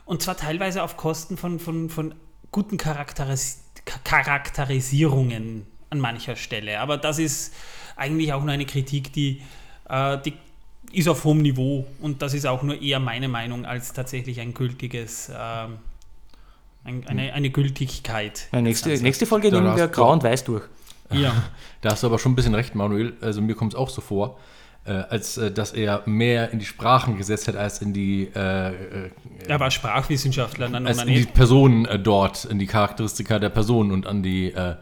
und 0.06 0.22
zwar 0.22 0.38
teilweise 0.38 0.84
auf 0.84 0.98
Kosten 0.98 1.38
von, 1.38 1.60
von, 1.60 1.90
von 1.90 2.16
guten 2.52 2.78
Charakteris 2.78 3.60
Charakterisierungen 4.06 5.66
an 5.90 6.00
mancher 6.00 6.38
Stelle. 6.38 6.80
Aber 6.80 6.98
das 6.98 7.20
ist 7.20 7.54
eigentlich 7.98 8.32
auch 8.32 8.42
nur 8.42 8.52
eine 8.52 8.66
Kritik, 8.66 9.12
die, 9.12 9.42
äh, 9.90 10.18
die 10.20 10.34
ist 10.92 11.08
auf 11.08 11.24
hohem 11.24 11.40
Niveau 11.40 11.86
und 12.00 12.22
das 12.22 12.34
ist 12.34 12.46
auch 12.46 12.64
nur 12.64 12.82
eher 12.82 13.00
meine 13.00 13.28
Meinung 13.28 13.66
als 13.66 13.94
tatsächlich 13.94 14.40
ein 14.40 14.54
gültiges, 14.54 15.30
äh, 15.30 15.34
ein, 15.34 17.08
eine, 17.08 17.34
eine 17.34 17.50
Gültigkeit. 17.50 18.48
Ja, 18.52 18.62
nächste, 18.62 18.90
nächste 19.02 19.26
Folge 19.26 19.52
nehmen 19.52 19.76
wir 19.76 19.88
Grau 19.88 20.14
und 20.14 20.24
Weiß 20.24 20.44
durch. 20.46 20.64
Ja. 21.12 21.44
Da 21.82 21.92
hast 21.92 22.04
du 22.04 22.08
aber 22.08 22.18
schon 22.18 22.32
ein 22.32 22.36
bisschen 22.36 22.56
recht, 22.56 22.76
Manuel. 22.76 23.18
Also 23.20 23.42
mir 23.42 23.56
kommt 23.56 23.74
es 23.74 23.78
auch 23.78 23.90
so 23.90 24.00
vor 24.00 24.40
äh, 24.86 24.92
als 24.92 25.38
äh, 25.38 25.52
dass 25.52 25.72
er 25.72 26.04
mehr 26.06 26.52
in 26.52 26.60
die 26.60 26.66
Sprachen 26.66 27.18
gesetzt 27.18 27.48
hat 27.48 27.56
als 27.56 27.82
in 27.82 27.94
die. 27.94 28.30
Äh, 28.36 28.70
äh 28.70 29.10
er 29.48 29.60
war 29.60 29.72
Sprachwissenschaftler, 29.72 30.68
dann 30.70 30.86
als 30.88 31.02
in 31.02 31.08
die 31.08 31.26
Personen 31.26 31.86
äh, 31.86 31.98
dort, 31.98 32.46
in 32.46 32.60
die 32.60 32.66
Charakteristika 32.66 33.40
der 33.40 33.50
Personen 33.50 33.92
und 33.92 34.08
an 34.08 34.24
die. 34.24 34.52
Äh, 34.52 34.76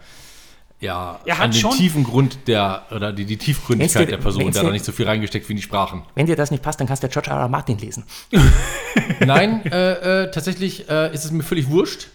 ja, 0.79 1.19
an 1.37 1.51
den 1.51 1.69
tiefen 1.69 2.03
Grund 2.03 2.47
der, 2.47 2.87
oder 2.89 3.13
die, 3.13 3.25
die 3.25 3.37
Tiefgründigkeit 3.37 4.07
dir, 4.07 4.13
der 4.13 4.17
Person, 4.17 4.51
der 4.51 4.63
da 4.63 4.71
nicht 4.71 4.83
so 4.83 4.91
viel 4.91 5.05
reingesteckt 5.05 5.47
wie 5.47 5.53
in 5.53 5.57
die 5.57 5.61
Sprachen. 5.61 6.01
Wenn 6.15 6.25
dir 6.25 6.35
das 6.35 6.49
nicht 6.49 6.63
passt, 6.63 6.79
dann 6.79 6.87
kannst 6.87 7.03
du 7.03 7.07
George 7.07 7.29
R. 7.29 7.37
R. 7.37 7.47
Martin 7.49 7.77
lesen. 7.77 8.03
Nein, 9.19 9.61
tatsächlich 9.63 10.89
ist 10.89 11.23
es 11.23 11.29
mir 11.29 11.43
völlig 11.43 11.69
wurscht, 11.69 12.07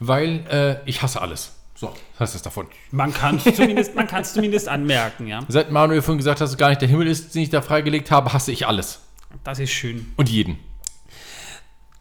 weil 0.00 0.82
ich 0.84 1.00
hasse 1.00 1.22
alles. 1.22 1.59
So, 1.80 1.90
was 2.18 2.34
ist 2.34 2.44
davon? 2.44 2.66
Man 2.90 3.10
kann 3.14 3.40
es 3.42 3.44
zumindest, 3.56 3.92
zumindest 4.34 4.68
anmerken, 4.68 5.26
ja. 5.26 5.40
Seit 5.48 5.70
Manuel 5.70 6.02
vorhin 6.02 6.18
gesagt 6.18 6.38
hat, 6.38 6.44
dass 6.44 6.50
es 6.50 6.58
gar 6.58 6.68
nicht 6.68 6.82
der 6.82 6.88
Himmel 6.90 7.06
ist, 7.06 7.34
den 7.34 7.40
ich 7.40 7.48
da 7.48 7.62
freigelegt 7.62 8.10
habe, 8.10 8.34
hasse 8.34 8.52
ich 8.52 8.66
alles. 8.66 9.00
Das 9.44 9.58
ist 9.58 9.70
schön. 9.70 10.12
Und 10.18 10.28
jeden. 10.28 10.58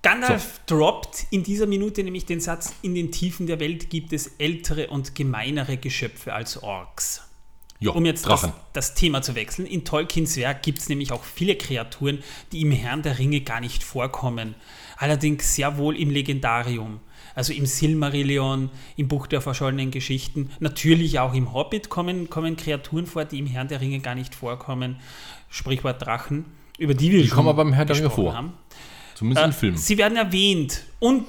Gandalf 0.01 0.59
so. 0.67 0.75
droppt 0.75 1.27
in 1.29 1.43
dieser 1.43 1.65
Minute 1.65 2.03
nämlich 2.03 2.25
den 2.25 2.41
Satz, 2.41 2.73
in 2.81 2.93
den 2.93 3.13
Tiefen 3.13 3.47
der 3.47 3.61
Welt 3.61 3.89
gibt 3.89 4.11
es 4.11 4.27
ältere 4.37 4.87
und 4.87 5.15
gemeinere 5.15 5.77
Geschöpfe 5.77 6.33
als 6.33 6.61
Orks. 6.61 7.21
Jo, 7.79 7.93
um 7.93 8.05
jetzt 8.05 8.27
das, 8.27 8.49
das, 8.73 8.95
Thema 8.95 9.21
zu 9.21 9.35
wechseln, 9.35 9.65
in 9.65 9.85
Tolkiens 9.85 10.35
Werk 10.35 10.61
gibt 10.61 10.79
es 10.79 10.89
nämlich 10.89 11.13
auch 11.13 11.23
viele 11.23 11.55
Kreaturen, 11.55 12.21
die 12.51 12.59
im 12.59 12.73
Herrn 12.73 13.01
der 13.01 13.17
Ringe 13.17 13.39
gar 13.39 13.61
nicht 13.61 13.85
vorkommen. 13.85 14.55
Allerdings 14.97 15.55
sehr 15.55 15.77
wohl 15.77 15.95
im 15.95 16.09
Legendarium 16.09 16.99
also 17.39 17.53
im 17.53 17.65
Silmarillion, 17.65 18.69
im 18.97 19.07
Buch 19.07 19.25
der 19.25 19.39
verschollenen 19.39 19.91
Geschichten. 19.91 20.49
Natürlich 20.59 21.19
auch 21.19 21.33
im 21.33 21.53
Hobbit 21.53 21.87
kommen, 21.87 22.29
kommen 22.29 22.57
Kreaturen 22.57 23.07
vor, 23.07 23.23
die 23.23 23.39
im 23.39 23.45
Herrn 23.47 23.69
der 23.69 23.79
Ringe 23.79 24.01
gar 24.01 24.13
nicht 24.13 24.35
vorkommen. 24.35 24.97
Sprichwort 25.49 26.05
Drachen, 26.05 26.43
über 26.77 26.93
die 26.93 27.11
wir 27.11 27.23
die 27.23 27.29
kommen 27.29 27.47
aber 27.47 27.61
im 27.61 27.71
Herrn 27.71 27.87
der 27.87 27.95
Ringe 27.95 28.09
vor. 28.09 28.35
Haben. 28.35 28.53
Zumindest 29.15 29.41
äh, 29.41 29.47
in 29.47 29.53
Filmen. 29.53 29.77
Sie 29.77 29.97
werden 29.97 30.17
erwähnt 30.17 30.83
und 30.99 31.27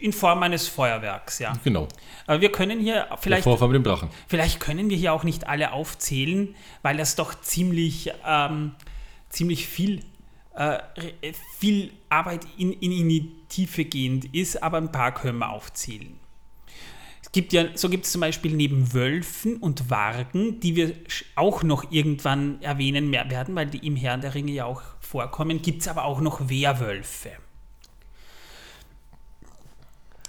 in 0.00 0.12
Form 0.12 0.42
eines 0.42 0.66
Feuerwerks, 0.66 1.38
ja. 1.38 1.52
Genau. 1.62 1.86
Aber 2.26 2.40
wir 2.40 2.50
können 2.50 2.80
hier 2.80 3.06
vielleicht. 3.20 3.46
Der 3.46 3.52
Vorfall 3.52 3.68
mit 3.68 3.76
dem 3.76 3.84
Drachen. 3.84 4.08
Vielleicht 4.26 4.58
können 4.58 4.90
wir 4.90 4.96
hier 4.96 5.12
auch 5.12 5.22
nicht 5.22 5.46
alle 5.46 5.70
aufzählen, 5.70 6.56
weil 6.82 6.96
das 6.96 7.14
doch 7.14 7.40
ziemlich, 7.40 8.10
ähm, 8.26 8.72
ziemlich 9.28 9.68
viel 9.68 10.02
äh, 10.58 10.80
viel 11.58 11.92
Arbeit 12.08 12.46
in, 12.56 12.72
in, 12.72 12.90
in 12.90 13.08
die 13.08 13.32
Tiefe 13.48 13.84
gehend 13.84 14.34
ist, 14.34 14.60
aber 14.60 14.78
ein 14.78 14.90
paar 14.90 15.14
können 15.14 15.38
wir 15.38 15.50
aufzählen. 15.50 16.18
Es 17.22 17.30
gibt 17.30 17.52
ja, 17.52 17.76
so 17.76 17.88
gibt 17.88 18.06
es 18.06 18.12
zum 18.12 18.22
Beispiel 18.22 18.54
neben 18.54 18.92
Wölfen 18.92 19.58
und 19.58 19.88
Wargen, 19.88 20.58
die 20.60 20.74
wir 20.74 20.94
auch 21.36 21.62
noch 21.62 21.92
irgendwann 21.92 22.60
erwähnen 22.60 23.12
werden, 23.12 23.54
weil 23.54 23.66
die 23.66 23.86
im 23.86 23.94
Herrn 23.96 24.20
der 24.20 24.34
Ringe 24.34 24.50
ja 24.50 24.64
auch 24.64 24.82
vorkommen, 25.00 25.62
gibt 25.62 25.82
es 25.82 25.88
aber 25.88 26.04
auch 26.04 26.20
noch 26.20 26.48
Werwölfe. 26.48 27.30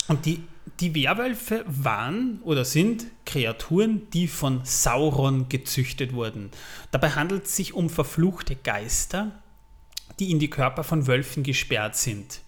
Und 0.07 0.25
die, 0.25 0.43
die 0.80 0.93
Werwölfe 0.93 1.63
waren 1.67 2.39
oder 2.43 2.65
sind 2.65 3.05
Kreaturen, 3.25 4.09
die 4.11 4.27
von 4.27 4.61
Sauron 4.63 5.49
gezüchtet 5.49 6.13
wurden. 6.13 6.51
Dabei 6.91 7.11
handelt 7.11 7.45
es 7.45 7.55
sich 7.55 7.73
um 7.73 7.89
verfluchte 7.89 8.55
Geister, 8.55 9.32
die 10.20 10.32
in 10.32 10.39
die 10.39 10.49
Körper 10.49 10.84
von 10.84 11.07
Wölfen 11.07 11.43
gesperrt 11.43 11.95
sind. 11.95 12.41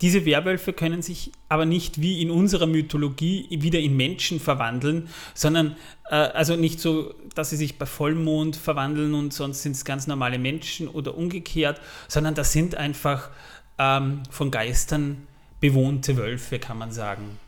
Diese 0.00 0.24
Werwölfe 0.26 0.72
können 0.72 1.02
sich 1.02 1.32
aber 1.48 1.66
nicht 1.66 2.00
wie 2.00 2.20
in 2.20 2.30
unserer 2.30 2.66
Mythologie 2.66 3.46
wieder 3.50 3.78
in 3.78 3.96
Menschen 3.96 4.40
verwandeln, 4.40 5.08
sondern 5.34 5.76
äh, 6.10 6.16
also 6.16 6.56
nicht 6.56 6.80
so, 6.80 7.14
dass 7.34 7.50
sie 7.50 7.56
sich 7.56 7.78
bei 7.78 7.86
Vollmond 7.86 8.56
verwandeln 8.56 9.14
und 9.14 9.32
sonst 9.32 9.62
sind 9.62 9.72
es 9.72 9.84
ganz 9.84 10.06
normale 10.06 10.38
Menschen 10.38 10.88
oder 10.88 11.16
umgekehrt, 11.16 11.80
sondern 12.08 12.34
das 12.34 12.52
sind 12.52 12.74
einfach 12.74 13.30
ähm, 13.78 14.22
von 14.30 14.50
Geistern 14.50 15.26
bewohnte 15.60 16.16
Wölfe, 16.16 16.58
kann 16.58 16.78
man 16.78 16.92
sagen. 16.92 17.38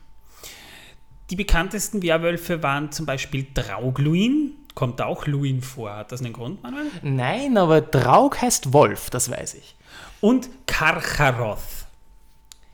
Die 1.30 1.36
bekanntesten 1.36 2.02
Werwölfe 2.02 2.62
waren 2.62 2.92
zum 2.92 3.04
Beispiel 3.04 3.46
Draugluin. 3.52 4.52
Kommt 4.76 5.00
auch 5.00 5.26
Luin 5.26 5.62
vor? 5.62 5.96
Hat 5.96 6.12
das 6.12 6.20
einen 6.20 6.34
Grund, 6.34 6.62
Manuel? 6.62 6.90
Nein, 7.00 7.56
aber 7.56 7.80
Draug 7.80 8.42
heißt 8.42 8.74
Wolf, 8.74 9.08
das 9.08 9.30
weiß 9.30 9.54
ich. 9.54 9.74
Und 10.20 10.50
Karcharoth. 10.66 11.86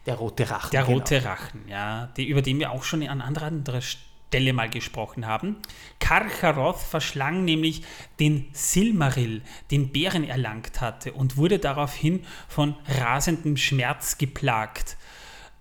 Der 0.06 0.16
rote 0.16 0.50
Rachen. 0.50 0.70
Der 0.72 0.82
genau. 0.82 0.98
rote 0.98 1.24
Rachen, 1.24 1.60
ja, 1.68 2.06
die, 2.16 2.26
über 2.26 2.42
den 2.42 2.58
wir 2.58 2.72
auch 2.72 2.82
schon 2.82 3.06
an 3.06 3.20
anderer 3.20 3.80
Stelle 3.80 4.52
mal 4.52 4.68
gesprochen 4.68 5.28
haben. 5.28 5.58
Karcharoth 6.00 6.80
verschlang 6.80 7.44
nämlich 7.44 7.84
den 8.18 8.48
Silmaril, 8.52 9.42
den 9.70 9.92
Bären 9.92 10.24
erlangt 10.24 10.80
hatte 10.80 11.12
und 11.12 11.36
wurde 11.36 11.60
daraufhin 11.60 12.24
von 12.48 12.74
rasendem 12.98 13.56
Schmerz 13.56 14.18
geplagt. 14.18 14.96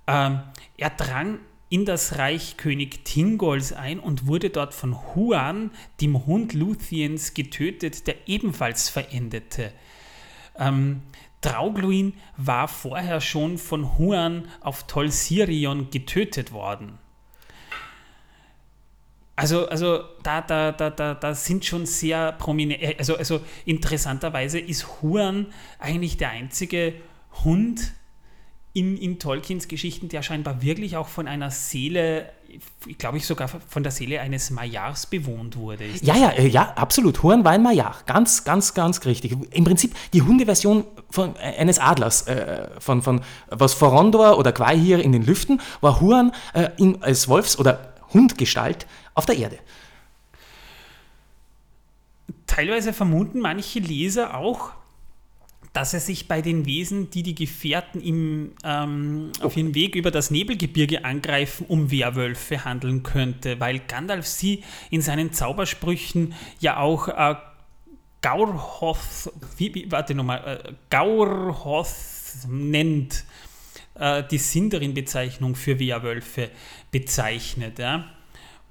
Ähm, 0.07 0.41
er 0.75 0.89
drang 0.89 1.37
in 1.71 1.85
das 1.85 2.17
Reich 2.17 2.57
König 2.57 3.05
Tingols 3.05 3.71
ein 3.71 4.01
und 4.01 4.27
wurde 4.27 4.49
dort 4.49 4.73
von 4.73 5.15
Huan, 5.15 5.71
dem 6.01 6.25
Hund 6.25 6.53
Luthiens, 6.53 7.33
getötet, 7.33 8.07
der 8.07 8.27
ebenfalls 8.27 8.89
verendete. 8.89 9.71
Ähm, 10.57 11.01
Draugluin 11.39 12.13
war 12.35 12.67
vorher 12.67 13.21
schon 13.21 13.57
von 13.57 13.97
Huan 13.97 14.49
auf 14.59 14.85
Tolsirion 14.85 15.89
getötet 15.91 16.51
worden. 16.51 16.99
Also, 19.37 19.69
also 19.69 20.03
da, 20.23 20.41
da, 20.41 20.73
da, 20.73 20.89
da, 20.89 21.13
da 21.13 21.33
sind 21.33 21.63
schon 21.63 21.85
sehr 21.85 22.33
prominent, 22.33 22.83
äh, 22.83 22.95
also, 22.97 23.15
also 23.15 23.39
interessanterweise 23.63 24.59
ist 24.59 25.01
Huan 25.01 25.47
eigentlich 25.79 26.17
der 26.17 26.31
einzige 26.31 26.95
Hund 27.45 27.93
in, 28.73 28.95
in 28.95 29.19
Tolkiens 29.19 29.67
Geschichten, 29.67 30.07
der 30.07 30.23
scheinbar 30.23 30.61
wirklich 30.61 30.95
auch 30.95 31.09
von 31.09 31.27
einer 31.27 31.51
Seele, 31.51 32.29
glaube 32.97 33.17
ich 33.17 33.25
sogar 33.25 33.49
von 33.49 33.83
der 33.83 33.91
Seele 33.91 34.21
eines 34.21 34.49
Majars 34.49 35.07
bewohnt 35.07 35.57
wurde. 35.57 35.85
ja, 36.01 36.15
ja, 36.15 36.29
äh, 36.29 36.47
ja, 36.47 36.71
absolut. 36.75 37.23
Ein 37.25 37.63
Majar. 37.63 37.95
Ganz, 38.05 38.45
ganz, 38.45 38.73
ganz 38.73 39.05
richtig. 39.05 39.35
Im 39.51 39.63
Prinzip 39.65 39.93
die 40.13 40.21
Hundeversion 40.21 40.85
von, 41.09 41.35
äh, 41.35 41.57
eines 41.57 41.79
Adlers, 41.79 42.27
äh, 42.27 42.69
von, 42.79 43.01
von 43.01 43.21
was 43.49 43.73
Forondor 43.73 44.37
oder 44.37 44.53
Quaihir 44.53 45.03
in 45.03 45.11
den 45.11 45.25
Lüften, 45.25 45.59
war 45.81 45.99
Huan 45.99 46.31
äh, 46.53 46.69
in, 46.77 47.03
als 47.03 47.27
Wolfs- 47.27 47.59
oder 47.59 47.93
Hundgestalt 48.13 48.87
auf 49.15 49.25
der 49.25 49.37
Erde. 49.37 49.59
Teilweise 52.47 52.93
vermuten 52.93 53.39
manche 53.39 53.79
Leser 53.79 54.35
auch, 54.35 54.71
dass 55.73 55.93
es 55.93 56.05
sich 56.05 56.27
bei 56.27 56.41
den 56.41 56.65
Wesen, 56.65 57.09
die 57.11 57.23
die 57.23 57.35
Gefährten 57.35 58.01
im, 58.01 58.51
ähm, 58.63 59.31
auf 59.41 59.55
ihrem 59.55 59.73
Weg 59.73 59.95
über 59.95 60.11
das 60.11 60.29
Nebelgebirge 60.29 61.05
angreifen, 61.05 61.65
um 61.67 61.91
Werwölfe 61.91 62.65
handeln 62.65 63.03
könnte, 63.03 63.59
weil 63.59 63.79
Gandalf 63.79 64.27
sie 64.27 64.63
in 64.89 65.01
seinen 65.01 65.31
Zaubersprüchen 65.31 66.33
ja 66.59 66.77
auch 66.77 67.07
äh, 67.07 67.35
Gaurhoth, 68.21 69.31
wie, 69.57 69.73
wie, 69.73 69.91
warte 69.91 70.13
nochmal, 70.13 70.63
äh, 70.65 70.73
Gaurhoth 70.89 71.95
nennt, 72.47 73.23
äh, 73.95 74.23
die 74.29 74.37
Sindarin-Bezeichnung 74.37 75.55
für 75.55 75.79
Werwölfe 75.79 76.49
bezeichnet. 76.91 77.79
Ja? 77.79 78.09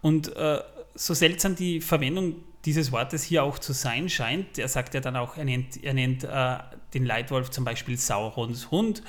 Und 0.02 0.36
äh, 0.36 0.60
so 0.94 1.14
seltsam 1.14 1.56
die 1.56 1.80
Verwendung 1.80 2.36
dieses 2.64 2.92
Wortes 2.92 3.22
hier 3.22 3.42
auch 3.42 3.58
zu 3.58 3.72
sein 3.72 4.08
scheint. 4.08 4.58
Er 4.58 4.68
sagt 4.68 4.94
ja 4.94 5.00
dann 5.00 5.16
auch, 5.16 5.36
er 5.36 5.44
nennt, 5.44 5.82
er 5.82 5.94
nennt 5.94 6.24
äh, 6.24 6.58
den 6.94 7.06
Leitwolf 7.06 7.50
zum 7.50 7.64
Beispiel 7.64 7.96
Saurons 7.96 8.70
Hund. 8.70 9.02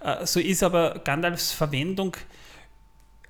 Äh, 0.00 0.24
so 0.26 0.40
ist 0.40 0.62
aber 0.62 1.00
Gandalfs 1.04 1.52
Verwendung 1.52 2.16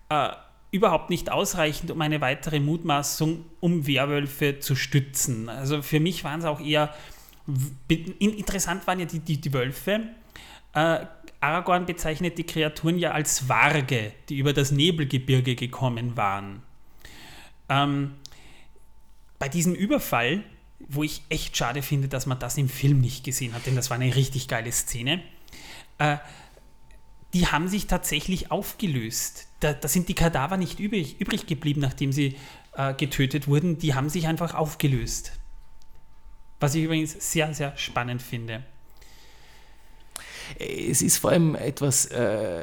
äh, 0.08 0.30
überhaupt 0.70 1.10
nicht 1.10 1.30
ausreichend, 1.30 1.90
um 1.90 2.00
eine 2.00 2.20
weitere 2.20 2.60
Mutmaßung 2.60 3.44
um 3.60 3.86
Werwölfe 3.86 4.58
zu 4.58 4.74
stützen. 4.74 5.48
Also 5.48 5.82
für 5.82 6.00
mich 6.00 6.24
waren 6.24 6.40
es 6.40 6.46
auch 6.46 6.60
eher, 6.60 6.92
interessant 8.18 8.86
waren 8.86 9.00
ja 9.00 9.06
die, 9.06 9.20
die, 9.20 9.40
die 9.40 9.52
Wölfe. 9.52 10.00
Äh, 10.72 11.06
Aragorn 11.40 11.84
bezeichnet 11.86 12.38
die 12.38 12.44
Kreaturen 12.44 12.98
ja 12.98 13.12
als 13.12 13.48
Warge, 13.48 14.12
die 14.28 14.38
über 14.38 14.52
das 14.52 14.72
Nebelgebirge 14.72 15.54
gekommen 15.54 16.16
waren. 16.16 16.62
Ähm, 17.68 18.14
bei 19.38 19.48
diesem 19.48 19.74
Überfall, 19.74 20.42
wo 20.78 21.02
ich 21.02 21.22
echt 21.28 21.56
schade 21.56 21.82
finde, 21.82 22.08
dass 22.08 22.26
man 22.26 22.38
das 22.38 22.58
im 22.58 22.68
Film 22.68 23.00
nicht 23.00 23.24
gesehen 23.24 23.54
hat, 23.54 23.66
denn 23.66 23.76
das 23.76 23.90
war 23.90 23.96
eine 23.96 24.14
richtig 24.14 24.48
geile 24.48 24.72
Szene, 24.72 25.22
äh, 25.98 26.18
die 27.32 27.48
haben 27.48 27.68
sich 27.68 27.88
tatsächlich 27.88 28.52
aufgelöst. 28.52 29.48
Da, 29.60 29.72
da, 29.72 29.88
sind 29.88 30.08
die 30.08 30.14
Kadaver 30.14 30.56
nicht 30.56 30.78
übrig, 30.78 31.20
übrig 31.20 31.46
geblieben, 31.46 31.80
nachdem 31.80 32.12
sie 32.12 32.36
äh, 32.76 32.94
getötet 32.94 33.48
wurden. 33.48 33.78
Die 33.78 33.94
haben 33.94 34.08
sich 34.08 34.28
einfach 34.28 34.54
aufgelöst. 34.54 35.32
Was 36.60 36.76
ich 36.76 36.84
übrigens 36.84 37.32
sehr, 37.32 37.52
sehr 37.52 37.76
spannend 37.76 38.22
finde. 38.22 38.64
Es 40.58 41.02
ist 41.02 41.18
vor 41.18 41.30
allem 41.30 41.54
etwas, 41.54 42.06
äh, 42.06 42.62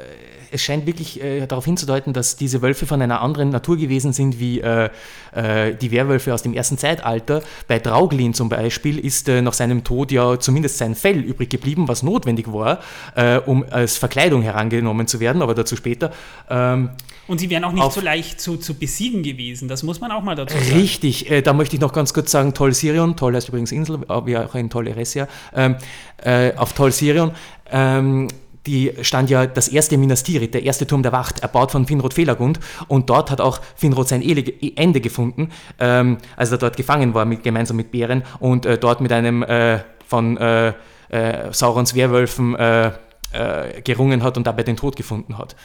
es 0.52 0.62
scheint 0.62 0.86
wirklich 0.86 1.22
äh, 1.22 1.46
darauf 1.46 1.64
hinzudeuten, 1.64 2.12
dass 2.12 2.36
diese 2.36 2.62
Wölfe 2.62 2.86
von 2.86 3.00
einer 3.00 3.22
anderen 3.22 3.48
Natur 3.48 3.76
gewesen 3.76 4.12
sind 4.12 4.38
wie 4.38 4.60
äh, 4.60 4.90
äh 5.34 5.74
die 5.74 5.90
Werwölfe 5.90 6.34
aus 6.34 6.42
dem 6.42 6.52
ersten 6.52 6.78
Zeitalter. 6.78 7.42
Bei 7.68 7.78
Drauglin 7.78 8.34
zum 8.34 8.48
Beispiel 8.48 8.98
ist 8.98 9.28
äh, 9.28 9.40
nach 9.40 9.54
seinem 9.54 9.82
Tod 9.82 10.12
ja 10.12 10.38
zumindest 10.38 10.78
sein 10.78 10.94
Fell 10.94 11.20
übrig 11.20 11.48
geblieben, 11.50 11.88
was 11.88 12.02
notwendig 12.02 12.52
war, 12.52 12.80
äh, 13.14 13.38
um 13.38 13.64
als 13.70 13.96
Verkleidung 13.96 14.42
herangenommen 14.42 15.06
zu 15.06 15.20
werden, 15.20 15.42
aber 15.42 15.54
dazu 15.54 15.74
später. 15.74 16.12
Ähm, 16.50 16.90
und 17.28 17.38
sie 17.38 17.48
wären 17.48 17.64
auch 17.64 17.72
nicht 17.72 17.92
so 17.92 18.00
leicht 18.00 18.40
zu, 18.40 18.56
zu 18.56 18.74
besiegen 18.74 19.22
gewesen, 19.22 19.68
das 19.68 19.84
muss 19.84 20.00
man 20.00 20.10
auch 20.10 20.22
mal 20.22 20.34
dazu 20.34 20.58
sagen. 20.58 20.76
Richtig, 20.76 21.32
da 21.44 21.52
möchte 21.52 21.76
ich 21.76 21.80
noch 21.80 21.92
ganz 21.92 22.12
kurz 22.12 22.32
sagen, 22.32 22.52
Toll 22.52 22.74
Sirion, 22.74 23.16
Toll 23.16 23.34
heißt 23.36 23.48
übrigens 23.48 23.70
Insel, 23.70 24.00
wie 24.24 24.36
auch 24.36 24.54
in 24.56 24.68
Toll 24.68 24.88
Eresia, 24.88 25.28
ähm, 25.54 25.76
äh, 26.24 26.52
auf 26.56 26.72
Toll 26.72 26.92
Sirion, 26.92 27.32
ähm, 27.72 28.28
die 28.66 28.92
stand 29.02 29.28
ja 29.30 29.46
das 29.46 29.68
erste 29.68 29.98
Minas 29.98 30.22
Tirith, 30.22 30.54
der 30.54 30.62
erste 30.62 30.86
Turm 30.86 31.02
der 31.02 31.12
Wacht, 31.12 31.40
erbaut 31.40 31.72
von 31.72 31.86
Finrod 31.86 32.14
Felagund. 32.14 32.60
Und 32.88 33.10
dort 33.10 33.30
hat 33.30 33.40
auch 33.40 33.60
Finrod 33.74 34.08
sein 34.08 34.22
Ende 34.22 35.00
gefunden, 35.00 35.50
ähm, 35.80 36.18
als 36.36 36.52
er 36.52 36.58
dort 36.58 36.76
gefangen 36.76 37.14
war, 37.14 37.24
mit, 37.24 37.42
gemeinsam 37.42 37.76
mit 37.76 37.90
Bären 37.90 38.22
und 38.38 38.66
äh, 38.66 38.78
dort 38.78 39.00
mit 39.00 39.12
einem 39.12 39.42
äh, 39.42 39.80
von 40.06 40.36
äh, 40.36 40.74
äh 41.08 41.52
Saurons 41.52 41.94
Werwölfen 41.94 42.54
äh, 42.54 42.92
äh, 43.32 43.82
gerungen 43.82 44.22
hat 44.22 44.36
und 44.36 44.46
dabei 44.46 44.62
den 44.62 44.76
Tod 44.76 44.96
gefunden 44.96 45.38
hat. 45.38 45.56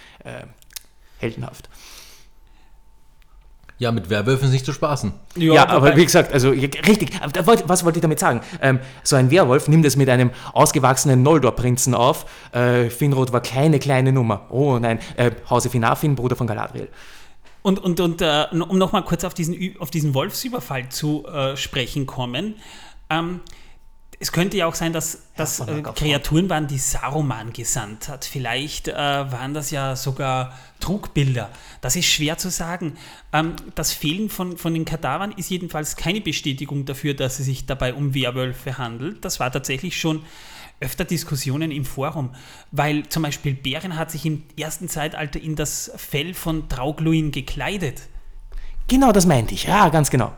heldenhaft. 1.19 1.69
Ja, 3.79 3.91
mit 3.91 4.09
Werwölfen 4.09 4.47
ist 4.47 4.53
nicht 4.53 4.65
zu 4.65 4.73
spaßen. 4.73 5.13
Ja, 5.35 5.53
ja 5.53 5.69
aber 5.69 5.95
wie 5.95 6.03
gesagt, 6.03 6.33
also 6.33 6.49
richtig, 6.49 7.11
was 7.35 7.85
wollte 7.85 7.99
ich 7.99 8.01
damit 8.01 8.19
sagen? 8.19 8.41
Ähm, 8.59 8.79
so 9.03 9.15
ein 9.15 9.29
Werwolf 9.29 9.67
nimmt 9.67 9.85
es 9.85 9.95
mit 9.95 10.09
einem 10.09 10.31
ausgewachsenen 10.53 11.21
Noldor-Prinzen 11.21 11.93
auf. 11.93 12.25
Äh, 12.53 12.89
Finrod 12.89 13.31
war 13.33 13.41
keine 13.41 13.77
kleine 13.77 14.11
Nummer. 14.11 14.47
Oh 14.49 14.79
nein, 14.79 14.99
äh, 15.15 15.31
Hause 15.49 15.69
Finarfin, 15.69 16.15
Bruder 16.15 16.35
von 16.35 16.47
Galadriel. 16.47 16.89
Und, 17.61 17.79
und, 17.79 17.99
und 17.99 18.21
äh, 18.21 18.45
um 18.51 18.77
nochmal 18.79 19.03
kurz 19.03 19.23
auf 19.23 19.35
diesen, 19.35 19.75
auf 19.79 19.91
diesen 19.91 20.15
Wolfsüberfall 20.15 20.89
zu 20.89 21.25
äh, 21.27 21.55
sprechen 21.55 22.07
kommen. 22.07 22.55
Ähm, 23.09 23.41
es 24.19 24.31
könnte 24.31 24.57
ja 24.57 24.65
auch 24.65 24.73
sein, 24.73 24.93
dass 24.93 25.19
das 25.35 25.59
äh, 25.59 25.83
Kreaturen 25.83 26.49
waren, 26.49 26.67
die 26.67 26.79
Saruman 26.79 27.53
gesandt 27.53 28.09
hat. 28.09 28.25
Vielleicht 28.25 28.87
äh, 28.87 28.95
waren 28.95 29.53
das 29.53 29.69
ja 29.69 29.95
sogar 29.95 30.53
Trugbilder. 30.79 31.49
Das 31.81 31.95
ist 31.95 32.07
schwer 32.07 32.37
zu 32.37 32.49
sagen. 32.49 32.97
Ähm, 33.31 33.55
das 33.75 33.93
Fehlen 33.93 34.29
von, 34.29 34.57
von 34.57 34.73
den 34.73 34.85
Kadavern 34.85 35.31
ist 35.33 35.51
jedenfalls 35.51 35.95
keine 35.95 36.21
Bestätigung 36.21 36.85
dafür, 36.85 37.13
dass 37.13 37.39
es 37.39 37.45
sich 37.45 37.67
dabei 37.67 37.93
um 37.93 38.15
Werwölfe 38.15 38.79
handelt. 38.79 39.23
Das 39.23 39.39
war 39.39 39.51
tatsächlich 39.51 39.99
schon 39.99 40.23
öfter 40.79 41.05
Diskussionen 41.05 41.69
im 41.71 41.85
Forum, 41.85 42.33
weil 42.71 43.07
zum 43.09 43.23
Beispiel 43.23 43.53
Bären 43.53 43.97
hat 43.97 44.11
sich 44.11 44.25
im 44.25 44.43
ersten 44.57 44.89
Zeitalter 44.89 45.39
in 45.39 45.55
das 45.55 45.91
Fell 45.95 46.33
von 46.33 46.69
Traugluin 46.69 47.31
gekleidet. 47.31 48.03
Genau, 48.87 49.11
das 49.11 49.25
meinte 49.25 49.53
ich. 49.53 49.65
Ja, 49.65 49.89
ganz 49.89 50.09
genau. 50.09 50.33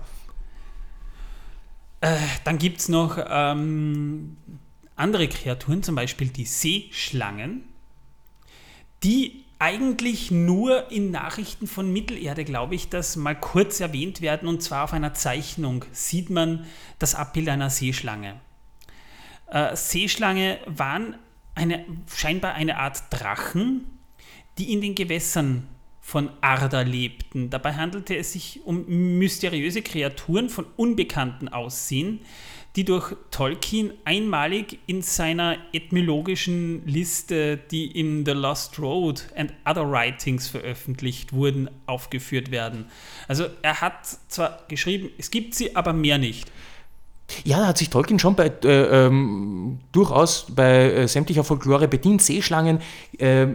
Äh, 2.01 2.17
dann 2.43 2.57
gibt 2.57 2.79
es 2.79 2.89
noch 2.89 3.17
ähm, 3.29 4.37
andere 4.95 5.27
Kreaturen, 5.27 5.83
zum 5.83 5.95
Beispiel 5.95 6.27
die 6.27 6.45
Seeschlangen, 6.45 7.63
die 9.03 9.45
eigentlich 9.59 10.31
nur 10.31 10.89
in 10.89 11.11
Nachrichten 11.11 11.67
von 11.67 11.91
Mittelerde, 11.91 12.45
glaube 12.45 12.75
ich, 12.75 12.87
das 12.87 13.17
mal 13.17 13.35
kurz 13.35 13.81
erwähnt 13.81 14.21
werden. 14.21 14.47
Und 14.47 14.63
zwar 14.63 14.85
auf 14.85 14.93
einer 14.93 15.13
Zeichnung 15.13 15.83
sieht 15.91 16.29
man 16.29 16.65
das 16.97 17.13
Abbild 17.13 17.49
einer 17.49 17.69
Seeschlange. 17.69 18.39
Äh, 19.47 19.75
Seeschlange 19.75 20.59
waren 20.65 21.15
eine, 21.55 21.85
scheinbar 22.07 22.53
eine 22.53 22.77
Art 22.77 23.03
Drachen, 23.09 23.85
die 24.57 24.71
in 24.71 24.79
den 24.79 24.95
Gewässern 24.95 25.67
von 26.09 26.31
Arda 26.41 26.81
lebten. 26.81 27.51
Dabei 27.51 27.75
handelte 27.75 28.17
es 28.17 28.33
sich 28.33 28.61
um 28.65 28.83
mysteriöse 29.19 29.83
Kreaturen 29.83 30.49
von 30.49 30.65
unbekannten 30.75 31.49
Aussehen, 31.49 32.21
die 32.75 32.83
durch 32.83 33.15
Tolkien 33.29 33.93
einmalig 34.05 34.79
in 34.87 35.03
seiner 35.03 35.57
etymologischen 35.71 36.83
Liste, 36.87 37.57
die 37.57 37.91
in 37.91 38.25
The 38.25 38.31
Lost 38.31 38.79
Road 38.79 39.27
and 39.35 39.53
Other 39.69 39.87
Writings 39.91 40.47
veröffentlicht 40.47 41.31
wurden, 41.31 41.69
aufgeführt 41.85 42.49
werden. 42.49 42.85
Also 43.27 43.45
er 43.61 43.79
hat 43.79 44.07
zwar 44.29 44.63
geschrieben, 44.67 45.11
es 45.19 45.29
gibt 45.29 45.53
sie, 45.53 45.75
aber 45.75 45.93
mehr 45.93 46.17
nicht. 46.17 46.51
Ja, 47.43 47.59
da 47.59 47.67
hat 47.67 47.77
sich 47.77 47.89
Tolkien 47.91 48.17
schon 48.17 48.35
bei, 48.35 48.51
äh, 48.63 49.05
ähm, 49.05 49.79
durchaus 49.91 50.47
bei 50.49 50.91
äh, 50.91 51.07
sämtlicher 51.07 51.43
Folklore 51.43 51.87
bedient. 51.87 52.21
Seeschlangen 52.21 52.79
äh, 53.19 53.45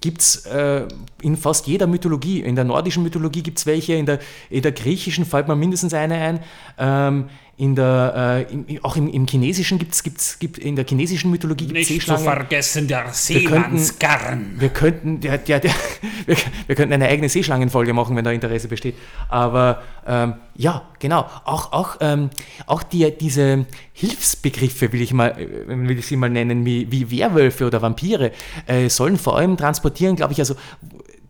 gibt 0.00 0.20
es 0.20 0.46
äh, 0.46 0.86
in 1.22 1.36
fast 1.36 1.66
jeder 1.66 1.86
Mythologie. 1.86 2.40
In 2.40 2.56
der 2.56 2.64
nordischen 2.64 3.02
Mythologie 3.02 3.42
gibt 3.42 3.58
es 3.58 3.66
welche, 3.66 3.94
in 3.94 4.06
der, 4.06 4.18
in 4.48 4.62
der 4.62 4.72
griechischen 4.72 5.24
fällt 5.24 5.48
mir 5.48 5.56
mindestens 5.56 5.94
eine 5.94 6.14
ein. 6.14 6.40
Ähm, 6.78 7.28
in 7.60 7.74
der, 7.74 8.46
äh, 8.48 8.52
in, 8.54 8.82
auch 8.82 8.96
im, 8.96 9.06
im 9.06 9.26
Chinesischen 9.26 9.78
gibt's, 9.78 10.02
gibt's, 10.02 10.38
gibt 10.38 10.56
in 10.56 10.76
der 10.76 10.86
chinesischen 10.86 11.30
Mythologie 11.30 11.66
gibt 11.66 11.78
es 11.78 11.88
Seeschlangen. 11.88 12.22
Nicht 12.24 12.30
zu 12.30 12.36
vergessen 12.36 12.88
der 12.88 13.12
Seemannsgarn. 13.12 14.54
Wir 14.58 14.70
könnten, 14.70 15.20
der, 15.20 15.36
der, 15.36 15.60
der, 15.60 15.70
wir, 16.26 16.36
wir, 16.66 16.74
könnten 16.74 16.94
eine 16.94 17.06
eigene 17.06 17.28
Seeschlangenfolge 17.28 17.92
machen, 17.92 18.16
wenn 18.16 18.24
da 18.24 18.30
Interesse 18.30 18.66
besteht. 18.66 18.94
Aber 19.28 19.82
ähm, 20.06 20.34
ja, 20.56 20.88
genau. 21.00 21.28
Auch, 21.44 21.72
auch, 21.72 21.98
ähm, 22.00 22.30
auch 22.66 22.82
die, 22.82 23.12
diese 23.18 23.66
Hilfsbegriffe, 23.92 24.90
will 24.94 25.02
ich, 25.02 25.12
mal, 25.12 25.38
äh, 25.38 25.68
will 25.68 25.98
ich 25.98 26.06
sie 26.06 26.16
mal 26.16 26.30
nennen, 26.30 26.64
wie, 26.64 26.90
wie 26.90 27.10
Werwölfe 27.10 27.66
oder 27.66 27.82
Vampire, 27.82 28.32
äh, 28.68 28.88
sollen 28.88 29.18
vor 29.18 29.36
allem 29.36 29.58
transportieren, 29.58 30.16
glaube 30.16 30.32
ich, 30.32 30.38
also 30.38 30.54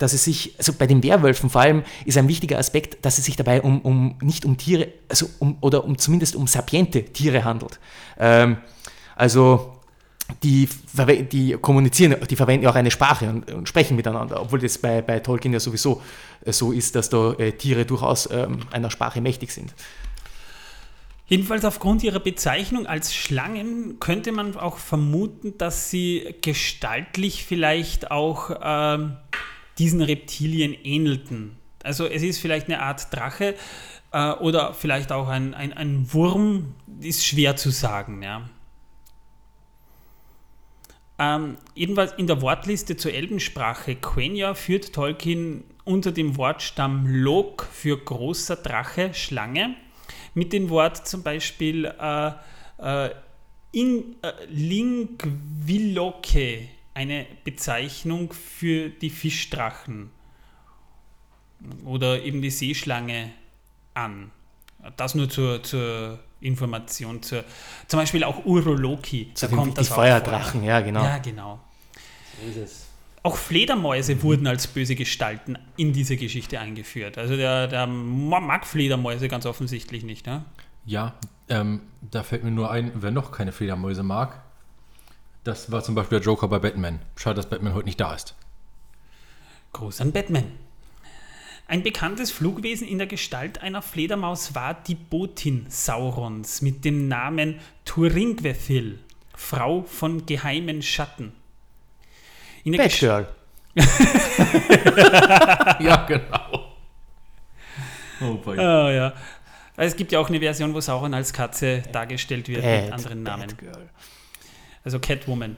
dass 0.00 0.14
es 0.14 0.24
sich, 0.24 0.54
also 0.58 0.72
bei 0.72 0.86
den 0.86 1.02
Werwölfen 1.02 1.50
vor 1.50 1.60
allem 1.60 1.84
ist 2.06 2.16
ein 2.16 2.26
wichtiger 2.26 2.58
Aspekt, 2.58 3.04
dass 3.04 3.18
es 3.18 3.26
sich 3.26 3.36
dabei 3.36 3.60
um, 3.60 3.80
um 3.82 4.18
nicht 4.22 4.44
um 4.44 4.56
Tiere, 4.56 4.88
also 5.08 5.28
um, 5.38 5.58
oder 5.60 5.84
um 5.84 5.98
zumindest 5.98 6.34
um 6.34 6.46
sapiente 6.46 7.04
Tiere 7.04 7.44
handelt. 7.44 7.78
Ähm, 8.18 8.56
also 9.14 9.76
die, 10.42 10.68
die 11.30 11.58
kommunizieren, 11.60 12.16
die 12.28 12.36
verwenden 12.36 12.66
auch 12.66 12.74
eine 12.74 12.90
Sprache 12.90 13.28
und, 13.28 13.50
und, 13.52 13.68
sprechen 13.68 13.94
miteinander, 13.96 14.40
obwohl 14.40 14.60
das 14.60 14.78
bei, 14.78 15.02
bei 15.02 15.20
Tolkien 15.20 15.52
ja 15.52 15.60
sowieso 15.60 16.00
äh, 16.44 16.52
so 16.52 16.72
ist, 16.72 16.94
dass 16.96 17.10
da 17.10 17.34
äh, 17.34 17.52
Tiere 17.52 17.84
durchaus 17.84 18.28
ähm, 18.32 18.60
einer 18.70 18.90
Sprache 18.90 19.20
mächtig 19.20 19.52
sind. 19.52 19.74
Jedenfalls 21.26 21.64
aufgrund 21.66 22.02
ihrer 22.02 22.20
Bezeichnung 22.20 22.86
als 22.86 23.14
Schlangen 23.14 24.00
könnte 24.00 24.32
man 24.32 24.56
auch 24.56 24.78
vermuten, 24.78 25.58
dass 25.58 25.90
sie 25.90 26.34
gestaltlich 26.40 27.44
vielleicht 27.44 28.10
auch 28.10 28.50
ähm, 28.62 29.16
diesen 29.80 30.02
Reptilien 30.02 30.76
ähnelten. 30.84 31.56
Also 31.82 32.06
es 32.06 32.22
ist 32.22 32.38
vielleicht 32.38 32.68
eine 32.68 32.82
Art 32.82 33.12
Drache 33.12 33.56
äh, 34.12 34.30
oder 34.32 34.74
vielleicht 34.74 35.10
auch 35.10 35.28
ein, 35.28 35.54
ein, 35.54 35.72
ein 35.72 36.12
Wurm, 36.12 36.74
ist 37.00 37.26
schwer 37.26 37.56
zu 37.56 37.70
sagen. 37.70 38.22
Ja. 38.22 38.48
Ähm, 41.18 41.56
jedenfalls 41.74 42.12
in 42.12 42.26
der 42.26 42.42
Wortliste 42.42 42.96
zur 42.96 43.14
Elbensprache 43.14 43.96
Quenya 43.96 44.54
führt 44.54 44.92
Tolkien 44.92 45.64
unter 45.84 46.12
dem 46.12 46.36
Wortstamm 46.36 47.06
Lok 47.06 47.66
für 47.72 47.96
großer 47.98 48.56
Drache, 48.56 49.14
Schlange, 49.14 49.74
mit 50.34 50.52
dem 50.52 50.68
Wort 50.68 51.08
zum 51.08 51.22
Beispiel 51.22 51.86
äh, 51.86 52.32
äh, 52.78 53.06
äh, 53.06 53.12
Lingvilloke 54.48 55.20
eine 56.94 57.26
Bezeichnung 57.44 58.32
für 58.32 58.90
die 58.90 59.10
Fischdrachen 59.10 60.10
oder 61.84 62.22
eben 62.22 62.42
die 62.42 62.50
Seeschlange 62.50 63.30
an. 63.94 64.30
Das 64.96 65.14
nur 65.14 65.28
zur, 65.28 65.62
zur 65.62 66.18
Information. 66.40 67.22
Zur, 67.22 67.44
zum 67.86 68.00
Beispiel 68.00 68.24
auch 68.24 68.44
Uroloki. 68.44 69.32
Da 69.38 69.48
kommt 69.48 69.76
die, 69.76 69.82
die 69.82 69.88
Feuerdrachen, 69.88 70.64
ja 70.64 70.80
genau. 70.80 71.04
Ja, 71.04 71.18
genau. 71.18 71.60
So 72.54 72.66
auch 73.22 73.36
Fledermäuse 73.36 74.14
mhm. 74.14 74.22
wurden 74.22 74.46
als 74.46 74.66
böse 74.66 74.94
Gestalten 74.94 75.58
in 75.76 75.92
diese 75.92 76.16
Geschichte 76.16 76.58
eingeführt. 76.58 77.18
Also 77.18 77.36
der, 77.36 77.68
der 77.68 77.86
mag 77.86 78.66
Fledermäuse 78.66 79.28
ganz 79.28 79.46
offensichtlich 79.46 80.04
nicht. 80.04 80.26
Ne? 80.26 80.44
Ja, 80.86 81.14
ähm, 81.48 81.82
da 82.00 82.22
fällt 82.22 82.44
mir 82.44 82.50
nur 82.50 82.70
ein, 82.70 82.92
wer 82.94 83.10
noch 83.10 83.32
keine 83.32 83.52
Fledermäuse 83.52 84.02
mag, 84.02 84.42
das 85.44 85.72
war 85.72 85.82
zum 85.82 85.94
Beispiel 85.94 86.18
der 86.18 86.26
Joker 86.26 86.48
bei 86.48 86.58
Batman. 86.58 87.00
Schade, 87.16 87.36
dass 87.36 87.48
Batman 87.48 87.74
heute 87.74 87.86
nicht 87.86 88.00
da 88.00 88.14
ist. 88.14 88.34
Gruß 89.72 90.00
an 90.00 90.12
Batman. 90.12 90.52
Ein 91.66 91.82
bekanntes 91.82 92.30
Flugwesen 92.32 92.86
in 92.86 92.98
der 92.98 93.06
Gestalt 93.06 93.62
einer 93.62 93.80
Fledermaus 93.80 94.54
war 94.54 94.74
die 94.74 94.96
Botin 94.96 95.66
Saurons 95.68 96.62
mit 96.62 96.84
dem 96.84 97.06
Namen 97.06 97.60
Turingwethil, 97.84 98.98
Frau 99.34 99.82
von 99.84 100.26
geheimen 100.26 100.82
Schatten. 100.82 101.32
In 102.64 102.72
der 102.72 102.82
Batgirl. 102.82 103.28
ja, 105.78 106.06
genau. 106.06 106.74
Oh, 108.20 108.34
boy. 108.34 108.58
Oh, 108.58 108.90
ja. 108.90 109.14
Es 109.76 109.94
gibt 109.96 110.10
ja 110.12 110.18
auch 110.18 110.28
eine 110.28 110.40
Version, 110.40 110.74
wo 110.74 110.80
Sauron 110.80 111.14
als 111.14 111.32
Katze 111.32 111.84
dargestellt 111.92 112.48
wird 112.48 112.62
Bad, 112.62 112.84
mit 112.84 112.92
anderen 112.92 113.22
Namen. 113.22 113.46
Batgirl 113.46 113.88
also 114.84 114.98
Catwoman. 114.98 115.56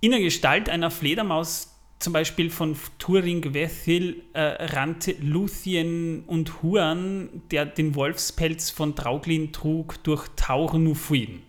In 0.00 0.10
der 0.10 0.20
Gestalt 0.20 0.68
einer 0.68 0.90
Fledermaus, 0.90 1.70
zum 1.98 2.12
Beispiel 2.12 2.50
von 2.50 2.76
Turing 2.98 3.54
Wethil, 3.54 4.22
äh, 4.34 4.40
rannte 4.40 5.12
Luthien 5.20 6.24
und 6.26 6.62
Huan, 6.62 7.42
der 7.50 7.64
den 7.64 7.94
Wolfspelz 7.94 8.70
von 8.70 8.94
Trauglin 8.94 9.52
trug, 9.52 10.02
durch 10.04 10.28
Taurunufuin. 10.36 11.42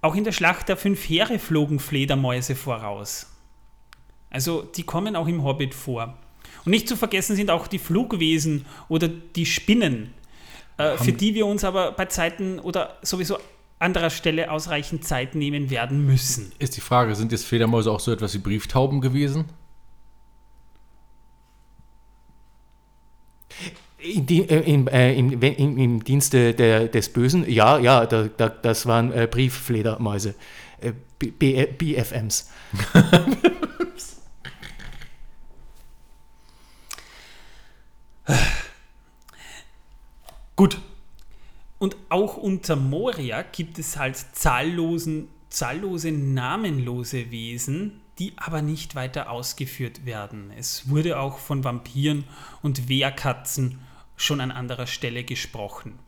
Auch 0.00 0.14
in 0.14 0.24
der 0.24 0.32
Schlacht 0.32 0.68
der 0.68 0.76
fünf 0.76 1.08
Heere 1.08 1.38
flogen 1.38 1.80
Fledermäuse 1.80 2.54
voraus. 2.54 3.30
Also 4.30 4.62
die 4.62 4.82
kommen 4.82 5.16
auch 5.16 5.26
im 5.26 5.42
Hobbit 5.42 5.74
vor. 5.74 6.18
Und 6.64 6.70
nicht 6.70 6.88
zu 6.88 6.96
vergessen 6.96 7.36
sind 7.36 7.50
auch 7.50 7.66
die 7.66 7.78
Flugwesen 7.78 8.66
oder 8.88 9.08
die 9.08 9.46
Spinnen, 9.46 10.12
äh, 10.76 10.96
für 10.98 11.12
die 11.12 11.34
wir 11.34 11.46
uns 11.46 11.64
aber 11.64 11.92
bei 11.92 12.06
Zeiten 12.06 12.58
oder 12.58 12.98
sowieso 13.02 13.38
anderer 13.84 14.10
Stelle 14.10 14.50
ausreichend 14.50 15.04
Zeit 15.04 15.34
nehmen 15.34 15.70
werden 15.70 16.04
müssen. 16.06 16.52
Ist 16.58 16.76
die 16.76 16.80
Frage, 16.80 17.14
sind 17.14 17.30
jetzt 17.30 17.44
Fledermäuse 17.44 17.92
auch 17.92 18.00
so 18.00 18.10
etwas 18.10 18.34
wie 18.34 18.38
Brieftauben 18.38 19.00
gewesen? 19.02 19.44
In 23.98 24.26
die, 24.26 24.40
äh, 24.48 24.60
im, 24.72 24.88
äh, 24.88 25.14
im, 25.14 25.40
im, 25.40 25.78
im, 25.78 26.02
Dienste 26.02 26.54
der, 26.54 26.88
des 26.88 27.10
Bösen, 27.10 27.48
ja, 27.48 27.78
ja, 27.78 28.06
da, 28.06 28.24
da, 28.24 28.48
das 28.48 28.86
waren 28.86 29.12
äh, 29.12 29.28
Brieffledermäuse. 29.30 30.34
Äh, 30.80 30.92
BFMs. 31.18 32.50
Gut, 40.56 40.78
und 41.84 41.98
auch 42.08 42.38
unter 42.38 42.76
Moria 42.76 43.42
gibt 43.42 43.78
es 43.78 43.98
halt 43.98 44.16
zahllosen, 44.16 45.28
zahllose 45.50 46.12
namenlose 46.12 47.30
Wesen, 47.30 48.00
die 48.18 48.32
aber 48.36 48.62
nicht 48.62 48.94
weiter 48.94 49.28
ausgeführt 49.28 50.06
werden. 50.06 50.50
Es 50.56 50.88
wurde 50.88 51.20
auch 51.20 51.36
von 51.36 51.62
Vampiren 51.62 52.24
und 52.62 52.88
Wehrkatzen 52.88 53.80
schon 54.16 54.40
an 54.40 54.50
anderer 54.50 54.86
Stelle 54.86 55.24
gesprochen. 55.24 55.98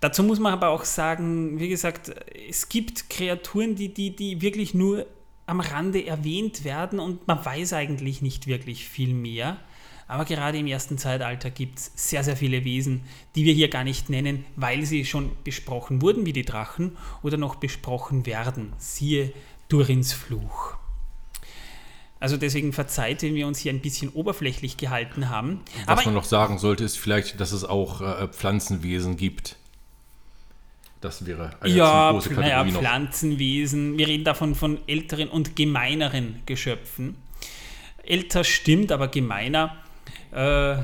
Dazu 0.00 0.22
muss 0.22 0.40
man 0.40 0.54
aber 0.54 0.70
auch 0.70 0.84
sagen, 0.84 1.60
wie 1.60 1.68
gesagt, 1.68 2.14
es 2.48 2.70
gibt 2.70 3.10
Kreaturen, 3.10 3.74
die, 3.74 3.92
die, 3.92 4.16
die 4.16 4.40
wirklich 4.40 4.72
nur 4.72 5.04
am 5.44 5.60
Rande 5.60 6.06
erwähnt 6.06 6.64
werden 6.64 6.98
und 6.98 7.28
man 7.28 7.44
weiß 7.44 7.74
eigentlich 7.74 8.22
nicht 8.22 8.46
wirklich 8.46 8.88
viel 8.88 9.12
mehr. 9.12 9.58
Aber 10.12 10.26
gerade 10.26 10.58
im 10.58 10.66
ersten 10.66 10.98
Zeitalter 10.98 11.48
gibt 11.48 11.78
es 11.78 11.90
sehr, 11.94 12.22
sehr 12.22 12.36
viele 12.36 12.66
Wesen, 12.66 13.00
die 13.34 13.46
wir 13.46 13.54
hier 13.54 13.68
gar 13.68 13.82
nicht 13.82 14.10
nennen, 14.10 14.44
weil 14.56 14.84
sie 14.84 15.06
schon 15.06 15.30
besprochen 15.42 16.02
wurden, 16.02 16.26
wie 16.26 16.34
die 16.34 16.44
Drachen, 16.44 16.98
oder 17.22 17.38
noch 17.38 17.54
besprochen 17.54 18.26
werden. 18.26 18.74
Siehe 18.76 19.32
Durins 19.70 20.12
Fluch. 20.12 20.74
Also 22.20 22.36
deswegen 22.36 22.74
verzeiht, 22.74 23.22
wenn 23.22 23.34
wir 23.34 23.46
uns 23.46 23.58
hier 23.58 23.72
ein 23.72 23.80
bisschen 23.80 24.10
oberflächlich 24.10 24.76
gehalten 24.76 25.30
haben. 25.30 25.62
Was 25.86 26.00
Aber 26.00 26.04
man 26.04 26.14
noch 26.14 26.24
sagen 26.24 26.58
sollte, 26.58 26.84
ist 26.84 26.98
vielleicht, 26.98 27.40
dass 27.40 27.52
es 27.52 27.64
auch 27.64 28.02
äh, 28.02 28.28
Pflanzenwesen 28.28 29.16
gibt. 29.16 29.56
Das 31.00 31.24
wäre 31.24 31.56
eine 31.60 31.72
ja, 31.72 32.10
große 32.10 32.34
naja, 32.34 32.58
Kategorie 32.58 32.72
noch. 32.72 32.80
Pflanzenwesen. 32.80 33.96
Wir 33.96 34.08
reden 34.08 34.24
davon 34.24 34.56
von 34.56 34.78
älteren 34.86 35.30
und 35.30 35.56
gemeineren 35.56 36.42
Geschöpfen. 36.44 37.16
Älter 38.04 38.44
stimmt, 38.44 38.92
aber 38.92 39.08
gemeiner. 39.08 39.78
Äh, 40.34 40.72
Ich 40.74 40.78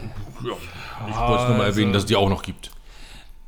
wollte 1.16 1.48
nur 1.48 1.56
mal 1.58 1.66
erwähnen, 1.66 1.92
dass 1.92 2.02
es 2.02 2.06
die 2.06 2.16
auch 2.16 2.28
noch 2.28 2.42
gibt. 2.42 2.70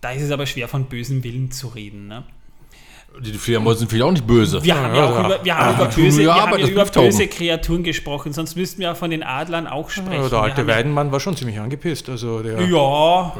da 0.01 0.11
ist 0.13 0.23
es 0.23 0.31
aber 0.31 0.47
schwer 0.47 0.67
von 0.69 0.85
bösem 0.87 1.23
Willen 1.25 1.51
zu 1.51 1.69
reden. 1.69 2.09
Ne? 2.09 2.25
Die 3.21 3.33
Fledermäuse 3.33 3.81
sind 3.81 3.89
vielleicht 3.91 4.05
auch 4.05 4.13
nicht 4.13 4.27
böse. 4.27 4.63
Wir 4.63 4.75
haben 4.77 4.95
ja 4.95 5.05
auch 5.05 5.25
über, 5.27 5.45
wir 5.45 5.57
haben 5.59 5.75
über, 5.75 5.91
tun 5.91 6.05
böse, 6.05 6.23
wir 6.23 6.35
haben 6.35 6.59
ja 6.59 6.67
über 6.69 6.85
böse 6.85 7.27
Kreaturen 7.27 7.83
gesprochen, 7.83 8.33
sonst 8.33 8.55
müssten 8.57 8.79
wir 8.81 8.89
ja 8.89 8.95
von 8.95 9.11
den 9.11 9.23
Adlern 9.25 9.67
auch 9.67 9.91
sprechen. 9.91 10.13
Ja, 10.23 10.29
der 10.29 10.41
alte 10.43 10.61
ja- 10.63 10.67
Weidenmann 10.69 11.11
war 11.13 11.19
schon 11.21 11.37
ziemlich 11.37 11.59
angepisst. 11.59 12.09
Also 12.09 12.41
der, 12.43 12.61
Ja, 12.63 13.33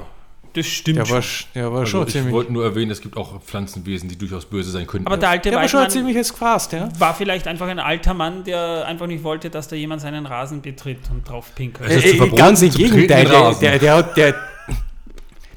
das 0.53 0.67
stimmt 0.67 0.99
der, 0.99 1.09
war, 1.11 1.23
schon. 1.23 1.49
der 1.55 1.73
war 1.73 1.81
Also 1.81 1.91
schon 1.91 2.07
ich 2.07 2.13
ziemlich. 2.13 2.33
wollte 2.33 2.53
nur 2.53 2.65
erwähnen, 2.65 2.91
es 2.91 3.01
gibt 3.01 3.17
auch 3.17 3.41
Pflanzenwesen, 3.43 4.09
die 4.09 4.17
durchaus 4.17 4.45
böse 4.47 4.71
sein 4.71 4.87
könnten. 4.87 5.07
Aber 5.07 5.17
der 5.17 5.31
alte 5.31 5.51
Der 5.51 5.59
war 5.59 5.69
schon 5.69 5.89
ziemliches 5.91 6.33
Gefasst, 6.33 6.73
ja. 6.73 6.89
war 6.99 7.15
vielleicht 7.15 7.47
einfach 7.47 7.69
ein 7.69 7.79
alter 7.79 8.15
Mann, 8.15 8.45
der 8.45 8.87
einfach 8.87 9.07
nicht 9.07 9.23
wollte, 9.25 9.51
dass 9.51 9.69
da 9.69 9.77
jemand 9.77 10.03
seinen 10.03 10.27
Rasen 10.27 10.63
betritt 10.63 11.11
und 11.11 11.29
drauf 11.29 11.55
pinkelt. 11.55 11.91
Zu 11.91 12.01
verboten, 12.01 12.37
ganz 12.37 12.63
im 12.63 12.71
Gegenteil, 12.71 13.25
der, 13.25 13.55
der, 13.55 13.79
der 13.79 13.95
hat, 13.95 14.17
der, 14.17 14.35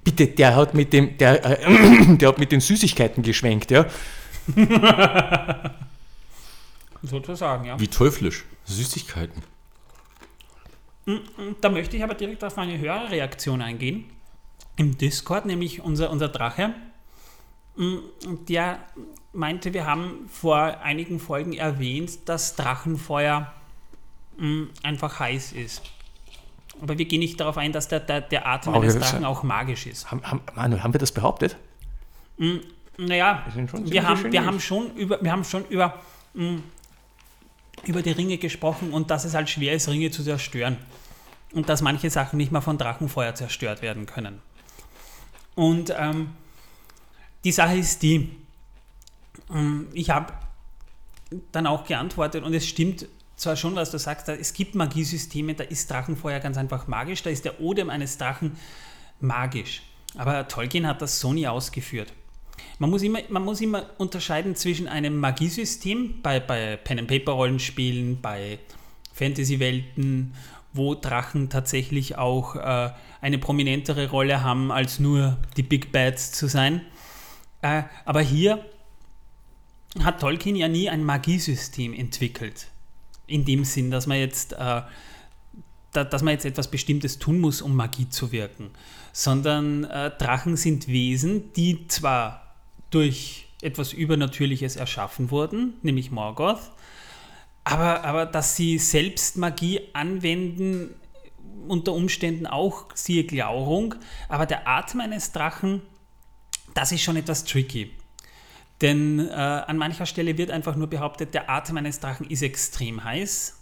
bitte, 0.04 0.28
der 0.28 0.56
hat 0.56 0.74
mit 0.74 0.94
dem, 0.94 1.18
der, 1.18 1.44
äh, 1.44 2.16
der 2.18 2.30
hat 2.30 2.38
mit 2.38 2.52
den 2.52 2.60
Süßigkeiten 2.62 3.24
geschwenkt, 3.24 3.72
ja. 3.72 3.86
Sozusagen, 7.02 7.66
ja. 7.66 7.80
Wie 7.80 7.88
teuflisch. 7.88 8.46
Süßigkeiten. 8.66 9.44
Da 11.60 11.70
möchte 11.70 11.98
ich 11.98 12.04
aber 12.04 12.14
direkt 12.14 12.44
auf 12.44 12.58
eine 12.58 12.78
Hörerreaktion 12.80 13.62
eingehen. 13.62 14.06
Im 14.76 14.98
Discord, 14.98 15.46
nämlich 15.46 15.82
unser, 15.82 16.10
unser 16.10 16.30
Drache, 16.30 16.74
mm, 17.76 17.98
der 18.48 18.80
meinte, 19.32 19.74
wir 19.74 19.86
haben 19.86 20.28
vor 20.30 20.80
einigen 20.82 21.20
Folgen 21.20 21.54
erwähnt, 21.54 22.28
dass 22.28 22.56
Drachenfeuer 22.56 23.52
mm, 24.38 24.64
einfach 24.84 25.20
heiß 25.20 25.52
ist. 25.54 25.84
Aber 26.82 26.98
wir 26.98 27.06
gehen 27.06 27.20
nicht 27.20 27.40
darauf 27.40 27.58
ein, 27.58 27.72
dass 27.72 27.88
der, 27.88 28.00
der, 28.00 28.22
der 28.22 28.48
Atem 28.48 28.74
Aber 28.74 28.84
eines 28.84 28.98
Drachen 28.98 29.26
auch 29.26 29.44
magisch 29.44 29.86
ist. 29.86 30.10
Haben, 30.10 30.24
haben, 30.24 30.42
Manu, 30.56 30.80
haben 30.82 30.94
wir 30.94 31.00
das 31.00 31.12
behauptet? 31.12 31.56
Naja, 32.98 33.46
sind 33.54 33.70
schon 33.70 33.92
wir 33.92 34.08
haben, 34.08 34.32
wir 34.32 34.46
haben 34.46 34.60
schon 34.60 34.96
über, 34.96 35.22
wir 35.22 35.32
haben 35.32 35.44
schon 35.44 35.66
über, 35.66 36.00
über 37.86 38.02
die 38.02 38.12
Ringe 38.12 38.38
gesprochen 38.38 38.92
und 38.92 39.12
dass 39.12 39.24
es 39.24 39.34
halt 39.34 39.50
schwer 39.50 39.74
ist, 39.74 39.88
Ringe 39.88 40.12
zu 40.12 40.24
zerstören. 40.24 40.78
Und 41.54 41.70
dass 41.70 41.84
manche 41.84 42.10
Sachen 42.10 42.38
nicht 42.38 42.52
mal 42.52 42.62
von 42.62 42.80
Drachenfeuer 42.80 43.36
zerstört 43.36 43.84
werden 43.84 44.08
können. 44.08 44.42
Und 45.56 45.94
ähm, 45.98 46.30
die 47.44 47.52
Sache 47.52 47.78
ist 47.78 48.02
die, 48.02 48.30
ähm, 49.54 49.88
ich 49.94 50.10
habe 50.10 50.34
dann 51.52 51.68
auch 51.68 51.86
geantwortet 51.86 52.44
und 52.44 52.54
es 52.54 52.68
stimmt 52.68 53.08
zwar 53.36 53.56
schon, 53.56 53.76
was 53.76 53.92
du 53.92 53.98
sagst, 53.98 54.30
es 54.30 54.54
gibt 54.54 54.76
Magiesysteme, 54.76 55.54
da 55.56 55.64
ist 55.64 55.90
Drachenfeuer 55.90 56.40
ganz 56.40 56.58
einfach 56.58 56.88
magisch, 56.88 57.24
da 57.24 57.30
ist 57.30 57.46
der 57.46 57.60
Odem 57.60 57.90
eines 57.90 58.18
Drachen 58.18 58.58
magisch. 59.20 59.82
Aber 60.16 60.48
Tolkien 60.48 60.88
hat 60.88 61.02
das 61.02 61.20
so 61.20 61.34
nie 61.34 61.48
ausgeführt. 61.48 62.14
Man 62.78 62.90
muss 62.90 63.02
immer, 63.02 63.20
man 63.30 63.44
muss 63.44 63.62
immer 63.62 63.86
unterscheiden 63.98 64.56
zwischen 64.56 64.88
einem 64.88 65.18
Magiesystem 65.18 66.22
bei, 66.22 66.40
bei 66.40 66.78
Pen-and-Paper-Rollenspielen, 66.78 68.22
bei 68.22 68.60
Fantasy-Welten, 69.14 70.36
wo 70.72 70.96
Drachen 70.96 71.50
tatsächlich 71.50 72.18
auch 72.18 72.56
äh, 72.56 72.92
eine 73.24 73.38
prominentere 73.38 74.10
Rolle 74.10 74.44
haben, 74.44 74.70
als 74.70 75.00
nur 75.00 75.38
die 75.56 75.64
Big 75.64 75.94
Bads 75.94 76.34
zu 76.34 76.48
sein. 76.48 76.82
Äh, 77.62 77.84
aber 78.04 78.20
hier 78.22 78.66
hat 80.04 80.20
Tolkien 80.20 80.58
ja 80.58 80.68
nie 80.68 80.90
ein 80.90 81.06
Magiesystem 81.06 81.94
entwickelt. 81.94 82.68
In 83.26 83.46
dem 83.46 83.64
Sinn, 83.64 83.92
dass 83.92 84.08
man 84.08 84.18
jetzt, 84.18 84.52
äh, 84.52 84.82
da, 85.94 86.04
dass 86.04 86.22
man 86.22 86.34
jetzt 86.34 86.44
etwas 86.44 86.70
Bestimmtes 86.70 87.18
tun 87.18 87.40
muss, 87.40 87.62
um 87.62 87.78
Magie 87.78 88.10
zu 88.10 88.34
wirken. 88.34 88.72
Sondern 89.14 89.86
äh, 89.86 90.12
Drachen 90.18 90.58
sind 90.58 90.90
Wesen, 90.90 91.54
die 91.54 91.88
zwar 91.88 92.56
durch 92.90 93.48
etwas 93.62 93.94
Übernatürliches 93.94 94.76
erschaffen 94.76 95.32
wurden, 95.32 95.76
nämlich 95.82 96.12
Morgoth, 96.12 96.72
aber, 97.64 98.04
aber 98.04 98.26
dass 98.26 98.58
sie 98.58 98.78
selbst 98.80 99.38
Magie 99.38 99.80
anwenden, 99.94 100.96
unter 101.68 101.94
Umständen 101.94 102.48
auch, 102.48 102.88
siehe 102.94 103.24
Glaurung, 103.24 103.96
aber 104.30 104.46
der 104.46 104.68
Atem 104.68 105.02
eines 105.02 105.32
Drachen, 105.32 105.82
das 106.74 106.92
ist 106.92 107.02
schon 107.02 107.16
etwas 107.16 107.44
tricky. 107.46 107.92
Denn 108.82 109.20
äh, 109.30 109.32
an 109.32 109.78
mancher 109.78 110.06
Stelle 110.06 110.38
wird 110.38 110.52
einfach 110.52 110.76
nur 110.76 110.88
behauptet, 110.88 111.34
der 111.34 111.50
Atem 111.50 111.78
eines 111.78 112.00
Drachen 112.00 112.30
ist 112.30 112.42
extrem 112.42 113.04
heiß. 113.04 113.60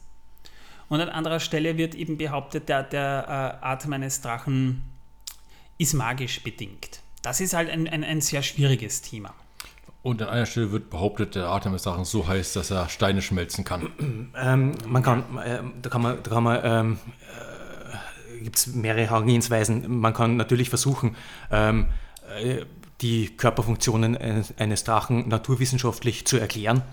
Und 0.89 0.99
an 0.99 1.09
anderer 1.09 1.39
Stelle 1.39 1.77
wird 1.77 1.95
eben 1.95 2.17
behauptet, 2.17 2.69
der, 2.69 2.83
der 2.83 3.59
äh, 3.61 3.65
Atem 3.65 3.93
eines 3.93 4.21
Drachen 4.21 4.83
ist 5.77 5.93
magisch 5.93 6.43
bedingt. 6.43 7.01
Das 7.21 7.39
ist 7.39 7.53
halt 7.53 7.69
ein, 7.69 7.87
ein, 7.87 8.03
ein 8.03 8.21
sehr 8.21 8.41
schwieriges 8.41 9.01
Thema. 9.01 9.33
Und 10.03 10.21
an 10.21 10.29
einer 10.29 10.47
Stelle 10.47 10.71
wird 10.71 10.89
behauptet, 10.89 11.35
der 11.35 11.47
Atem 11.49 11.73
des 11.73 11.83
Drachens 11.83 12.09
so 12.09 12.27
heiß, 12.27 12.53
dass 12.53 12.71
er 12.71 12.89
Steine 12.89 13.21
schmelzen 13.21 13.63
kann. 13.63 14.31
Ähm, 14.35 14.73
man 14.87 15.03
kann, 15.03 15.23
ähm, 15.45 15.73
da 15.81 15.89
kann 15.89 16.01
man, 16.01 16.23
da 16.23 16.31
kann 16.31 16.43
man 16.43 16.59
ähm, 16.63 16.99
äh, 17.21 17.50
gibt 18.43 18.57
es 18.57 18.67
mehrere 18.67 19.05
Herangehensweisen. 19.05 19.99
Man 19.99 20.13
kann 20.13 20.37
natürlich 20.37 20.69
versuchen, 20.69 21.15
ähm, 21.51 21.87
äh, 22.41 22.65
die 23.01 23.35
Körperfunktionen 23.35 24.15
eines, 24.15 24.53
eines 24.57 24.83
Drachen 24.83 25.27
naturwissenschaftlich 25.27 26.25
zu 26.25 26.37
erklären. 26.37 26.83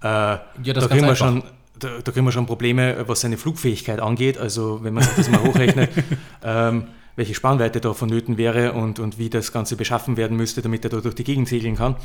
Äh, 0.00 0.04
das 0.04 0.42
da, 0.64 0.88
kriegen 0.88 1.06
wir 1.06 1.16
schon, 1.16 1.44
da, 1.78 1.88
da 2.02 2.12
kriegen 2.12 2.26
wir 2.26 2.32
schon 2.32 2.46
Probleme, 2.46 3.04
was 3.06 3.20
seine 3.20 3.38
Flugfähigkeit 3.38 4.00
angeht. 4.00 4.38
Also 4.38 4.82
wenn 4.82 4.94
man 4.94 5.04
sich 5.04 5.14
das 5.14 5.30
mal 5.30 5.42
hochrechnet, 5.42 5.90
ähm, 6.42 6.88
welche 7.16 7.34
Spannweite 7.34 7.80
da 7.80 7.92
vonnöten 7.92 8.36
wäre 8.38 8.72
und, 8.72 8.98
und 8.98 9.18
wie 9.18 9.30
das 9.30 9.52
Ganze 9.52 9.76
beschaffen 9.76 10.16
werden 10.16 10.36
müsste, 10.36 10.62
damit 10.62 10.84
er 10.84 10.90
da 10.90 11.00
durch 11.00 11.14
die 11.14 11.24
Gegend 11.24 11.48
segeln 11.48 11.76
kann. 11.76 11.96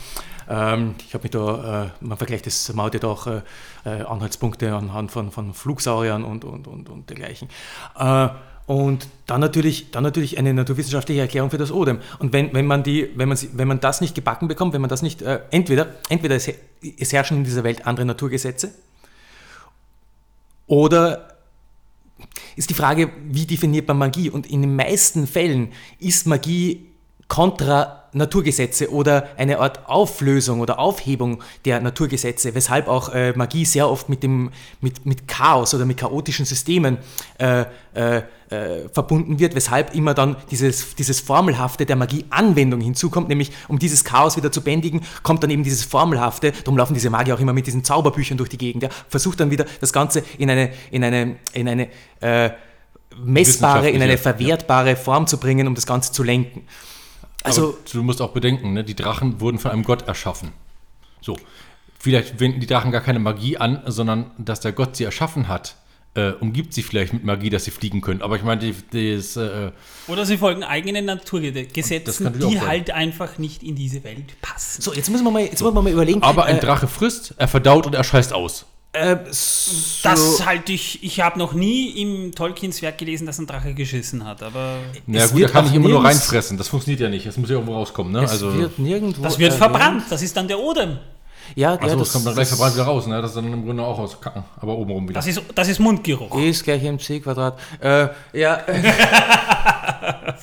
Ähm, 0.48 0.96
ich 1.08 1.14
habe 1.14 1.24
mich 1.24 1.32
da, 1.32 1.86
äh, 1.86 1.90
man 2.06 2.18
vergleicht 2.18 2.46
das 2.46 2.72
Mautet 2.74 3.04
auch 3.04 3.28
äh, 3.28 3.42
äh, 3.86 4.04
Anhaltspunkte 4.04 4.74
anhand 4.76 5.12
von, 5.12 5.32
von 5.32 5.54
Flugsauriern 5.54 6.24
und, 6.24 6.46
und, 6.46 6.68
und, 6.68 6.90
und 6.90 7.10
dergleichen. 7.10 7.50
Äh, 7.98 8.30
und 8.70 9.08
dann 9.26 9.42
natürlich, 9.42 9.90
dann 9.90 10.04
natürlich 10.04 10.38
eine 10.38 10.54
naturwissenschaftliche 10.54 11.22
Erklärung 11.22 11.50
für 11.50 11.58
das 11.58 11.72
Odem. 11.72 12.02
Und 12.20 12.34
wenn, 12.34 12.54
wenn, 12.54 12.68
man, 12.68 12.84
die, 12.84 13.10
wenn, 13.16 13.28
man, 13.28 13.36
wenn 13.54 13.68
man 13.68 13.80
das 13.80 14.00
nicht 14.00 14.14
gebacken 14.14 14.48
bekommt, 14.48 14.74
wenn 14.74 14.82
man 14.82 14.92
das 14.92 15.02
nicht, 15.02 15.24
äh, 15.24 15.40
entweder, 15.50 15.96
entweder 16.08 16.36
es, 16.36 16.52
es 17.00 17.12
herrschen 17.12 17.38
in 17.38 17.44
dieser 17.44 17.64
Welt 17.64 17.88
andere 17.88 18.06
Naturgesetze, 18.06 18.72
oder 20.68 21.36
ist 22.56 22.70
die 22.70 22.76
Frage, 22.76 23.10
wie 23.26 23.48
definiert 23.48 23.88
man 23.88 23.98
Magie? 23.98 24.30
Und 24.30 24.46
in 24.46 24.62
den 24.62 24.76
meisten 24.76 25.26
Fällen 25.26 25.72
ist 25.98 26.28
Magie 26.28 26.89
kontra 27.30 28.00
Naturgesetze 28.12 28.92
oder 28.92 29.28
eine 29.38 29.60
Art 29.60 29.88
Auflösung 29.88 30.62
oder 30.62 30.80
Aufhebung 30.80 31.44
der 31.64 31.80
Naturgesetze, 31.80 32.56
weshalb 32.56 32.88
auch 32.88 33.14
äh, 33.14 33.34
Magie 33.34 33.66
sehr 33.66 33.88
oft 33.88 34.10
mit, 34.10 34.24
dem, 34.24 34.50
mit, 34.82 35.06
mit 35.06 35.28
Chaos 35.28 35.74
oder 35.76 35.86
mit 35.86 35.98
chaotischen 35.98 36.46
Systemen 36.46 36.98
äh, 37.38 37.66
äh, 37.94 38.24
äh, 38.50 38.90
verbunden 38.92 39.40
wird, 39.40 39.54
weshalb 39.54 39.94
immer 39.94 40.16
dann 40.16 40.36
dieses, 40.50 40.96
dieses 40.96 41.20
Formelhafte 41.20 41.86
der 41.86 41.96
Magie-Anwendung 41.96 42.82
hinzukommt, 42.82 43.30
nämlich 43.30 43.52
um 43.68 43.78
dieses 43.78 44.04
Chaos 44.04 44.36
wieder 44.36 44.52
zu 44.52 44.62
bändigen, 44.62 45.02
kommt 45.22 45.44
dann 45.44 45.52
eben 45.52 45.64
dieses 45.64 45.84
Formelhafte, 45.84 46.52
darum 46.52 46.78
laufen 46.78 46.96
diese 46.96 47.12
Magier 47.12 47.36
auch 47.36 47.40
immer 47.40 47.54
mit 47.54 47.68
diesen 47.68 47.84
Zauberbüchern 47.84 48.40
durch 48.40 48.50
die 48.50 48.58
Gegend, 48.58 48.82
ja, 48.82 48.90
versucht 49.08 49.40
dann 49.40 49.52
wieder 49.52 49.66
das 49.82 49.94
Ganze 49.94 50.24
in 50.40 50.50
eine, 50.50 50.72
in 50.90 51.04
eine, 51.04 51.36
in 51.54 51.70
eine 51.70 51.90
äh, 52.22 52.50
messbare, 53.24 53.92
in 53.92 54.02
eine 54.02 54.18
verwertbare 54.18 54.96
Form 54.96 55.28
zu 55.28 55.38
bringen, 55.38 55.68
um 55.68 55.76
das 55.76 55.86
Ganze 55.86 56.12
zu 56.12 56.24
lenken. 56.24 56.64
Also, 57.44 57.70
Aber 57.70 57.78
du 57.92 58.04
musst 58.04 58.22
auch 58.22 58.32
bedenken, 58.32 58.74
ne, 58.74 58.84
die 58.84 58.96
Drachen 58.96 59.40
wurden 59.40 59.60
von 59.60 59.72
einem 59.72 59.84
Gott 59.84 60.08
erschaffen. 60.08 60.52
So. 61.22 61.38
Vielleicht 62.02 62.40
wenden 62.40 62.62
die 62.62 62.68
Drachen 62.68 62.92
gar 62.92 63.02
keine 63.02 63.20
Magie 63.20 63.58
an, 63.58 63.82
sondern 63.86 64.32
dass 64.38 64.62
der 64.62 64.72
Gott 64.72 64.96
sie 64.96 65.04
erschaffen 65.04 65.50
hat, 65.50 65.76
äh, 66.16 66.32
umgibt 66.32 66.74
sie 66.74 66.82
vielleicht 66.82 67.14
mit 67.14 67.24
Magie, 67.24 67.50
dass 67.50 67.66
sie 67.66 67.72
fliegen 67.72 68.02
können. 68.02 68.22
Aber 68.22 68.36
ich 68.38 68.44
meine, 68.44 68.62
die, 68.62 69.16
das, 69.16 69.36
äh, 69.36 69.72
Oder 70.08 70.26
sie 70.26 70.38
folgen 70.38 70.64
eigenen 70.64 71.06
Naturgesetzen, 71.06 72.40
die 72.40 72.62
halt 72.62 72.92
einfach 72.92 73.38
nicht 73.38 73.64
in 73.64 73.76
diese 73.76 74.04
Welt 74.04 74.42
passen. 74.42 74.82
so, 74.82 74.94
jetzt 74.94 75.10
müssen 75.10 75.24
wir 75.24 75.32
mal, 75.32 75.42
jetzt 75.42 75.62
müssen 75.62 75.76
wir 75.76 75.82
mal 75.82 75.92
überlegen. 75.92 76.24
aber 76.24 76.46
ein 76.46 76.58
äh, 76.58 76.62
Drache 76.62 76.88
frisst, 76.88 77.36
er 77.38 77.48
verdaut 77.48 77.86
und 77.86 77.96
er 77.96 78.04
scheißt 78.04 78.34
aus. 78.34 78.66
Äh, 78.94 79.18
so, 79.30 79.72
Das 80.04 80.46
halte 80.46 80.74
ich, 80.74 81.04
ich 81.04 81.22
habe 81.22 81.38
noch 81.38 81.54
nie 81.54 81.90
im 82.02 82.34
Tolkiens 82.34 82.82
Werk 82.82 82.98
gelesen, 82.98 83.28
dass 83.28 83.38
ein 83.38 83.46
Drache 83.46 83.74
geschissen 83.74 84.26
hat, 84.26 84.42
aber 84.42 84.78
Na 85.06 85.20
ja, 85.20 85.26
Es 85.26 85.32
gut, 85.32 85.42
er 85.42 85.50
kann 85.50 85.66
nicht 85.66 85.76
immer 85.76 85.90
nur 85.90 86.04
reinfressen. 86.04 86.58
Das 86.58 86.68
funktioniert 86.68 87.02
ja 87.02 87.10
nicht. 87.10 87.28
Das 87.28 87.38
muss 87.38 87.50
ja 87.50 87.56
irgendwo 87.56 87.76
rauskommen. 87.76 88.12
Ne? 88.12 88.24
es 88.24 88.32
Also, 88.32 88.58
wird 88.58 88.80
nirgendwo 88.80 89.22
das 89.22 89.38
wird 89.38 89.54
erwähnt. 89.54 89.72
verbrannt, 89.72 90.04
das 90.10 90.22
ist 90.24 90.36
dann 90.36 90.48
der 90.48 90.60
Odem. 90.60 90.98
Ja, 91.56 91.74
Achso, 91.74 91.88
ja, 91.88 91.96
das, 91.96 92.14
kommt 92.14 92.28
dann 92.28 92.34
gleich 92.36 92.48
verbrannt 92.48 92.76
wieder 92.76 92.86
raus, 92.86 93.08
ne? 93.08 93.22
Das 93.22 93.32
ist 93.32 93.38
dann 93.38 93.52
im 93.52 93.66
Grunde 93.66 93.84
auch 93.84 93.98
auskacken, 93.98 94.44
aber 94.60 94.78
obenrum 94.78 95.10
wieder. 95.10 95.20
Das 95.20 95.26
ist, 95.28 95.42
das 95.56 95.68
ist 95.68 95.80
Mundgeruch. 95.80 96.36
E 96.38 96.50
ist 96.50 96.64
gleich 96.64 96.84
mc 96.84 97.22
Quadrat. 97.22 97.60
Äh, 97.80 98.10
ja, 98.34 98.62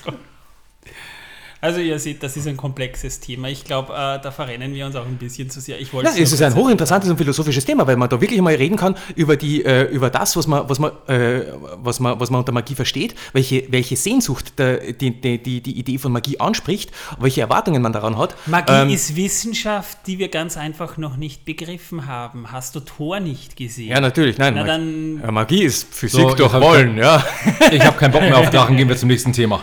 Also 1.60 1.80
ihr 1.80 1.98
seht, 1.98 2.22
das 2.22 2.36
ist 2.36 2.46
ein 2.46 2.56
komplexes 2.56 3.18
Thema. 3.20 3.48
Ich 3.48 3.64
glaube, 3.64 3.92
äh, 3.92 4.20
da 4.22 4.30
verrennen 4.30 4.74
wir 4.74 4.84
uns 4.86 4.94
auch 4.94 5.06
ein 5.06 5.16
bisschen 5.16 5.48
zu 5.50 5.60
sehr. 5.60 5.80
Ich 5.80 5.92
wollte 5.92 6.10
Ja, 6.10 6.22
es 6.22 6.32
ist 6.32 6.42
ein 6.42 6.54
hochinteressantes 6.54 7.10
und 7.10 7.16
philosophisches 7.16 7.64
Thema, 7.64 7.86
weil 7.86 7.96
man 7.96 8.08
da 8.08 8.20
wirklich 8.20 8.40
mal 8.40 8.54
reden 8.54 8.76
kann 8.76 8.94
über, 9.14 9.36
die, 9.36 9.64
äh, 9.64 9.84
über 9.84 10.10
das, 10.10 10.36
was 10.36 10.46
man, 10.46 10.68
was, 10.68 10.78
man, 10.78 10.92
äh, 11.08 11.44
was, 11.78 11.98
man, 11.98 12.20
was 12.20 12.30
man 12.30 12.40
unter 12.40 12.52
Magie 12.52 12.74
versteht, 12.74 13.14
welche, 13.32 13.64
welche 13.70 13.96
Sehnsucht 13.96 14.58
der, 14.58 14.92
die, 14.92 15.20
die, 15.20 15.38
die, 15.42 15.60
die 15.62 15.78
Idee 15.78 15.98
von 15.98 16.12
Magie 16.12 16.38
anspricht, 16.40 16.90
welche 17.18 17.40
Erwartungen 17.40 17.80
man 17.82 17.92
daran 17.92 18.18
hat. 18.18 18.34
Magie 18.46 18.72
Ähm, 18.72 18.90
ist 18.90 19.16
Wissenschaft, 19.16 19.98
die 20.06 20.18
wir 20.18 20.28
ganz 20.28 20.56
einfach 20.56 20.98
noch 20.98 21.16
nicht 21.16 21.44
begriffen 21.44 22.06
haben. 22.06 22.52
Hast 22.52 22.74
du 22.74 22.80
Thor 22.80 23.18
nicht 23.20 23.56
gesehen? 23.56 23.88
Ja, 23.88 24.00
natürlich, 24.00 24.38
nein. 24.38 24.54
Na 24.54 24.60
Mag- 24.60 24.66
dann- 24.68 25.20
ja, 25.22 25.30
Magie 25.32 25.62
ist 25.62 25.92
Physik 25.94 26.20
So, 26.20 26.34
durch 26.34 26.52
Wollen, 26.52 26.98
ja. 26.98 27.24
ich 27.72 27.84
habe 27.84 27.96
keinen 27.98 28.12
Bock 28.12 28.20
mehr 28.22 28.36
auf 28.38 28.50
Drachen, 28.50 28.76
gehen 28.76 28.88
wir 28.88 28.96
zum 28.96 29.08
nächsten 29.08 29.32
Thema. 29.32 29.62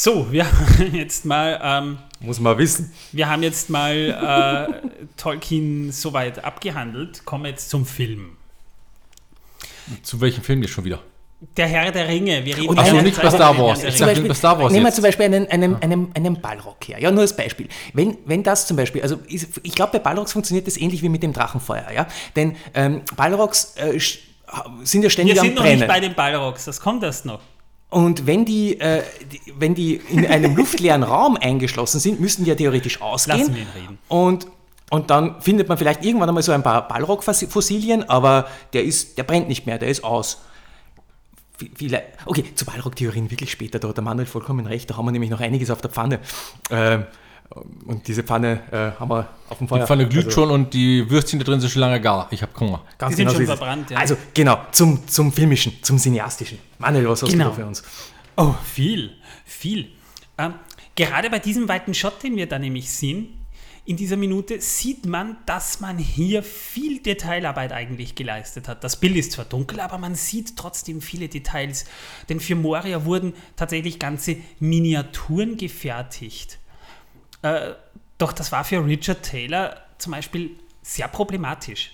So, 0.00 0.30
wir 0.30 0.46
haben 0.52 0.94
jetzt 0.94 1.24
mal, 1.24 1.60
ähm, 1.60 1.98
Muss 2.20 2.38
man 2.38 2.56
wissen. 2.56 2.92
wir 3.10 3.28
haben 3.28 3.42
jetzt 3.42 3.68
mal 3.68 4.70
äh, 4.84 5.06
Tolkien 5.16 5.90
soweit 5.90 6.44
abgehandelt. 6.44 7.24
Kommen 7.24 7.42
wir 7.42 7.50
jetzt 7.50 7.68
zum 7.68 7.84
Film. 7.84 8.36
Zu 10.04 10.20
welchem 10.20 10.44
Film 10.44 10.62
jetzt 10.62 10.70
schon 10.70 10.84
wieder? 10.84 11.00
Der 11.56 11.66
Herr 11.66 11.90
der 11.90 12.06
Ringe. 12.06 12.44
Wir 12.44 12.56
reden 12.58 12.76
ganze 12.76 13.02
nicht 13.02 13.20
bei 13.20 13.28
Star 13.28 13.58
Wars. 13.58 13.82
Ich 13.82 14.00
Ringe. 14.00 14.20
über 14.20 14.34
Star 14.36 14.56
Wars 14.60 14.72
Nehmen 14.72 14.86
wir 14.86 14.92
zum 14.92 15.02
Beispiel 15.02 15.26
einen, 15.26 15.48
einen, 15.48 15.82
einen, 15.82 16.12
einen 16.14 16.40
Ballrock 16.40 16.86
her. 16.86 17.00
Ja, 17.00 17.10
nur 17.10 17.22
als 17.22 17.34
Beispiel. 17.34 17.66
Wenn, 17.92 18.18
wenn 18.24 18.44
das 18.44 18.68
zum 18.68 18.76
Beispiel, 18.76 19.02
also 19.02 19.18
ich 19.26 19.74
glaube, 19.74 19.92
bei 19.94 19.98
Ballrocks 19.98 20.32
funktioniert 20.32 20.68
das 20.68 20.76
ähnlich 20.76 21.02
wie 21.02 21.08
mit 21.08 21.24
dem 21.24 21.32
Drachenfeuer. 21.32 21.90
Ja? 21.92 22.06
Denn 22.36 22.54
ähm, 22.74 23.02
Ballrocks 23.16 23.74
äh, 23.76 23.98
sind 24.84 25.02
ja 25.02 25.10
ständig 25.10 25.34
Wir 25.34 25.40
am 25.40 25.46
sind 25.48 25.54
noch 25.56 25.62
Brennen. 25.62 25.80
nicht 25.80 25.88
bei 25.88 25.98
den 25.98 26.14
Ballrocks, 26.14 26.66
das 26.66 26.80
kommt 26.80 27.02
erst 27.02 27.26
noch. 27.26 27.40
Und 27.90 28.26
wenn 28.26 28.44
die, 28.44 28.78
äh, 28.80 29.02
die, 29.32 29.40
wenn 29.58 29.74
die 29.74 29.94
in 30.10 30.26
einem 30.26 30.54
luftleeren 30.60 31.02
Raum 31.02 31.36
eingeschlossen 31.36 32.00
sind, 32.00 32.20
müssen 32.20 32.44
die 32.44 32.50
ja 32.50 32.54
theoretisch 32.56 33.00
ausgehen. 33.00 33.38
Lassen 33.38 33.54
wir 33.54 33.62
ihn 33.62 33.68
reden. 33.74 33.98
Und, 34.08 34.46
und 34.90 35.10
dann 35.10 35.40
findet 35.40 35.68
man 35.68 35.78
vielleicht 35.78 36.04
irgendwann 36.04 36.28
einmal 36.28 36.42
so 36.42 36.52
ein 36.52 36.62
paar 36.62 36.86
Ballrock-Fossilien, 36.86 38.08
aber 38.08 38.46
der, 38.74 38.84
ist, 38.84 39.16
der 39.16 39.22
brennt 39.22 39.48
nicht 39.48 39.64
mehr, 39.66 39.78
der 39.78 39.88
ist 39.88 40.04
aus. 40.04 40.42
Vi- 41.58 41.70
Viele, 41.74 42.02
okay, 42.26 42.44
zu 42.54 42.64
Ballrock-Theorien 42.66 43.30
wirklich 43.30 43.50
später, 43.50 43.78
da 43.78 43.88
hat 43.88 43.96
der 43.96 44.04
Manuel 44.04 44.26
vollkommen 44.26 44.66
recht, 44.66 44.90
da 44.90 44.96
haben 44.96 45.06
wir 45.06 45.12
nämlich 45.12 45.30
noch 45.30 45.40
einiges 45.40 45.70
auf 45.70 45.80
der 45.80 45.90
Pfanne. 45.90 46.20
Ähm, 46.70 47.04
und 47.86 48.06
diese 48.08 48.22
Pfanne 48.22 48.60
äh, 48.70 49.00
haben 49.00 49.10
wir 49.10 49.28
auf 49.48 49.58
dem 49.58 49.68
Feuer. 49.68 49.80
Die 49.80 49.86
Pfanne 49.86 50.08
glüht 50.08 50.26
Also- 50.26 50.42
schon 50.42 50.50
und 50.50 50.74
die 50.74 51.08
Würstchen 51.10 51.38
da 51.38 51.44
drin 51.44 51.60
sind 51.60 51.70
schon 51.70 51.80
lange 51.80 52.00
gar. 52.00 52.28
Ich 52.30 52.42
habe 52.42 52.52
Hunger. 52.60 52.82
Ganz 52.98 53.12
Die 53.12 53.16
sind 53.16 53.26
genau 53.28 53.38
schon 53.38 53.46
so 53.46 53.56
verbrannt, 53.56 53.90
ja. 53.90 53.96
Also 53.98 54.16
genau, 54.34 54.60
zum, 54.72 55.06
zum 55.08 55.32
filmischen, 55.32 55.72
zum 55.82 55.98
cineastischen. 55.98 56.58
Manuel, 56.78 57.08
was 57.08 57.22
hast 57.22 57.30
Genau. 57.30 57.44
du 57.46 57.50
da 57.50 57.56
für 57.56 57.66
uns? 57.66 57.82
Oh, 58.36 58.54
viel, 58.64 59.12
viel. 59.44 59.88
Ähm, 60.36 60.54
gerade 60.94 61.30
bei 61.30 61.38
diesem 61.38 61.68
weiten 61.68 61.94
Shot, 61.94 62.22
den 62.22 62.36
wir 62.36 62.46
da 62.46 62.58
nämlich 62.58 62.90
sehen, 62.90 63.34
in 63.86 63.96
dieser 63.96 64.18
Minute 64.18 64.60
sieht 64.60 65.06
man, 65.06 65.38
dass 65.46 65.80
man 65.80 65.96
hier 65.96 66.42
viel 66.42 67.00
Detailarbeit 67.00 67.72
eigentlich 67.72 68.14
geleistet 68.14 68.68
hat. 68.68 68.84
Das 68.84 69.00
Bild 69.00 69.16
ist 69.16 69.32
zwar 69.32 69.46
dunkel, 69.46 69.80
aber 69.80 69.96
man 69.96 70.14
sieht 70.14 70.56
trotzdem 70.56 71.00
viele 71.00 71.28
Details. 71.28 71.86
Denn 72.28 72.38
für 72.38 72.54
Moria 72.54 73.06
wurden 73.06 73.32
tatsächlich 73.56 73.98
ganze 73.98 74.36
Miniaturen 74.60 75.56
gefertigt. 75.56 76.58
Äh, 77.42 77.72
doch 78.18 78.32
das 78.32 78.50
war 78.52 78.64
für 78.64 78.84
Richard 78.84 79.22
Taylor 79.22 79.76
zum 79.98 80.12
Beispiel 80.12 80.50
sehr 80.82 81.08
problematisch. 81.08 81.92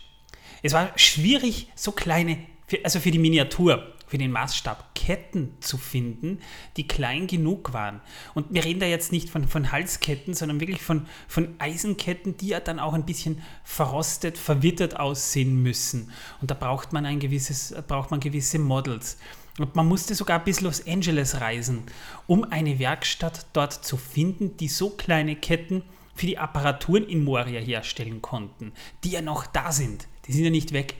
Es 0.63 0.73
war 0.73 0.91
schwierig, 0.97 1.69
so 1.75 1.93
kleine, 1.93 2.39
also 2.83 3.01
für 3.01 3.11
die 3.11 3.19
Miniatur, 3.19 3.95
für 4.07 4.19
den 4.19 4.31
Maßstab, 4.31 4.95
Ketten 4.95 5.57
zu 5.61 5.77
finden, 5.77 6.39
die 6.77 6.87
klein 6.87 7.27
genug 7.27 7.73
waren. 7.73 8.01
Und 8.33 8.47
wir 8.55 8.65
reden 8.65 8.81
da 8.81 8.87
jetzt 8.87 9.13
nicht 9.13 9.29
von, 9.29 9.49
von 9.49 9.73
Halsketten, 9.73 10.35
sondern 10.35 10.61
wirklich 10.61 10.83
von, 10.83 11.07
von 11.29 11.55
Eisenketten, 11.59 12.37
die 12.37 12.49
ja 12.49 12.61
dann 12.61 12.79
auch 12.79 12.95
ein 12.95 13.05
bisschen 13.05 13.43
verrostet, 13.65 14.39
verwittert 14.39 14.99
aussehen 14.99 15.63
müssen. 15.63 16.13
Und 16.41 16.51
da 16.51 16.55
braucht 16.55 16.93
man 16.93 17.05
ein 17.05 17.19
gewisses, 17.19 17.75
braucht 17.89 18.11
man 18.11 18.21
gewisse 18.21 18.59
Models. 18.59 19.19
Und 19.59 19.77
man 19.77 19.87
musste 19.87 20.15
sogar 20.15 20.43
bis 20.43 20.61
Los 20.61 20.87
Angeles 20.87 21.41
reisen, 21.41 21.85
um 22.27 22.45
eine 22.45 22.79
Werkstatt 22.79 23.47
dort 23.53 23.73
zu 23.73 23.97
finden, 23.97 24.57
die 24.57 24.69
so 24.69 24.91
kleine 24.91 25.37
Ketten 25.37 25.83
für 26.15 26.27
die 26.27 26.39
Apparaturen 26.39 27.05
in 27.05 27.23
Moria 27.25 27.61
herstellen 27.61 28.21
konnten, 28.21 28.73
die 29.05 29.11
ja 29.11 29.23
noch 29.23 29.47
da 29.47 29.73
sind. 29.73 30.09
Die 30.27 30.33
sind 30.33 30.45
ja 30.45 30.51
nicht 30.51 30.73
weg. 30.73 30.97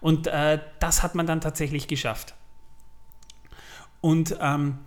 Und 0.00 0.28
äh, 0.28 0.60
das 0.78 1.02
hat 1.02 1.14
man 1.14 1.26
dann 1.26 1.40
tatsächlich 1.40 1.88
geschafft. 1.88 2.34
Und 4.00 4.36
ähm, 4.40 4.78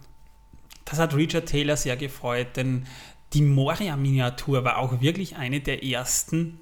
das 0.85 0.99
hat 0.99 1.15
Richard 1.15 1.47
Taylor 1.47 1.75
sehr 1.75 1.97
gefreut, 1.97 2.55
denn 2.55 2.85
die 3.33 3.41
Moria-Miniatur 3.41 4.63
war 4.63 4.77
auch 4.77 5.01
wirklich 5.01 5.35
eine 5.35 5.61
der 5.61 5.83
ersten, 5.83 6.59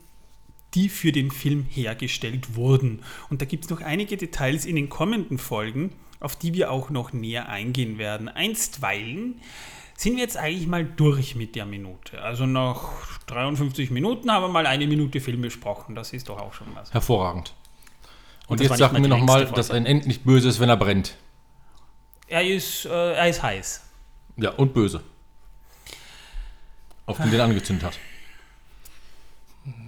die 0.75 0.89
für 0.89 1.11
den 1.11 1.31
Film 1.31 1.65
hergestellt 1.69 2.55
wurden. 2.55 3.03
Und 3.29 3.41
da 3.41 3.45
gibt 3.45 3.65
es 3.65 3.69
noch 3.69 3.81
einige 3.81 4.17
Details 4.17 4.65
in 4.65 4.75
den 4.75 4.89
kommenden 4.89 5.37
Folgen, 5.37 5.93
auf 6.19 6.35
die 6.35 6.53
wir 6.53 6.71
auch 6.71 6.89
noch 6.89 7.13
näher 7.13 7.49
eingehen 7.49 7.97
werden. 7.97 8.27
Einstweilen 8.27 9.41
sind 9.95 10.15
wir 10.15 10.23
jetzt 10.23 10.37
eigentlich 10.37 10.67
mal 10.67 10.85
durch 10.85 11.35
mit 11.35 11.55
der 11.55 11.65
Minute. 11.65 12.21
Also 12.21 12.45
nach 12.45 13.19
53 13.27 13.91
Minuten 13.91 14.31
haben 14.31 14.43
wir 14.43 14.49
mal 14.49 14.65
eine 14.65 14.87
Minute 14.87 15.19
Film 15.19 15.41
besprochen. 15.41 15.95
Das 15.95 16.13
ist 16.13 16.29
doch 16.29 16.39
auch 16.39 16.53
schon 16.53 16.67
was. 16.73 16.93
Hervorragend. 16.93 17.53
Und, 18.47 18.59
war 18.59 18.67
jetzt 18.67 18.77
sagen 18.77 19.01
wir 19.01 19.09
nochmal, 19.09 19.45
dass 19.45 19.71
ein 19.71 19.85
End 19.85 20.07
nicht 20.07 20.23
böse 20.23 20.49
ist, 20.49 20.59
wenn 20.59 20.69
er 20.69 20.77
brennt. 20.77 21.17
Er 22.27 22.45
ist, 22.45 22.85
äh, 22.85 23.13
er 23.13 23.27
ist 23.27 23.43
heiß. 23.43 23.81
Ja, 24.37 24.51
und 24.51 24.73
böse. 24.73 25.01
Auf 27.05 27.17
den 27.17 27.31
den 27.31 27.41
angezündet 27.41 27.85
hat. 27.85 27.99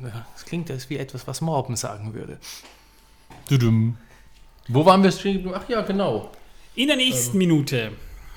Ja, 0.03 0.25
das 0.33 0.45
klingt 0.45 0.69
als 0.69 0.89
wie 0.89 0.97
etwas, 0.97 1.27
was 1.27 1.41
Morben 1.41 1.75
sagen 1.75 2.13
würde. 2.13 2.39
Tudum. 3.47 3.97
Wo 4.67 4.85
waren 4.85 5.03
wir 5.03 5.11
stehen 5.11 5.33
geblieben? 5.33 5.55
Ach 5.57 5.67
ja, 5.69 5.81
genau. 5.81 6.31
In 6.75 6.87
der 6.87 6.97
nächsten 6.97 7.37
Minute 7.37 7.91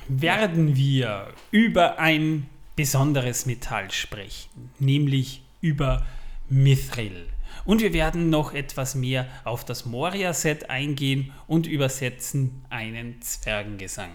werden 0.08 0.76
wir 0.76 1.28
über 1.50 1.98
ein 1.98 2.48
besonderes 2.76 3.46
Metall 3.46 3.90
sprechen, 3.90 4.70
nämlich 4.78 5.42
über 5.60 6.04
Mithril. 6.48 7.28
Und 7.64 7.80
wir 7.80 7.92
werden 7.92 8.28
noch 8.30 8.52
etwas 8.52 8.94
mehr 8.94 9.26
auf 9.44 9.64
das 9.64 9.86
Moria-Set 9.86 10.68
eingehen 10.68 11.32
und 11.46 11.66
übersetzen 11.66 12.64
einen 12.68 13.22
Zwergengesang. 13.22 14.10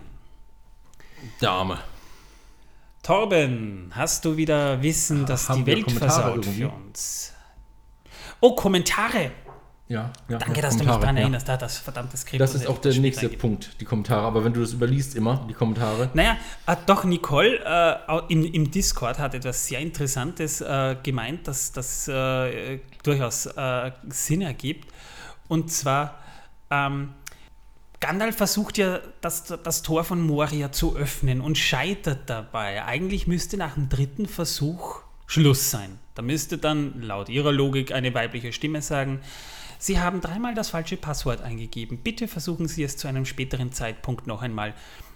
Dame. 1.39 1.79
Torben, 3.01 3.91
hast 3.95 4.25
du 4.25 4.37
wieder 4.37 4.83
Wissen, 4.83 5.25
dass 5.25 5.49
haben 5.49 5.65
die 5.65 5.71
Welt 5.71 5.91
versaut 5.91 6.45
für 6.45 6.69
uns? 6.69 7.33
Oh, 8.41 8.55
Kommentare! 8.55 9.31
Ja, 9.89 10.11
ja. 10.27 10.37
Danke, 10.37 10.57
ja, 10.57 10.61
dass 10.61 10.77
du 10.77 10.83
mich 10.83 10.87
Kommentare, 10.87 10.99
daran 11.01 11.17
ja. 11.17 11.21
erinnerst. 11.23 11.47
Da 11.47 11.53
hat 11.53 11.63
das 11.63 11.79
verdammte 11.79 12.15
Skript. 12.15 12.39
Das 12.39 12.53
ist 12.53 12.67
auch 12.67 12.77
der 12.77 12.93
nächste 12.93 13.25
eingeht. 13.25 13.39
Punkt, 13.39 13.81
die 13.81 13.85
Kommentare. 13.85 14.21
Aber 14.21 14.45
wenn 14.45 14.53
du 14.53 14.61
das 14.61 14.73
überliest 14.73 15.15
immer, 15.15 15.43
die 15.49 15.55
Kommentare. 15.55 16.11
Naja, 16.13 16.37
äh, 16.67 16.75
doch, 16.85 17.05
Nicole 17.05 17.59
äh, 17.65 18.21
im, 18.29 18.45
im 18.45 18.69
Discord 18.69 19.17
hat 19.17 19.33
etwas 19.33 19.65
sehr 19.65 19.79
Interessantes 19.79 20.61
äh, 20.61 20.95
gemeint, 21.01 21.47
dass 21.47 21.71
das 21.71 22.07
äh, 22.07 22.79
durchaus 23.01 23.47
äh, 23.47 23.91
Sinn 24.09 24.43
ergibt. 24.43 24.93
Und 25.47 25.71
zwar, 25.71 26.19
ähm, 26.69 27.15
Gandalf 27.99 28.37
versucht 28.37 28.77
ja, 28.77 28.99
das, 29.21 29.45
das 29.45 29.81
Tor 29.81 30.03
von 30.03 30.21
Moria 30.21 30.71
zu 30.71 30.95
öffnen 30.95 31.41
und 31.41 31.57
scheitert 31.57 32.29
dabei. 32.29 32.85
Eigentlich 32.85 33.25
müsste 33.25 33.57
nach 33.57 33.73
dem 33.73 33.89
dritten 33.89 34.27
Versuch 34.27 35.01
Schluss 35.25 35.71
sein. 35.71 35.97
Da 36.13 36.21
müsste 36.21 36.59
dann 36.59 37.01
laut 37.01 37.27
ihrer 37.29 37.51
Logik 37.51 37.91
eine 37.91 38.13
weibliche 38.13 38.53
Stimme 38.53 38.83
sagen, 38.83 39.21
Sie 39.81 39.99
haben 39.99 40.19
dreimal 40.19 40.53
das 40.53 40.69
falsche 40.69 40.97
Passwort 40.97 41.41
eingegeben. 41.41 41.99
Bitte 42.03 42.27
versuchen 42.27 42.67
Sie 42.67 42.83
es 42.83 42.97
zu 42.97 43.07
einem 43.07 43.25
späteren 43.25 43.71
Zeitpunkt 43.71 44.27
noch 44.27 44.41
einmal. 44.41 44.73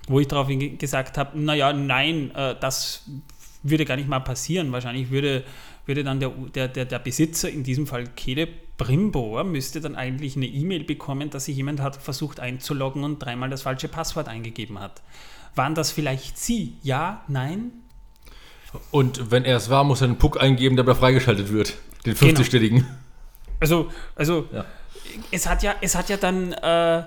Wo 0.07 0.22
ich 0.22 0.28
darauf 0.28 0.47
gesagt 0.78 1.18
habe, 1.18 1.38
naja, 1.38 1.74
nein, 1.74 2.32
äh, 2.34 2.55
das 2.59 3.03
würde 3.61 3.86
gar 3.86 3.97
nicht 3.97 4.07
mal 4.07 4.22
passieren. 4.22 4.72
Wahrscheinlich 4.72 5.11
würde, 5.11 5.43
würde 5.86 6.05
dann 6.05 6.22
der, 6.22 6.30
der, 6.30 6.70
der, 6.70 6.86
der 6.86 6.99
Besitzer, 6.99 7.49
in 7.49 7.64
diesem 7.64 7.88
Fall 7.88 8.07
Kele 8.07 8.47
Brimbor, 8.78 9.43
müsste 9.43 9.82
dann 9.82 9.95
eigentlich 9.95 10.38
eine 10.38 10.45
E-Mail 10.45 10.86
bekommen, 10.86 11.30
dass 11.30 11.45
sich 11.45 11.57
jemand 11.57 11.82
hat 11.82 11.97
versucht 11.97 12.39
einzuloggen 12.39 13.03
und 13.03 13.20
dreimal 13.20 13.49
das 13.49 13.64
falsche 13.64 13.89
Passwort 13.89 14.30
eingegeben 14.30 14.80
hat. 14.80 15.01
Waren 15.55 15.76
das 15.76 15.91
vielleicht 15.91 16.38
Sie? 16.38 16.78
Ja? 16.82 17.24
Nein? 17.28 17.72
Und 18.91 19.30
wenn 19.30 19.43
er 19.43 19.57
es 19.57 19.70
war, 19.70 19.84
muss 19.84 20.01
er 20.01 20.07
einen 20.07 20.18
Puck 20.18 20.41
eingeben, 20.41 20.78
der 20.78 20.86
wieder 20.86 20.95
freigeschaltet 20.95 21.51
wird. 21.51 21.76
Den 22.05 22.16
Genau. 22.80 23.02
50-stelligen. 23.64 23.70
Also, 23.70 23.89
also 24.16 24.47
Ja. 24.51 24.66
es, 25.32 25.47
hat 25.47 25.64
ja, 25.64 25.76
es 25.82 25.95
hat 25.95 26.09
ja 26.09 26.18
dann 26.18 26.53
äh, 26.53 27.03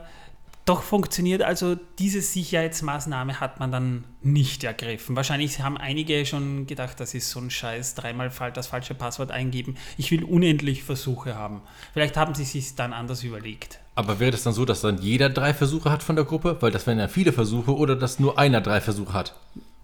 doch 0.67 0.83
funktioniert. 0.83 1.43
Also 1.43 1.77
diese 1.99 2.21
Sicherheitsmaßnahme 2.21 3.41
hat 3.41 3.61
man 3.61 3.71
dann 3.71 4.05
nicht 4.21 4.65
ergriffen. 4.65 5.15
Wahrscheinlich 5.15 5.61
haben 5.61 5.79
einige 5.79 6.27
schon 6.27 6.67
gedacht, 6.67 6.99
das 6.99 7.15
ist 7.15 7.31
so 7.31 7.41
ein 7.41 7.51
Scheiß, 7.51 7.95
dreimal 7.95 8.31
das 8.53 8.67
falsche 8.67 8.95
Passwort 8.95 9.31
eingeben. 9.31 9.77
Ich 9.97 10.11
will 10.11 10.25
unendlich 10.25 10.83
Versuche 10.83 11.37
haben. 11.37 11.63
Vielleicht 11.93 12.17
haben 12.17 12.35
sie 12.35 12.45
sich 12.45 12.75
dann 12.75 12.93
anders 12.93 13.23
überlegt. 13.23 13.79
Aber 13.95 14.19
wäre 14.19 14.33
das 14.33 14.43
dann 14.43 14.53
so, 14.53 14.65
dass 14.65 14.81
dann 14.81 14.99
jeder 14.99 15.31
drei 15.31 15.55
Versuche 15.55 15.91
hat 15.91 16.03
von 16.03 16.17
der 16.17 16.25
Gruppe? 16.25 16.57
Weil 16.61 16.73
das 16.73 16.87
wären 16.87 16.99
ja 16.99 17.09
viele 17.09 17.33
Versuche 17.33 17.75
oder 17.75 17.95
dass 17.95 18.19
nur 18.19 18.37
einer 18.37 18.61
drei 18.61 18.81
Versuche 18.81 19.13
hat? 19.13 19.35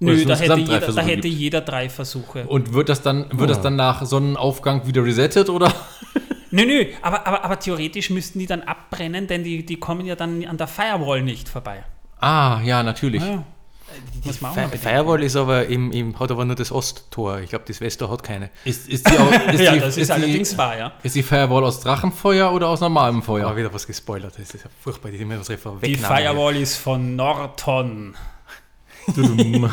Oder 0.00 0.14
Nö, 0.14 0.24
da 0.24 0.34
hätte, 0.34 0.58
jeder, 0.58 0.80
da 0.80 1.02
hätte 1.02 1.28
jeder, 1.28 1.60
drei 1.60 1.88
Versuche. 1.88 2.44
Und 2.46 2.74
wird 2.74 2.88
das 2.88 3.02
dann, 3.02 3.30
wird 3.30 3.42
oh. 3.42 3.46
das 3.46 3.62
dann 3.62 3.76
nach 3.76 4.04
Sonnenaufgang 4.04 4.84
wieder 4.86 5.04
resettet 5.04 5.48
oder? 5.48 5.72
Nö, 6.52 6.66
nö, 6.66 6.84
aber, 7.00 7.26
aber, 7.26 7.44
aber 7.44 7.58
theoretisch 7.58 8.10
müssten 8.10 8.38
die 8.38 8.46
dann 8.46 8.62
abbrennen, 8.62 9.26
denn 9.26 9.42
die, 9.42 9.64
die 9.64 9.76
kommen 9.76 10.04
ja 10.04 10.14
dann 10.14 10.44
an 10.44 10.58
der 10.58 10.68
Firewall 10.68 11.22
nicht 11.22 11.48
vorbei. 11.48 11.82
Ah, 12.20 12.60
ja, 12.62 12.82
natürlich. 12.82 13.22
Ja. 13.22 13.42
Die 14.24 14.32
Fi 14.32 14.78
Firewall 14.78 15.22
ist 15.22 15.36
aber 15.36 15.66
im, 15.66 15.90
im, 15.92 16.18
hat 16.18 16.30
aber 16.30 16.44
nur 16.44 16.56
das 16.56 16.70
Osttor. 16.72 17.40
Ich 17.40 17.50
glaube, 17.50 17.64
das 17.66 17.80
Westtor 17.80 18.10
hat 18.10 18.22
keine. 18.22 18.50
Ist, 18.64 18.88
ist 18.88 19.08
die 19.08 19.18
auch, 19.18 19.30
ist 19.52 19.60
ja, 19.60 19.72
die, 19.72 19.80
das 19.80 19.96
ist, 19.96 20.04
ist 20.04 20.10
allerdings 20.10 20.50
die, 20.50 20.58
wahr, 20.58 20.78
ja. 20.78 20.92
Ist 21.02 21.14
die 21.14 21.22
Firewall 21.22 21.64
aus 21.64 21.80
Drachenfeuer 21.80 22.52
oder 22.52 22.68
aus 22.68 22.80
normalem 22.80 23.22
Feuer? 23.22 23.46
Aber 23.46 23.56
wieder 23.56 23.72
was 23.72 23.86
gespoilert. 23.86 24.34
Das 24.38 24.54
ist 24.54 24.64
ja 24.64 24.70
furchtbar, 24.80 25.10
die 25.10 25.18
immer 25.18 25.36
unsere 25.36 25.58
Die 25.82 25.96
Firewall 25.96 26.56
ist 26.56 26.76
von 26.76 27.16
Norton. 27.16 28.14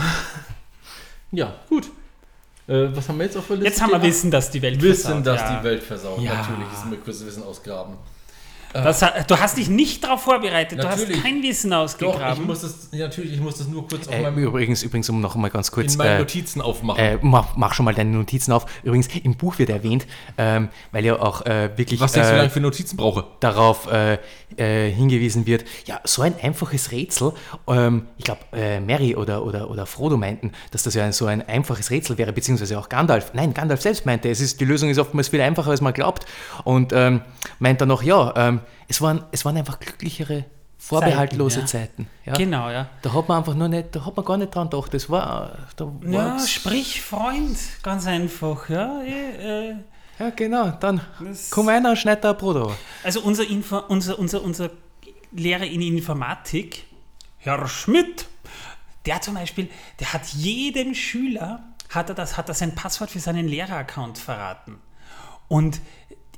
ja, 1.32 1.56
gut. 1.70 1.90
Äh, 2.70 2.96
was 2.96 3.10
haben 3.10 3.18
wir 3.18 3.26
jetzt 3.26 3.36
auf 3.36 3.48
der 3.48 3.58
Liste? 3.58 3.70
Jetzt 3.70 3.82
haben 3.82 3.92
wir 3.92 4.02
Wissen, 4.04 4.30
dass 4.30 4.52
die 4.52 4.62
Welt 4.62 4.80
Wissen, 4.82 5.24
versaut. 5.24 5.26
dass 5.26 5.42
ja. 5.42 5.58
die 5.60 5.64
Welt 5.64 5.84
versaut. 5.84 6.22
Ja. 6.22 6.36
Natürlich 6.36 6.72
ist 6.72 6.86
mir 6.86 6.98
Quizwissen 6.98 7.44
ausgraben. 7.44 7.96
Das, 8.72 9.00
du 9.00 9.40
hast 9.40 9.58
dich 9.58 9.68
nicht 9.68 10.04
darauf 10.04 10.22
vorbereitet, 10.22 10.78
natürlich. 10.78 11.08
du 11.08 11.16
hast 11.16 11.24
kein 11.24 11.42
Wissen 11.42 11.74
ausgegraben. 11.74 12.22
Doch, 12.22 12.40
ich 12.40 12.46
muss 12.46 12.62
das, 12.62 12.90
natürlich, 12.92 13.34
ich 13.34 13.40
muss 13.40 13.58
das 13.58 13.68
nur 13.68 13.88
kurz 13.88 14.08
auf 14.08 14.14
äh, 14.14 14.22
meinem... 14.22 14.38
Übrigens, 14.38 14.84
übrigens, 14.84 15.10
um 15.10 15.22
noch 15.22 15.36
mal 15.36 15.50
ganz 15.50 15.72
kurz... 15.72 15.94
In 15.94 15.98
meine 15.98 16.16
äh, 16.16 16.20
Notizen 16.20 16.62
aufmachen. 16.62 17.04
Äh, 17.04 17.18
mach, 17.22 17.56
mach, 17.58 17.74
schon 17.74 17.86
mal 17.86 17.96
deine 17.96 18.12
Notizen 18.12 18.52
auf. 18.52 18.68
Übrigens, 18.84 19.08
im 19.24 19.36
Buch 19.36 19.58
wird 19.58 19.72
erwähnt, 19.72 20.06
ähm, 20.38 20.70
weil 20.92 21.04
ja 21.04 21.20
auch 21.20 21.46
äh, 21.48 21.72
wirklich... 21.78 22.00
Was 22.00 22.12
denkst 22.12 22.30
du, 22.30 22.36
wie 22.36 22.38
lange 22.38 22.50
für 22.52 22.60
Notizen 22.60 22.96
brauche? 22.96 23.26
Darauf 23.40 23.92
äh, 23.92 24.20
äh, 24.58 24.92
hingewiesen 24.92 25.48
wird, 25.48 25.66
ja, 25.86 26.00
so 26.04 26.22
ein 26.22 26.36
einfaches 26.40 26.92
Rätsel, 26.92 27.34
ähm, 27.68 28.06
ich 28.18 28.26
glaube, 28.26 28.42
Mary 28.86 29.16
oder, 29.16 29.46
oder, 29.46 29.72
oder 29.72 29.88
Frodo 29.88 30.16
meinten, 30.16 30.52
dass 30.70 30.84
das 30.84 30.94
ja 30.94 31.12
so 31.12 31.26
ein 31.26 31.48
einfaches 31.48 31.90
Rätsel 31.90 32.20
wäre, 32.20 32.34
beziehungsweise 32.34 32.78
auch 32.78 32.88
Gandalf. 32.90 33.32
Nein, 33.34 33.56
Gandalf 33.56 33.82
selbst 33.82 34.06
meinte, 34.06 34.30
es 34.30 34.42
ist, 34.42 34.62
die 34.62 34.66
Lösung 34.66 34.90
ist 34.90 35.00
oftmals 35.00 35.30
viel 35.30 35.42
einfacher, 35.42 35.72
als 35.72 35.82
man 35.82 35.94
glaubt. 35.94 36.26
Und 36.66 36.94
ähm, 36.94 37.22
meint 37.58 37.82
dann 37.82 37.88
noch, 37.88 38.04
ja... 38.04 38.59
Ähm, 38.60 38.86
es 38.88 39.02
waren, 39.02 39.24
es 39.32 39.46
waren 39.46 39.58
einfach 39.58 39.80
glücklichere, 39.80 40.46
vorbehaltlose 40.78 41.66
Zeiten. 41.66 41.68
Zeiten 41.68 42.08
ja. 42.26 42.34
Genau, 42.34 42.70
ja. 42.70 42.90
Da 43.02 43.14
hat 43.14 43.28
man 43.28 43.40
einfach 43.40 43.54
nur 43.54 43.68
nicht, 43.68 43.96
da 43.96 44.06
hat 44.06 44.16
man 44.16 44.26
gar 44.26 44.38
nicht 44.38 44.56
dran 44.56 44.70
gedacht. 44.70 44.94
Das 44.94 45.10
war. 45.10 45.58
Da 45.76 45.92
ja, 46.08 46.40
sprich 46.40 47.02
Freund, 47.02 47.58
ganz 47.84 48.08
einfach. 48.08 48.70
Ja, 48.70 49.02
eh, 49.04 49.70
äh, 49.70 49.76
ja 50.18 50.30
genau. 50.32 50.72
Dann 50.80 51.02
komm 51.50 51.68
einer 51.70 51.92
und 51.92 51.98
schneid 51.98 52.24
da 52.24 52.32
ein 52.32 52.38
Brot 52.38 52.76
Also 53.04 53.22
unser, 53.22 53.48
Info, 53.48 53.78
unser, 53.90 54.18
unser, 54.18 54.42
unser 54.42 54.72
Lehrer 55.32 55.66
in 55.66 55.82
Informatik, 55.82 56.86
Herr 57.38 57.68
Schmidt, 57.68 58.28
der 59.06 59.22
zum 59.22 59.36
Beispiel, 59.36 59.70
der 60.00 60.14
hat 60.14 60.28
jedem 60.28 60.96
Schüler, 60.96 61.64
hat 61.90 62.10
er, 62.10 62.16
das, 62.16 62.38
hat 62.38 62.48
er 62.50 62.56
sein 62.56 62.74
Passwort 62.76 63.12
für 63.12 63.20
seinen 63.20 63.48
Lehreraccount 63.48 64.18
verraten. 64.18 64.78
Und 65.48 65.82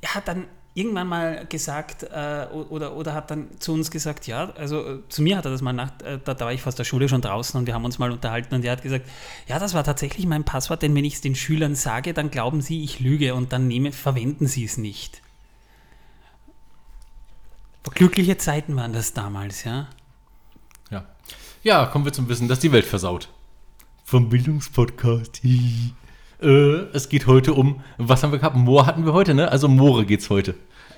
er 0.00 0.14
hat 0.14 0.28
dann 0.28 0.46
irgendwann 0.74 1.06
mal 1.06 1.46
gesagt 1.46 2.04
äh, 2.04 2.46
oder, 2.50 2.96
oder 2.96 3.12
hat 3.12 3.30
dann 3.30 3.48
zu 3.60 3.72
uns 3.74 3.90
gesagt, 3.90 4.26
ja, 4.26 4.50
also 4.56 4.80
äh, 4.80 5.08
zu 5.08 5.22
mir 5.22 5.36
hat 5.36 5.44
er 5.44 5.50
das 5.50 5.60
mal 5.60 5.72
nach, 5.72 5.90
äh, 6.02 6.18
da, 6.24 6.32
da, 6.32 6.46
war 6.46 6.52
ich 6.52 6.62
fast 6.62 6.78
der 6.78 6.84
Schule 6.84 7.08
schon 7.08 7.20
draußen 7.20 7.58
und 7.58 7.66
wir 7.66 7.74
haben 7.74 7.84
uns 7.84 7.98
mal 7.98 8.10
unterhalten 8.10 8.54
und 8.54 8.64
er 8.64 8.72
hat 8.72 8.82
gesagt, 8.82 9.06
ja, 9.48 9.58
das 9.58 9.74
war 9.74 9.84
tatsächlich 9.84 10.26
mein 10.26 10.44
Passwort, 10.44 10.82
denn 10.82 10.94
wenn 10.94 11.04
ich 11.04 11.14
es 11.14 11.20
den 11.20 11.34
Schülern 11.34 11.74
sage, 11.74 12.14
dann 12.14 12.30
glauben 12.30 12.62
sie, 12.62 12.82
ich 12.82 13.00
lüge 13.00 13.34
und 13.34 13.52
dann 13.52 13.68
nehme, 13.68 13.92
verwenden 13.92 14.46
sie 14.46 14.64
es 14.64 14.78
nicht. 14.78 15.20
Glückliche 17.94 18.38
Zeiten 18.38 18.74
waren 18.76 18.94
das 18.94 19.12
damals, 19.12 19.64
ja. 19.64 19.88
Ja. 20.90 21.04
Ja, 21.62 21.86
kommen 21.86 22.06
wir 22.06 22.12
zum 22.12 22.28
Wissen, 22.28 22.48
dass 22.48 22.60
die 22.60 22.72
Welt 22.72 22.86
versaut. 22.86 23.28
Vom 24.04 24.30
Bildungspodcast. 24.30 25.42
Äh, 26.42 26.86
es 26.92 27.08
geht 27.08 27.26
heute 27.26 27.54
um, 27.54 27.80
was 27.98 28.22
haben 28.22 28.32
wir 28.32 28.38
gehabt? 28.38 28.56
Moor 28.56 28.86
hatten 28.86 29.04
wir 29.04 29.12
heute, 29.12 29.34
ne? 29.34 29.50
Also 29.50 29.68
Moore 29.68 30.04
geht's 30.04 30.28
heute. 30.30 30.54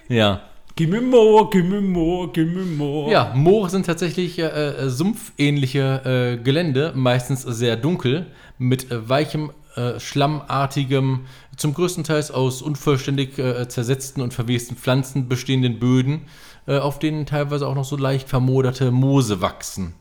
Ja. 0.09 0.43
Gimme 0.77 1.01
Moor, 1.01 1.51
gimme 1.51 1.81
Moor, 1.81 2.33
gimme 2.33 2.65
Moor. 2.65 3.11
Ja, 3.11 3.33
Moore 3.35 3.71
sind 3.71 3.87
tatsächlich 3.87 4.39
äh, 4.39 4.47
äh, 4.47 4.89
sumpfähnliche 4.89 6.37
äh, 6.39 6.43
Gelände, 6.43 6.93
meistens 6.97 7.43
sehr 7.43 7.77
dunkel, 7.77 8.27
mit 8.59 8.87
weichem, 8.91 9.53
äh, 9.77 10.01
schlammartigem, 10.01 11.27
zum 11.57 11.75
größten 11.75 12.03
Teil 12.05 12.25
aus 12.33 12.61
unvollständig 12.61 13.39
äh, 13.39 13.69
zersetzten 13.69 14.21
und 14.21 14.35
verwesten 14.35 14.77
Pflanzen 14.77 15.29
bestehenden 15.29 15.79
Böden, 15.79 16.23
auf 16.67 16.99
denen 16.99 17.27
teilweise 17.27 17.69
auch 17.69 17.75
noch 17.75 17.85
so 17.85 17.95
leicht 17.95 18.27
vermoderte 18.27 18.91
Moose 18.91 19.43
wachsen. 19.43 19.93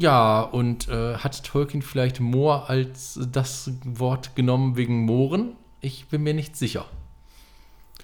Ja, 0.00 0.42
und 0.42 0.88
äh, 0.88 1.16
hat 1.16 1.42
Tolkien 1.42 1.82
vielleicht 1.82 2.20
Moor 2.20 2.70
als 2.70 3.18
das 3.32 3.72
Wort 3.84 4.36
genommen 4.36 4.76
wegen 4.76 5.04
Mooren? 5.04 5.56
Ich 5.80 6.06
bin 6.06 6.22
mir 6.22 6.34
nicht 6.34 6.56
sicher. 6.56 6.86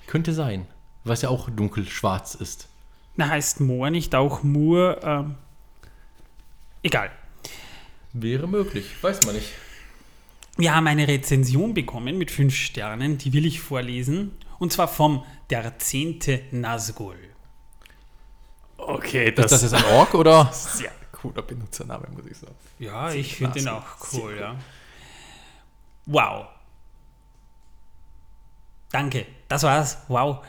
Könnte 0.08 0.32
sein, 0.32 0.66
was 1.04 1.22
ja 1.22 1.28
auch 1.28 1.48
dunkelschwarz 1.50 2.34
ist. 2.34 2.68
Na, 3.14 3.28
heißt 3.28 3.60
Moor 3.60 3.90
nicht 3.90 4.14
auch 4.16 4.42
Moor? 4.42 4.98
Ähm, 5.04 5.36
egal. 6.82 7.10
Wäre 8.12 8.48
möglich, 8.48 8.86
weiß 9.00 9.24
man 9.26 9.36
nicht. 9.36 9.52
Wir 10.56 10.74
haben 10.74 10.88
eine 10.88 11.06
Rezension 11.06 11.74
bekommen 11.74 12.18
mit 12.18 12.30
fünf 12.30 12.54
Sternen, 12.56 13.18
die 13.18 13.32
will 13.32 13.46
ich 13.46 13.60
vorlesen. 13.60 14.32
Und 14.58 14.72
zwar 14.72 14.88
vom 14.88 15.24
Der 15.50 15.78
Zehnte 15.78 16.42
Nazgul. 16.50 17.16
Okay, 18.76 19.30
das 19.30 19.52
ist 19.52 19.62
das 19.62 19.72
jetzt 19.72 19.84
ein 19.84 19.92
Ork 19.92 20.14
oder? 20.14 20.50
Sehr 20.52 20.90
cooler 21.24 21.42
Benutzername, 21.42 22.08
muss 22.14 22.26
ich 22.26 22.36
sagen. 22.36 22.54
Ja, 22.78 23.10
ich 23.10 23.36
finde 23.36 23.54
den 23.54 23.68
auch 23.68 23.86
cool, 24.12 24.36
ja. 24.38 24.56
Wow. 26.04 26.46
Danke, 28.90 29.26
das 29.48 29.62
war's. 29.62 29.98
Wow. 30.08 30.44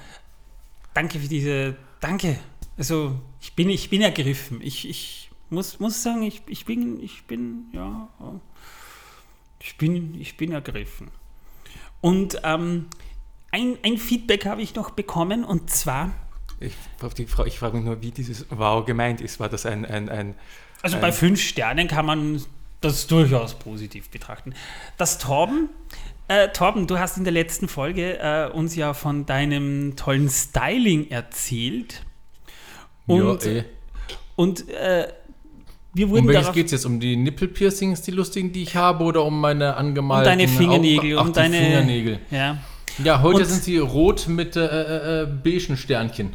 Danke 0.93 1.19
für 1.19 1.27
diese. 1.29 1.77
Danke. 2.01 2.39
Also, 2.77 3.21
ich 3.39 3.55
bin, 3.55 3.69
ich 3.69 3.89
bin 3.89 4.01
ergriffen. 4.01 4.59
Ich, 4.61 4.87
ich 4.87 5.31
muss, 5.49 5.79
muss 5.79 6.03
sagen, 6.03 6.23
ich, 6.23 6.41
ich 6.47 6.65
bin, 6.65 7.01
ich 7.01 7.25
bin, 7.25 7.69
ja. 7.71 8.09
Ich 9.59 9.77
bin, 9.77 10.19
ich 10.19 10.35
bin 10.35 10.51
ergriffen. 10.51 11.09
Und 12.01 12.41
ähm, 12.43 12.87
ein, 13.51 13.77
ein 13.83 13.97
Feedback 13.97 14.45
habe 14.45 14.61
ich 14.61 14.75
noch 14.75 14.91
bekommen 14.91 15.45
und 15.45 15.69
zwar. 15.69 16.11
Ich, 16.59 16.75
ich 17.17 17.59
frage 17.59 17.77
mich 17.77 17.85
nur, 17.85 18.01
wie 18.01 18.11
dieses 18.11 18.45
Wow 18.49 18.85
gemeint 18.85 19.21
ist. 19.21 19.39
War 19.39 19.49
das 19.49 19.65
ein, 19.65 19.85
ein, 19.85 20.09
ein 20.09 20.35
also 20.85 20.99
bei 20.99 21.11
fünf 21.11 21.41
Sternen 21.41 21.87
kann 21.87 22.05
man 22.05 22.41
das 22.79 23.07
durchaus 23.07 23.55
positiv 23.55 24.09
betrachten. 24.09 24.53
Das 24.97 25.17
Torben, 25.17 25.69
äh, 26.27 26.49
Torben, 26.49 26.85
du 26.85 26.99
hast 26.99 27.17
in 27.17 27.23
der 27.23 27.33
letzten 27.33 27.67
Folge 27.67 28.19
äh, 28.19 28.49
uns 28.51 28.75
ja 28.75 28.93
von 28.93 29.25
deinem 29.25 29.95
tollen 29.95 30.29
Styling 30.29 31.09
erzählt. 31.09 32.03
Und, 33.07 33.45
ja, 33.45 33.51
eh. 33.51 33.63
und 34.35 34.69
äh, 34.69 35.07
wir 35.93 36.09
wurden 36.09 36.21
um 36.21 36.27
welches 36.27 36.53
geht 36.53 36.65
es 36.67 36.71
jetzt? 36.73 36.85
Um 36.85 36.99
die 36.99 37.15
Nippelpiercings, 37.15 38.01
die 38.01 38.11
lustigen, 38.11 38.51
die 38.51 38.63
ich 38.63 38.75
habe, 38.75 39.03
oder 39.05 39.23
um 39.23 39.39
meine 39.39 39.77
angemalten 39.77 40.31
Um 40.31 40.37
deine 40.37 40.47
Fingernägel. 40.47 41.17
Ach, 41.17 41.25
um 41.25 41.33
deine 41.33 41.57
Fingernägel. 41.57 42.19
Ja, 42.29 42.57
ja 43.03 43.21
heute 43.21 43.39
und, 43.39 43.45
sind 43.45 43.63
sie 43.63 43.77
rot 43.77 44.27
mit 44.27 44.55
äh, 44.55 44.65
äh, 44.65 45.23
äh 45.23 45.25
beigen 45.25 45.77
Sternchen. 45.77 46.33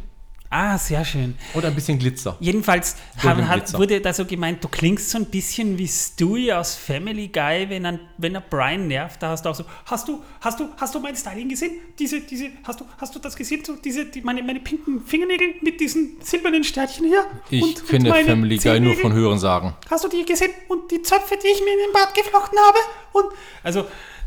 Ah, 0.53 0.77
sehr 0.77 1.05
schön. 1.05 1.35
Oder 1.53 1.69
ein 1.69 1.75
bisschen 1.75 1.97
Glitzer. 1.97 2.35
Jedenfalls 2.41 2.97
haben, 3.23 3.47
hat, 3.47 3.73
wurde 3.77 4.01
da 4.01 4.13
so 4.13 4.25
gemeint, 4.25 4.61
du 4.61 4.67
klingst 4.67 5.09
so 5.09 5.17
ein 5.17 5.25
bisschen 5.27 5.77
wie 5.77 5.87
Stewie 5.87 6.51
aus 6.51 6.75
Family 6.75 7.29
Guy, 7.29 7.69
wenn 7.69 7.85
er, 7.85 7.99
wenn 8.17 8.35
er 8.35 8.41
Brian 8.41 8.85
nervt, 8.85 9.23
da 9.23 9.29
hast 9.29 9.45
du 9.45 9.49
auch 9.49 9.55
so, 9.55 9.63
hast 9.85 10.09
du, 10.09 10.21
hast 10.41 10.59
du, 10.59 10.67
hast 10.75 10.93
du 10.93 10.99
mein 10.99 11.15
Styling 11.15 11.47
gesehen? 11.47 11.79
Diese, 11.97 12.19
diese, 12.19 12.49
hast 12.65 12.81
du, 12.81 12.85
hast 12.97 13.15
du 13.15 13.19
das 13.19 13.33
gesehen? 13.37 13.63
So 13.63 13.77
diese, 13.77 14.07
die, 14.07 14.19
meine, 14.23 14.43
meine 14.43 14.59
pinken 14.59 15.05
Fingernägel 15.05 15.55
mit 15.61 15.79
diesen 15.79 16.17
silbernen 16.21 16.65
Sternchen 16.65 17.07
hier? 17.07 17.25
Ich 17.49 17.63
und, 17.63 17.87
kenne 17.87 18.13
und 18.13 18.25
Family 18.25 18.57
Guy 18.57 18.81
nur 18.81 18.95
von 18.95 19.13
Hören 19.13 19.39
sagen. 19.39 19.73
Hast 19.89 20.03
du 20.03 20.09
die 20.09 20.25
gesehen? 20.25 20.51
Und 20.67 20.91
die 20.91 21.01
Zöpfe, 21.01 21.35
die 21.41 21.47
ich 21.47 21.61
mir 21.61 21.71
in 21.71 21.79
den 21.79 21.93
Bart 21.93 22.13
geflochten 22.13 22.59
habe? 22.59 22.77
Und, 23.13 23.25
also, 23.63 23.85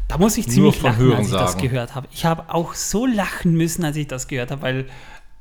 da 0.08 0.16
muss 0.16 0.38
ich 0.38 0.48
ziemlich 0.48 0.80
lachen, 0.80 1.12
als 1.12 1.26
ich 1.26 1.32
sagen. 1.32 1.44
das 1.44 1.58
gehört 1.58 1.94
habe. 1.94 2.08
Ich 2.12 2.24
habe 2.24 2.44
auch 2.48 2.72
so 2.72 3.04
lachen 3.04 3.52
müssen, 3.52 3.84
als 3.84 3.98
ich 3.98 4.06
das 4.06 4.26
gehört 4.26 4.50
habe, 4.50 4.62
weil, 4.62 4.86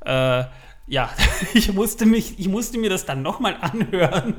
äh, 0.04 0.44
ja, 0.86 1.10
ich 1.54 1.72
musste, 1.72 2.06
mich, 2.06 2.38
ich 2.38 2.48
musste 2.48 2.78
mir 2.78 2.90
das 2.90 3.06
dann 3.06 3.22
nochmal 3.22 3.56
anhören. 3.60 4.34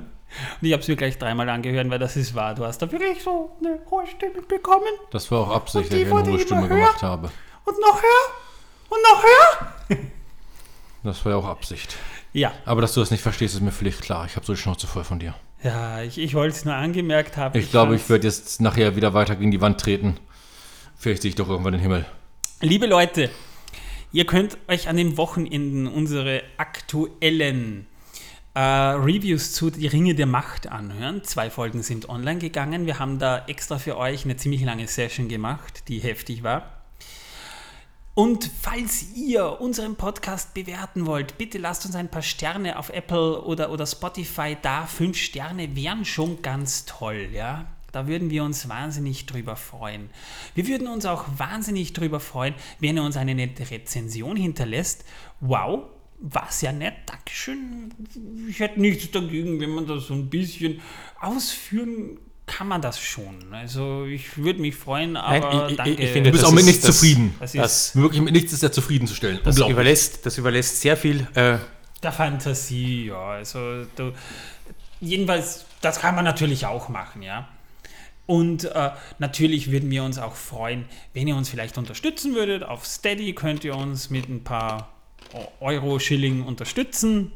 Und 0.60 0.68
ich 0.68 0.74
habe 0.74 0.82
es 0.82 0.88
mir 0.88 0.96
gleich 0.96 1.18
dreimal 1.18 1.48
angehört, 1.50 1.90
weil 1.90 2.00
das 2.00 2.16
ist 2.16 2.36
wahr. 2.36 2.56
Du 2.56 2.66
hast 2.66 2.82
da 2.82 2.92
wirklich 2.92 3.24
so 3.24 3.56
eine 3.60 3.80
hohe 3.90 4.06
Stimme 4.08 4.42
bekommen. 4.42 4.84
Das 5.12 5.30
war 5.32 5.40
auch 5.42 5.52
Absicht, 5.52 5.92
dass 5.92 6.00
ich 6.00 6.12
eine 6.12 6.26
hohe 6.26 6.40
Stimme 6.40 6.68
höher. 6.68 6.70
gemacht 6.70 7.04
habe. 7.04 7.32
Und 7.64 7.80
noch 7.80 8.02
höher? 8.02 8.90
Und 8.90 8.98
noch 9.12 9.24
höher? 9.24 10.02
Das 11.04 11.24
war 11.24 11.34
ja 11.34 11.38
auch 11.38 11.46
Absicht. 11.46 11.98
Ja. 12.34 12.52
Aber 12.66 12.82
dass 12.82 12.96
du 12.96 13.00
das 13.00 13.12
nicht 13.12 13.22
verstehst, 13.22 13.54
ist 13.54 13.62
mir 13.62 13.72
völlig 13.72 14.00
klar. 14.02 14.26
Ich 14.26 14.36
habe 14.36 14.44
so 14.44 14.54
die 14.54 14.60
Schnauze 14.60 14.88
voll 14.88 15.04
von 15.04 15.20
dir. 15.20 15.36
Ja, 15.62 16.02
ich, 16.02 16.18
ich 16.18 16.34
wollte 16.34 16.56
es 16.56 16.66
nur 16.66 16.74
angemerkt 16.74 17.38
haben. 17.38 17.56
Ich, 17.56 17.66
ich 17.66 17.72
glaube, 17.72 17.96
ich 17.96 18.10
werde 18.10 18.26
jetzt 18.26 18.60
nachher 18.60 18.96
wieder 18.96 19.14
weiter 19.14 19.36
gegen 19.36 19.52
die 19.52 19.62
Wand 19.62 19.80
treten. 19.80 20.18
Vielleicht 20.98 21.22
sehe 21.22 21.30
ich 21.30 21.36
doch 21.36 21.48
irgendwann 21.48 21.74
den 21.74 21.82
Himmel. 21.82 22.08
Liebe 22.60 22.88
Leute, 22.88 23.30
ihr 24.16 24.26
könnt 24.26 24.58
euch 24.70 24.88
an 24.88 24.96
den 24.96 25.18
Wochenenden 25.18 25.88
unsere 25.88 26.42
aktuellen 26.56 27.86
äh, 28.54 28.60
Reviews 28.60 29.52
zu 29.52 29.70
Die 29.70 29.88
Ringe 29.88 30.16
der 30.16 30.26
Macht 30.26 30.68
anhören. 30.68 31.26
Zwei 31.26 31.50
Folgen 31.50 31.84
sind 31.84 32.08
online 32.08 32.40
gegangen. 32.40 32.86
Wir 32.86 32.98
haben 32.98 33.20
da 33.20 33.46
extra 33.48 33.78
für 33.78 33.98
euch 33.98 34.24
eine 34.24 34.38
ziemlich 34.38 34.64
lange 34.64 34.88
Session 34.88 35.28
gemacht, 35.28 35.90
die 35.90 36.00
heftig 36.00 36.44
war. 36.44 36.86
Und 38.14 38.50
falls 38.62 39.14
ihr 39.18 39.60
unseren 39.60 39.98
Podcast 39.98 40.54
bewerten 40.54 41.06
wollt, 41.06 41.38
bitte 41.38 41.58
lasst 41.58 41.86
uns 41.86 41.96
ein 41.96 42.10
paar 42.10 42.22
Sterne 42.22 42.80
auf 42.80 42.90
Apple 42.92 43.42
oder, 43.42 43.70
oder 43.70 43.86
Spotify 43.86 44.56
da. 44.62 44.86
Fünf 44.86 45.18
Sterne 45.18 45.76
wären 45.76 46.06
schon 46.06 46.42
ganz 46.42 46.86
toll, 46.86 47.28
ja. 47.34 47.66
Da 47.96 48.08
würden 48.08 48.30
wir 48.30 48.44
uns 48.44 48.68
wahnsinnig 48.68 49.26
drüber 49.26 49.56
freuen. 49.56 50.10
Wir 50.54 50.68
würden 50.68 50.90
uns 50.90 51.06
auch 51.06 51.24
wahnsinnig 51.38 51.94
drüber 51.94 52.20
freuen, 52.20 52.54
wenn 52.82 52.98
ihr 52.98 53.04
uns 53.04 53.16
eine 53.16 53.34
nette 53.34 53.72
Rezension 53.72 54.36
hinterlässt. 54.36 55.06
Wow, 55.40 55.84
war 56.20 56.48
sehr 56.50 56.74
nett, 56.74 56.96
Dankeschön. 57.06 57.94
Ich 58.50 58.60
hätte 58.60 58.82
nichts 58.82 59.12
dagegen, 59.12 59.62
wenn 59.62 59.70
man 59.70 59.88
das 59.88 60.08
so 60.08 60.14
ein 60.14 60.30
bisschen 60.30 60.82
ausführen 61.22 62.20
kann 62.46 62.68
man 62.68 62.82
das 62.82 63.00
schon. 63.00 63.54
Also 63.54 64.04
ich 64.04 64.38
würde 64.38 64.60
mich 64.60 64.76
freuen, 64.76 65.16
aber 65.16 65.40
Nein, 65.40 65.70
ich, 65.70 65.78
danke. 65.78 66.04
Ich, 66.04 66.10
finde, 66.12 66.32
du 66.32 66.34
bist 66.34 66.44
auch 66.44 66.52
mit 66.52 66.66
nichts 66.66 66.86
das, 66.86 66.98
zufrieden. 66.98 67.34
Das, 67.40 67.54
das 67.54 67.96
wirklich 67.96 68.22
mit 68.22 68.34
nichts 68.34 68.52
ist 68.52 68.62
ja 68.62 68.74
zufriedenzustellen. 68.74 69.40
Das 69.42 69.58
überlässt, 69.58 70.26
das 70.26 70.38
überlässt 70.38 70.82
sehr 70.82 70.98
viel 70.98 71.26
äh, 71.34 71.60
der 72.04 72.12
Fantasie, 72.12 73.06
ja. 73.06 73.26
Also 73.30 73.86
du, 73.96 74.12
jedenfalls, 75.00 75.66
das 75.80 76.02
kann 76.02 76.14
man 76.14 76.26
natürlich 76.26 76.66
auch 76.66 76.90
machen, 76.90 77.22
ja. 77.22 77.48
Und 78.28 78.66
äh, 78.66 78.90
natürlich 79.20 79.72
würden 79.72 79.92
wir 79.92 80.04
uns 80.04 80.18
auch 80.18 80.36
freuen, 80.36 80.86
wenn 81.14 81.28
ihr 81.28 81.36
uns 81.36 81.50
vielleicht 81.50 81.78
unterstützen 81.78 82.34
würdet. 82.34 82.64
Auf 82.64 82.86
Steady 82.86 83.34
könnt 83.34 83.64
ihr 83.64 83.76
uns 83.76 84.10
mit 84.10 84.28
ein 84.30 84.44
paar 84.44 84.90
Euro, 85.60 86.00
Schilling 86.00 86.44
unterstützen 86.44 87.32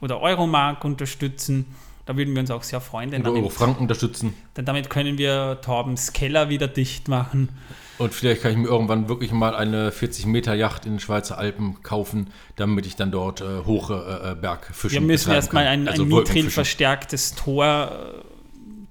oder 0.00 0.20
Euromark 0.20 0.84
unterstützen. 0.84 1.66
Da 2.06 2.16
würden 2.16 2.34
wir 2.34 2.40
uns 2.40 2.50
auch 2.50 2.62
sehr 2.62 2.80
freuen. 2.80 3.10
Denn 3.10 3.22
damit, 3.22 3.42
Euro 3.42 3.50
Franken 3.50 3.82
unterstützen. 3.82 4.34
Denn 4.56 4.64
damit 4.64 4.90
können 4.90 5.18
wir 5.18 5.60
Torbens 5.62 6.12
Keller 6.12 6.48
wieder 6.48 6.66
dicht 6.66 7.08
machen. 7.08 7.50
Und 7.98 8.12
vielleicht 8.12 8.42
kann 8.42 8.50
ich 8.52 8.56
mir 8.56 8.66
irgendwann 8.66 9.08
wirklich 9.08 9.30
mal 9.30 9.54
eine 9.54 9.92
40 9.92 10.26
Meter 10.26 10.54
Yacht 10.54 10.86
in 10.86 10.94
den 10.94 11.00
Schweizer 11.00 11.38
Alpen 11.38 11.82
kaufen, 11.82 12.32
damit 12.56 12.86
ich 12.86 12.96
dann 12.96 13.12
dort 13.12 13.40
äh, 13.40 13.64
hohe 13.64 14.22
äh, 14.24 14.32
äh 14.32 14.34
Bergfischen 14.34 14.90
Wir 14.90 15.00
müssen 15.00 15.30
erstmal 15.30 15.66
ein, 15.66 15.86
also 15.86 16.02
ein 16.02 16.08
Nitrin 16.08 16.50
verstärktes 16.50 17.36
Tor 17.36 18.24
äh, 18.24 18.31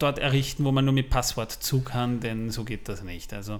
dort 0.02 0.20
errichten, 0.20 0.64
wo 0.64 0.72
man 0.72 0.86
nur 0.86 0.94
mit 0.94 1.10
Passwort 1.10 1.52
zu 1.52 1.82
kann, 1.82 2.20
denn 2.20 2.50
so 2.50 2.64
geht 2.64 2.90
das 2.90 3.04
nicht. 3.04 3.34
Also 3.34 3.60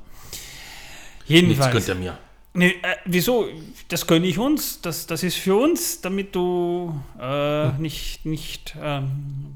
jedenfalls. 1.26 1.74
Nichts 1.74 1.88
gönnt 1.88 2.00
er 2.00 2.04
mir. 2.04 2.18
Nee, 2.54 2.76
äh, 2.82 2.96
wieso? 3.06 3.48
Das 3.88 4.08
gönne 4.08 4.28
ich 4.28 4.38
uns. 4.38 4.82
Das, 4.82 5.08
das 5.08 5.24
ist 5.24 5.38
für 5.38 5.56
uns, 5.56 6.02
damit 6.02 6.36
du 6.36 7.02
äh, 7.18 7.70
hm. 7.70 7.82
nicht, 7.82 8.26
nicht 8.26 8.76
äh, 8.76 9.02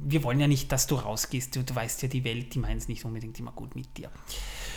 wir 0.06 0.24
wollen 0.24 0.40
ja 0.40 0.48
nicht, 0.48 0.72
dass 0.72 0.88
du 0.88 0.96
rausgehst. 0.96 1.56
Du, 1.56 1.64
du 1.64 1.76
weißt 1.76 2.04
ja, 2.04 2.08
die 2.08 2.24
Welt, 2.24 2.54
die 2.54 2.60
meint 2.60 2.82
es 2.82 2.88
nicht 2.88 3.04
unbedingt 3.04 3.38
immer 3.40 3.52
gut 3.52 3.76
mit 3.76 3.98
dir. 3.98 4.10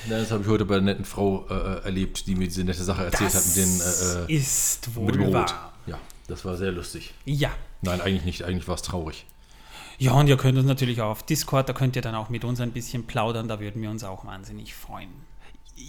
Ja, 0.09 0.19
das 0.19 0.31
habe 0.31 0.43
ich 0.43 0.49
heute 0.49 0.65
bei 0.65 0.77
einer 0.77 0.85
netten 0.85 1.05
Frau 1.05 1.47
äh, 1.49 1.55
äh, 1.55 1.85
erlebt, 1.85 2.27
die 2.27 2.35
mir 2.35 2.49
diese 2.49 2.65
nette 2.65 2.83
Sache 2.83 3.05
erzählt 3.05 3.35
das 3.35 3.47
hat. 3.47 3.57
Mit 3.57 4.27
den, 4.27 4.29
äh, 4.29 4.35
ist 4.35 4.95
wohl 4.97 5.07
mit 5.07 5.15
dem 5.17 5.33
wahr. 5.33 5.73
Ja, 5.87 5.99
das 6.27 6.45
war 6.45 6.57
sehr 6.57 6.73
lustig. 6.73 7.15
Ja. 7.25 7.51
Nein, 7.83 8.01
eigentlich 8.01 8.25
nicht. 8.25 8.43
Eigentlich 8.43 8.67
war 8.67 8.75
es 8.75 8.83
traurig. 8.83 9.27
Ja, 9.99 10.13
und 10.13 10.29
ihr 10.29 10.37
könnt 10.37 10.57
uns 10.57 10.67
natürlich 10.67 11.01
auch 11.01 11.11
auf 11.11 11.23
Discord, 11.25 11.69
da 11.69 11.73
könnt 11.73 11.97
ihr 11.97 12.03
dann 12.03 12.15
auch 12.15 12.29
mit 12.29 12.45
uns 12.45 12.61
ein 12.61 12.73
bisschen 12.73 13.07
plaudern, 13.07 13.49
da 13.49 13.59
würden 13.59 13.83
wir 13.83 13.91
uns 13.91 14.05
auch 14.05 14.25
wahnsinnig 14.25 14.75
freuen 14.75 15.28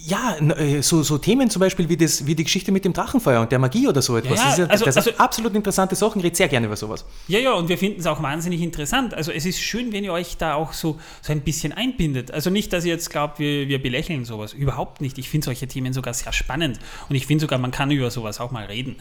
ja, 0.02 0.36
äh, 0.38 0.82
so, 0.82 1.02
so 1.02 1.18
Themen 1.18 1.50
zum 1.50 1.60
Beispiel 1.60 1.88
wie, 1.88 1.96
das, 1.96 2.26
wie 2.26 2.34
die 2.34 2.44
Geschichte 2.44 2.72
mit 2.72 2.84
dem 2.84 2.92
Drachenfeuer 2.92 3.40
und 3.40 3.52
der 3.52 3.58
Magie 3.58 3.86
oder 3.86 4.02
so 4.02 4.16
etwas. 4.16 4.38
Ja, 4.38 4.44
das, 4.44 4.52
ist, 4.52 4.58
ja, 4.58 4.66
also, 4.66 4.84
das 4.84 4.96
also, 4.96 5.10
absolut 5.18 5.54
interessante 5.54 5.94
Sachen, 5.94 6.20
redet 6.20 6.36
sehr 6.36 6.48
gerne 6.48 6.66
über 6.66 6.76
sowas. 6.76 7.04
Ja, 7.28 7.38
ja, 7.38 7.52
und 7.52 7.68
wir 7.68 7.76
finden 7.76 8.00
es 8.00 8.06
auch 8.06 8.22
wahnsinnig 8.22 8.60
interessant. 8.62 9.14
Also 9.14 9.30
es 9.30 9.44
ist 9.44 9.60
schön, 9.60 9.92
wenn 9.92 10.04
ihr 10.04 10.12
euch 10.12 10.36
da 10.36 10.54
auch 10.54 10.72
so, 10.72 10.98
so 11.22 11.32
ein 11.32 11.42
bisschen 11.42 11.72
einbindet. 11.72 12.30
Also 12.30 12.50
nicht, 12.50 12.72
dass 12.72 12.84
ihr 12.84 12.92
jetzt 12.92 13.10
glaubt, 13.10 13.38
wir, 13.38 13.68
wir 13.68 13.82
belächeln 13.82 14.24
sowas. 14.24 14.52
Überhaupt 14.52 15.00
nicht. 15.00 15.18
Ich 15.18 15.28
finde 15.28 15.44
solche 15.44 15.66
Themen 15.68 15.92
sogar 15.92 16.14
sehr 16.14 16.32
spannend. 16.32 16.78
Und 17.08 17.16
ich 17.16 17.26
finde 17.26 17.42
sogar, 17.42 17.58
man 17.58 17.70
kann 17.70 17.90
über 17.90 18.10
sowas 18.10 18.40
auch 18.40 18.50
mal 18.50 18.64
reden. 18.64 18.96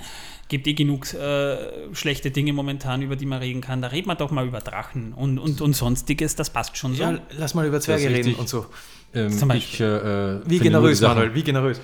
Gibt 0.50 0.68
eh 0.68 0.74
genug 0.74 1.14
äh, 1.14 1.94
schlechte 1.94 2.32
Dinge 2.32 2.54
momentan, 2.54 3.02
über 3.02 3.16
die 3.16 3.26
man 3.26 3.40
reden 3.40 3.62
kann. 3.62 3.82
Da 3.82 3.90
reden 3.90 4.08
wir 4.08 4.16
doch 4.16 4.32
mal 4.32 4.48
über 4.48 4.60
Drachen 4.60 5.14
und, 5.14 5.40
und, 5.40 5.62
und 5.62 5.76
sonstiges. 5.76 6.36
Das 6.36 6.50
passt 6.50 6.76
schon 6.78 6.96
so. 6.96 7.04
Ja, 7.04 7.20
lass 7.38 7.54
mal 7.54 7.66
über 7.66 7.80
Zwerge 7.80 8.10
reden 8.10 8.36
und 8.36 8.50
so. 8.50 8.66
Ähm, 9.14 9.32
Zum 9.32 9.52
Ich, 9.52 9.80
äh, 9.80 10.50
wie 10.50 10.60
generös, 10.60 11.00
Sachen, 11.00 11.16
Manuel, 11.16 11.36
wie 11.36 11.44
generös. 11.44 11.80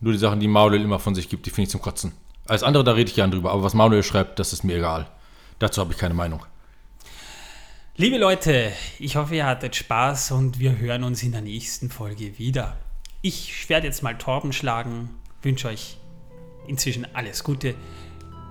Nur 0.00 0.12
die 0.12 0.18
Sachen, 0.18 0.40
die 0.40 0.48
Manuel 0.48 0.82
immer 0.82 0.98
von 0.98 1.14
sich 1.14 1.28
gibt, 1.28 1.46
die 1.46 1.50
finde 1.50 1.64
ich 1.64 1.70
zum 1.70 1.80
Kotzen. 1.80 2.12
Alles 2.46 2.62
andere, 2.62 2.84
da 2.84 2.92
rede 2.92 3.08
ich 3.08 3.14
gern 3.14 3.30
drüber. 3.30 3.52
Aber 3.52 3.62
was 3.62 3.74
Manuel 3.74 4.02
schreibt, 4.02 4.38
das 4.38 4.52
ist 4.52 4.62
mir 4.62 4.76
egal. 4.76 5.08
Dazu 5.58 5.80
habe 5.80 5.92
ich 5.92 5.98
keine 5.98 6.14
Meinung. 6.14 6.44
Liebe 7.96 8.18
Leute, 8.18 8.72
ich 8.98 9.16
hoffe, 9.16 9.36
ihr 9.36 9.46
hattet 9.46 9.74
Spaß 9.74 10.32
und 10.32 10.58
wir 10.58 10.78
hören 10.78 11.02
uns 11.02 11.22
in 11.22 11.32
der 11.32 11.40
nächsten 11.40 11.88
Folge 11.88 12.38
wieder. 12.38 12.76
Ich 13.22 13.68
werde 13.70 13.86
jetzt 13.86 14.02
mal 14.02 14.18
Torben 14.18 14.52
schlagen, 14.52 15.08
wünsche 15.42 15.68
euch 15.68 15.96
inzwischen 16.68 17.06
alles 17.14 17.42
Gute. 17.42 17.74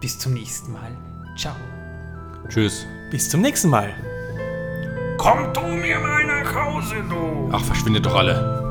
Bis 0.01 0.17
zum 0.17 0.33
nächsten 0.33 0.71
Mal. 0.71 0.97
Ciao. 1.38 1.55
Tschüss. 2.49 2.86
Bis 3.11 3.29
zum 3.29 3.41
nächsten 3.41 3.69
Mal. 3.69 3.93
Komm 5.18 5.53
du 5.53 5.61
mir 5.61 5.99
mal 5.99 6.26
nach 6.26 6.55
Hause, 6.55 6.95
du! 7.09 7.49
Ach, 7.51 7.63
verschwindet 7.63 8.05
doch 8.05 8.16
alle. 8.16 8.66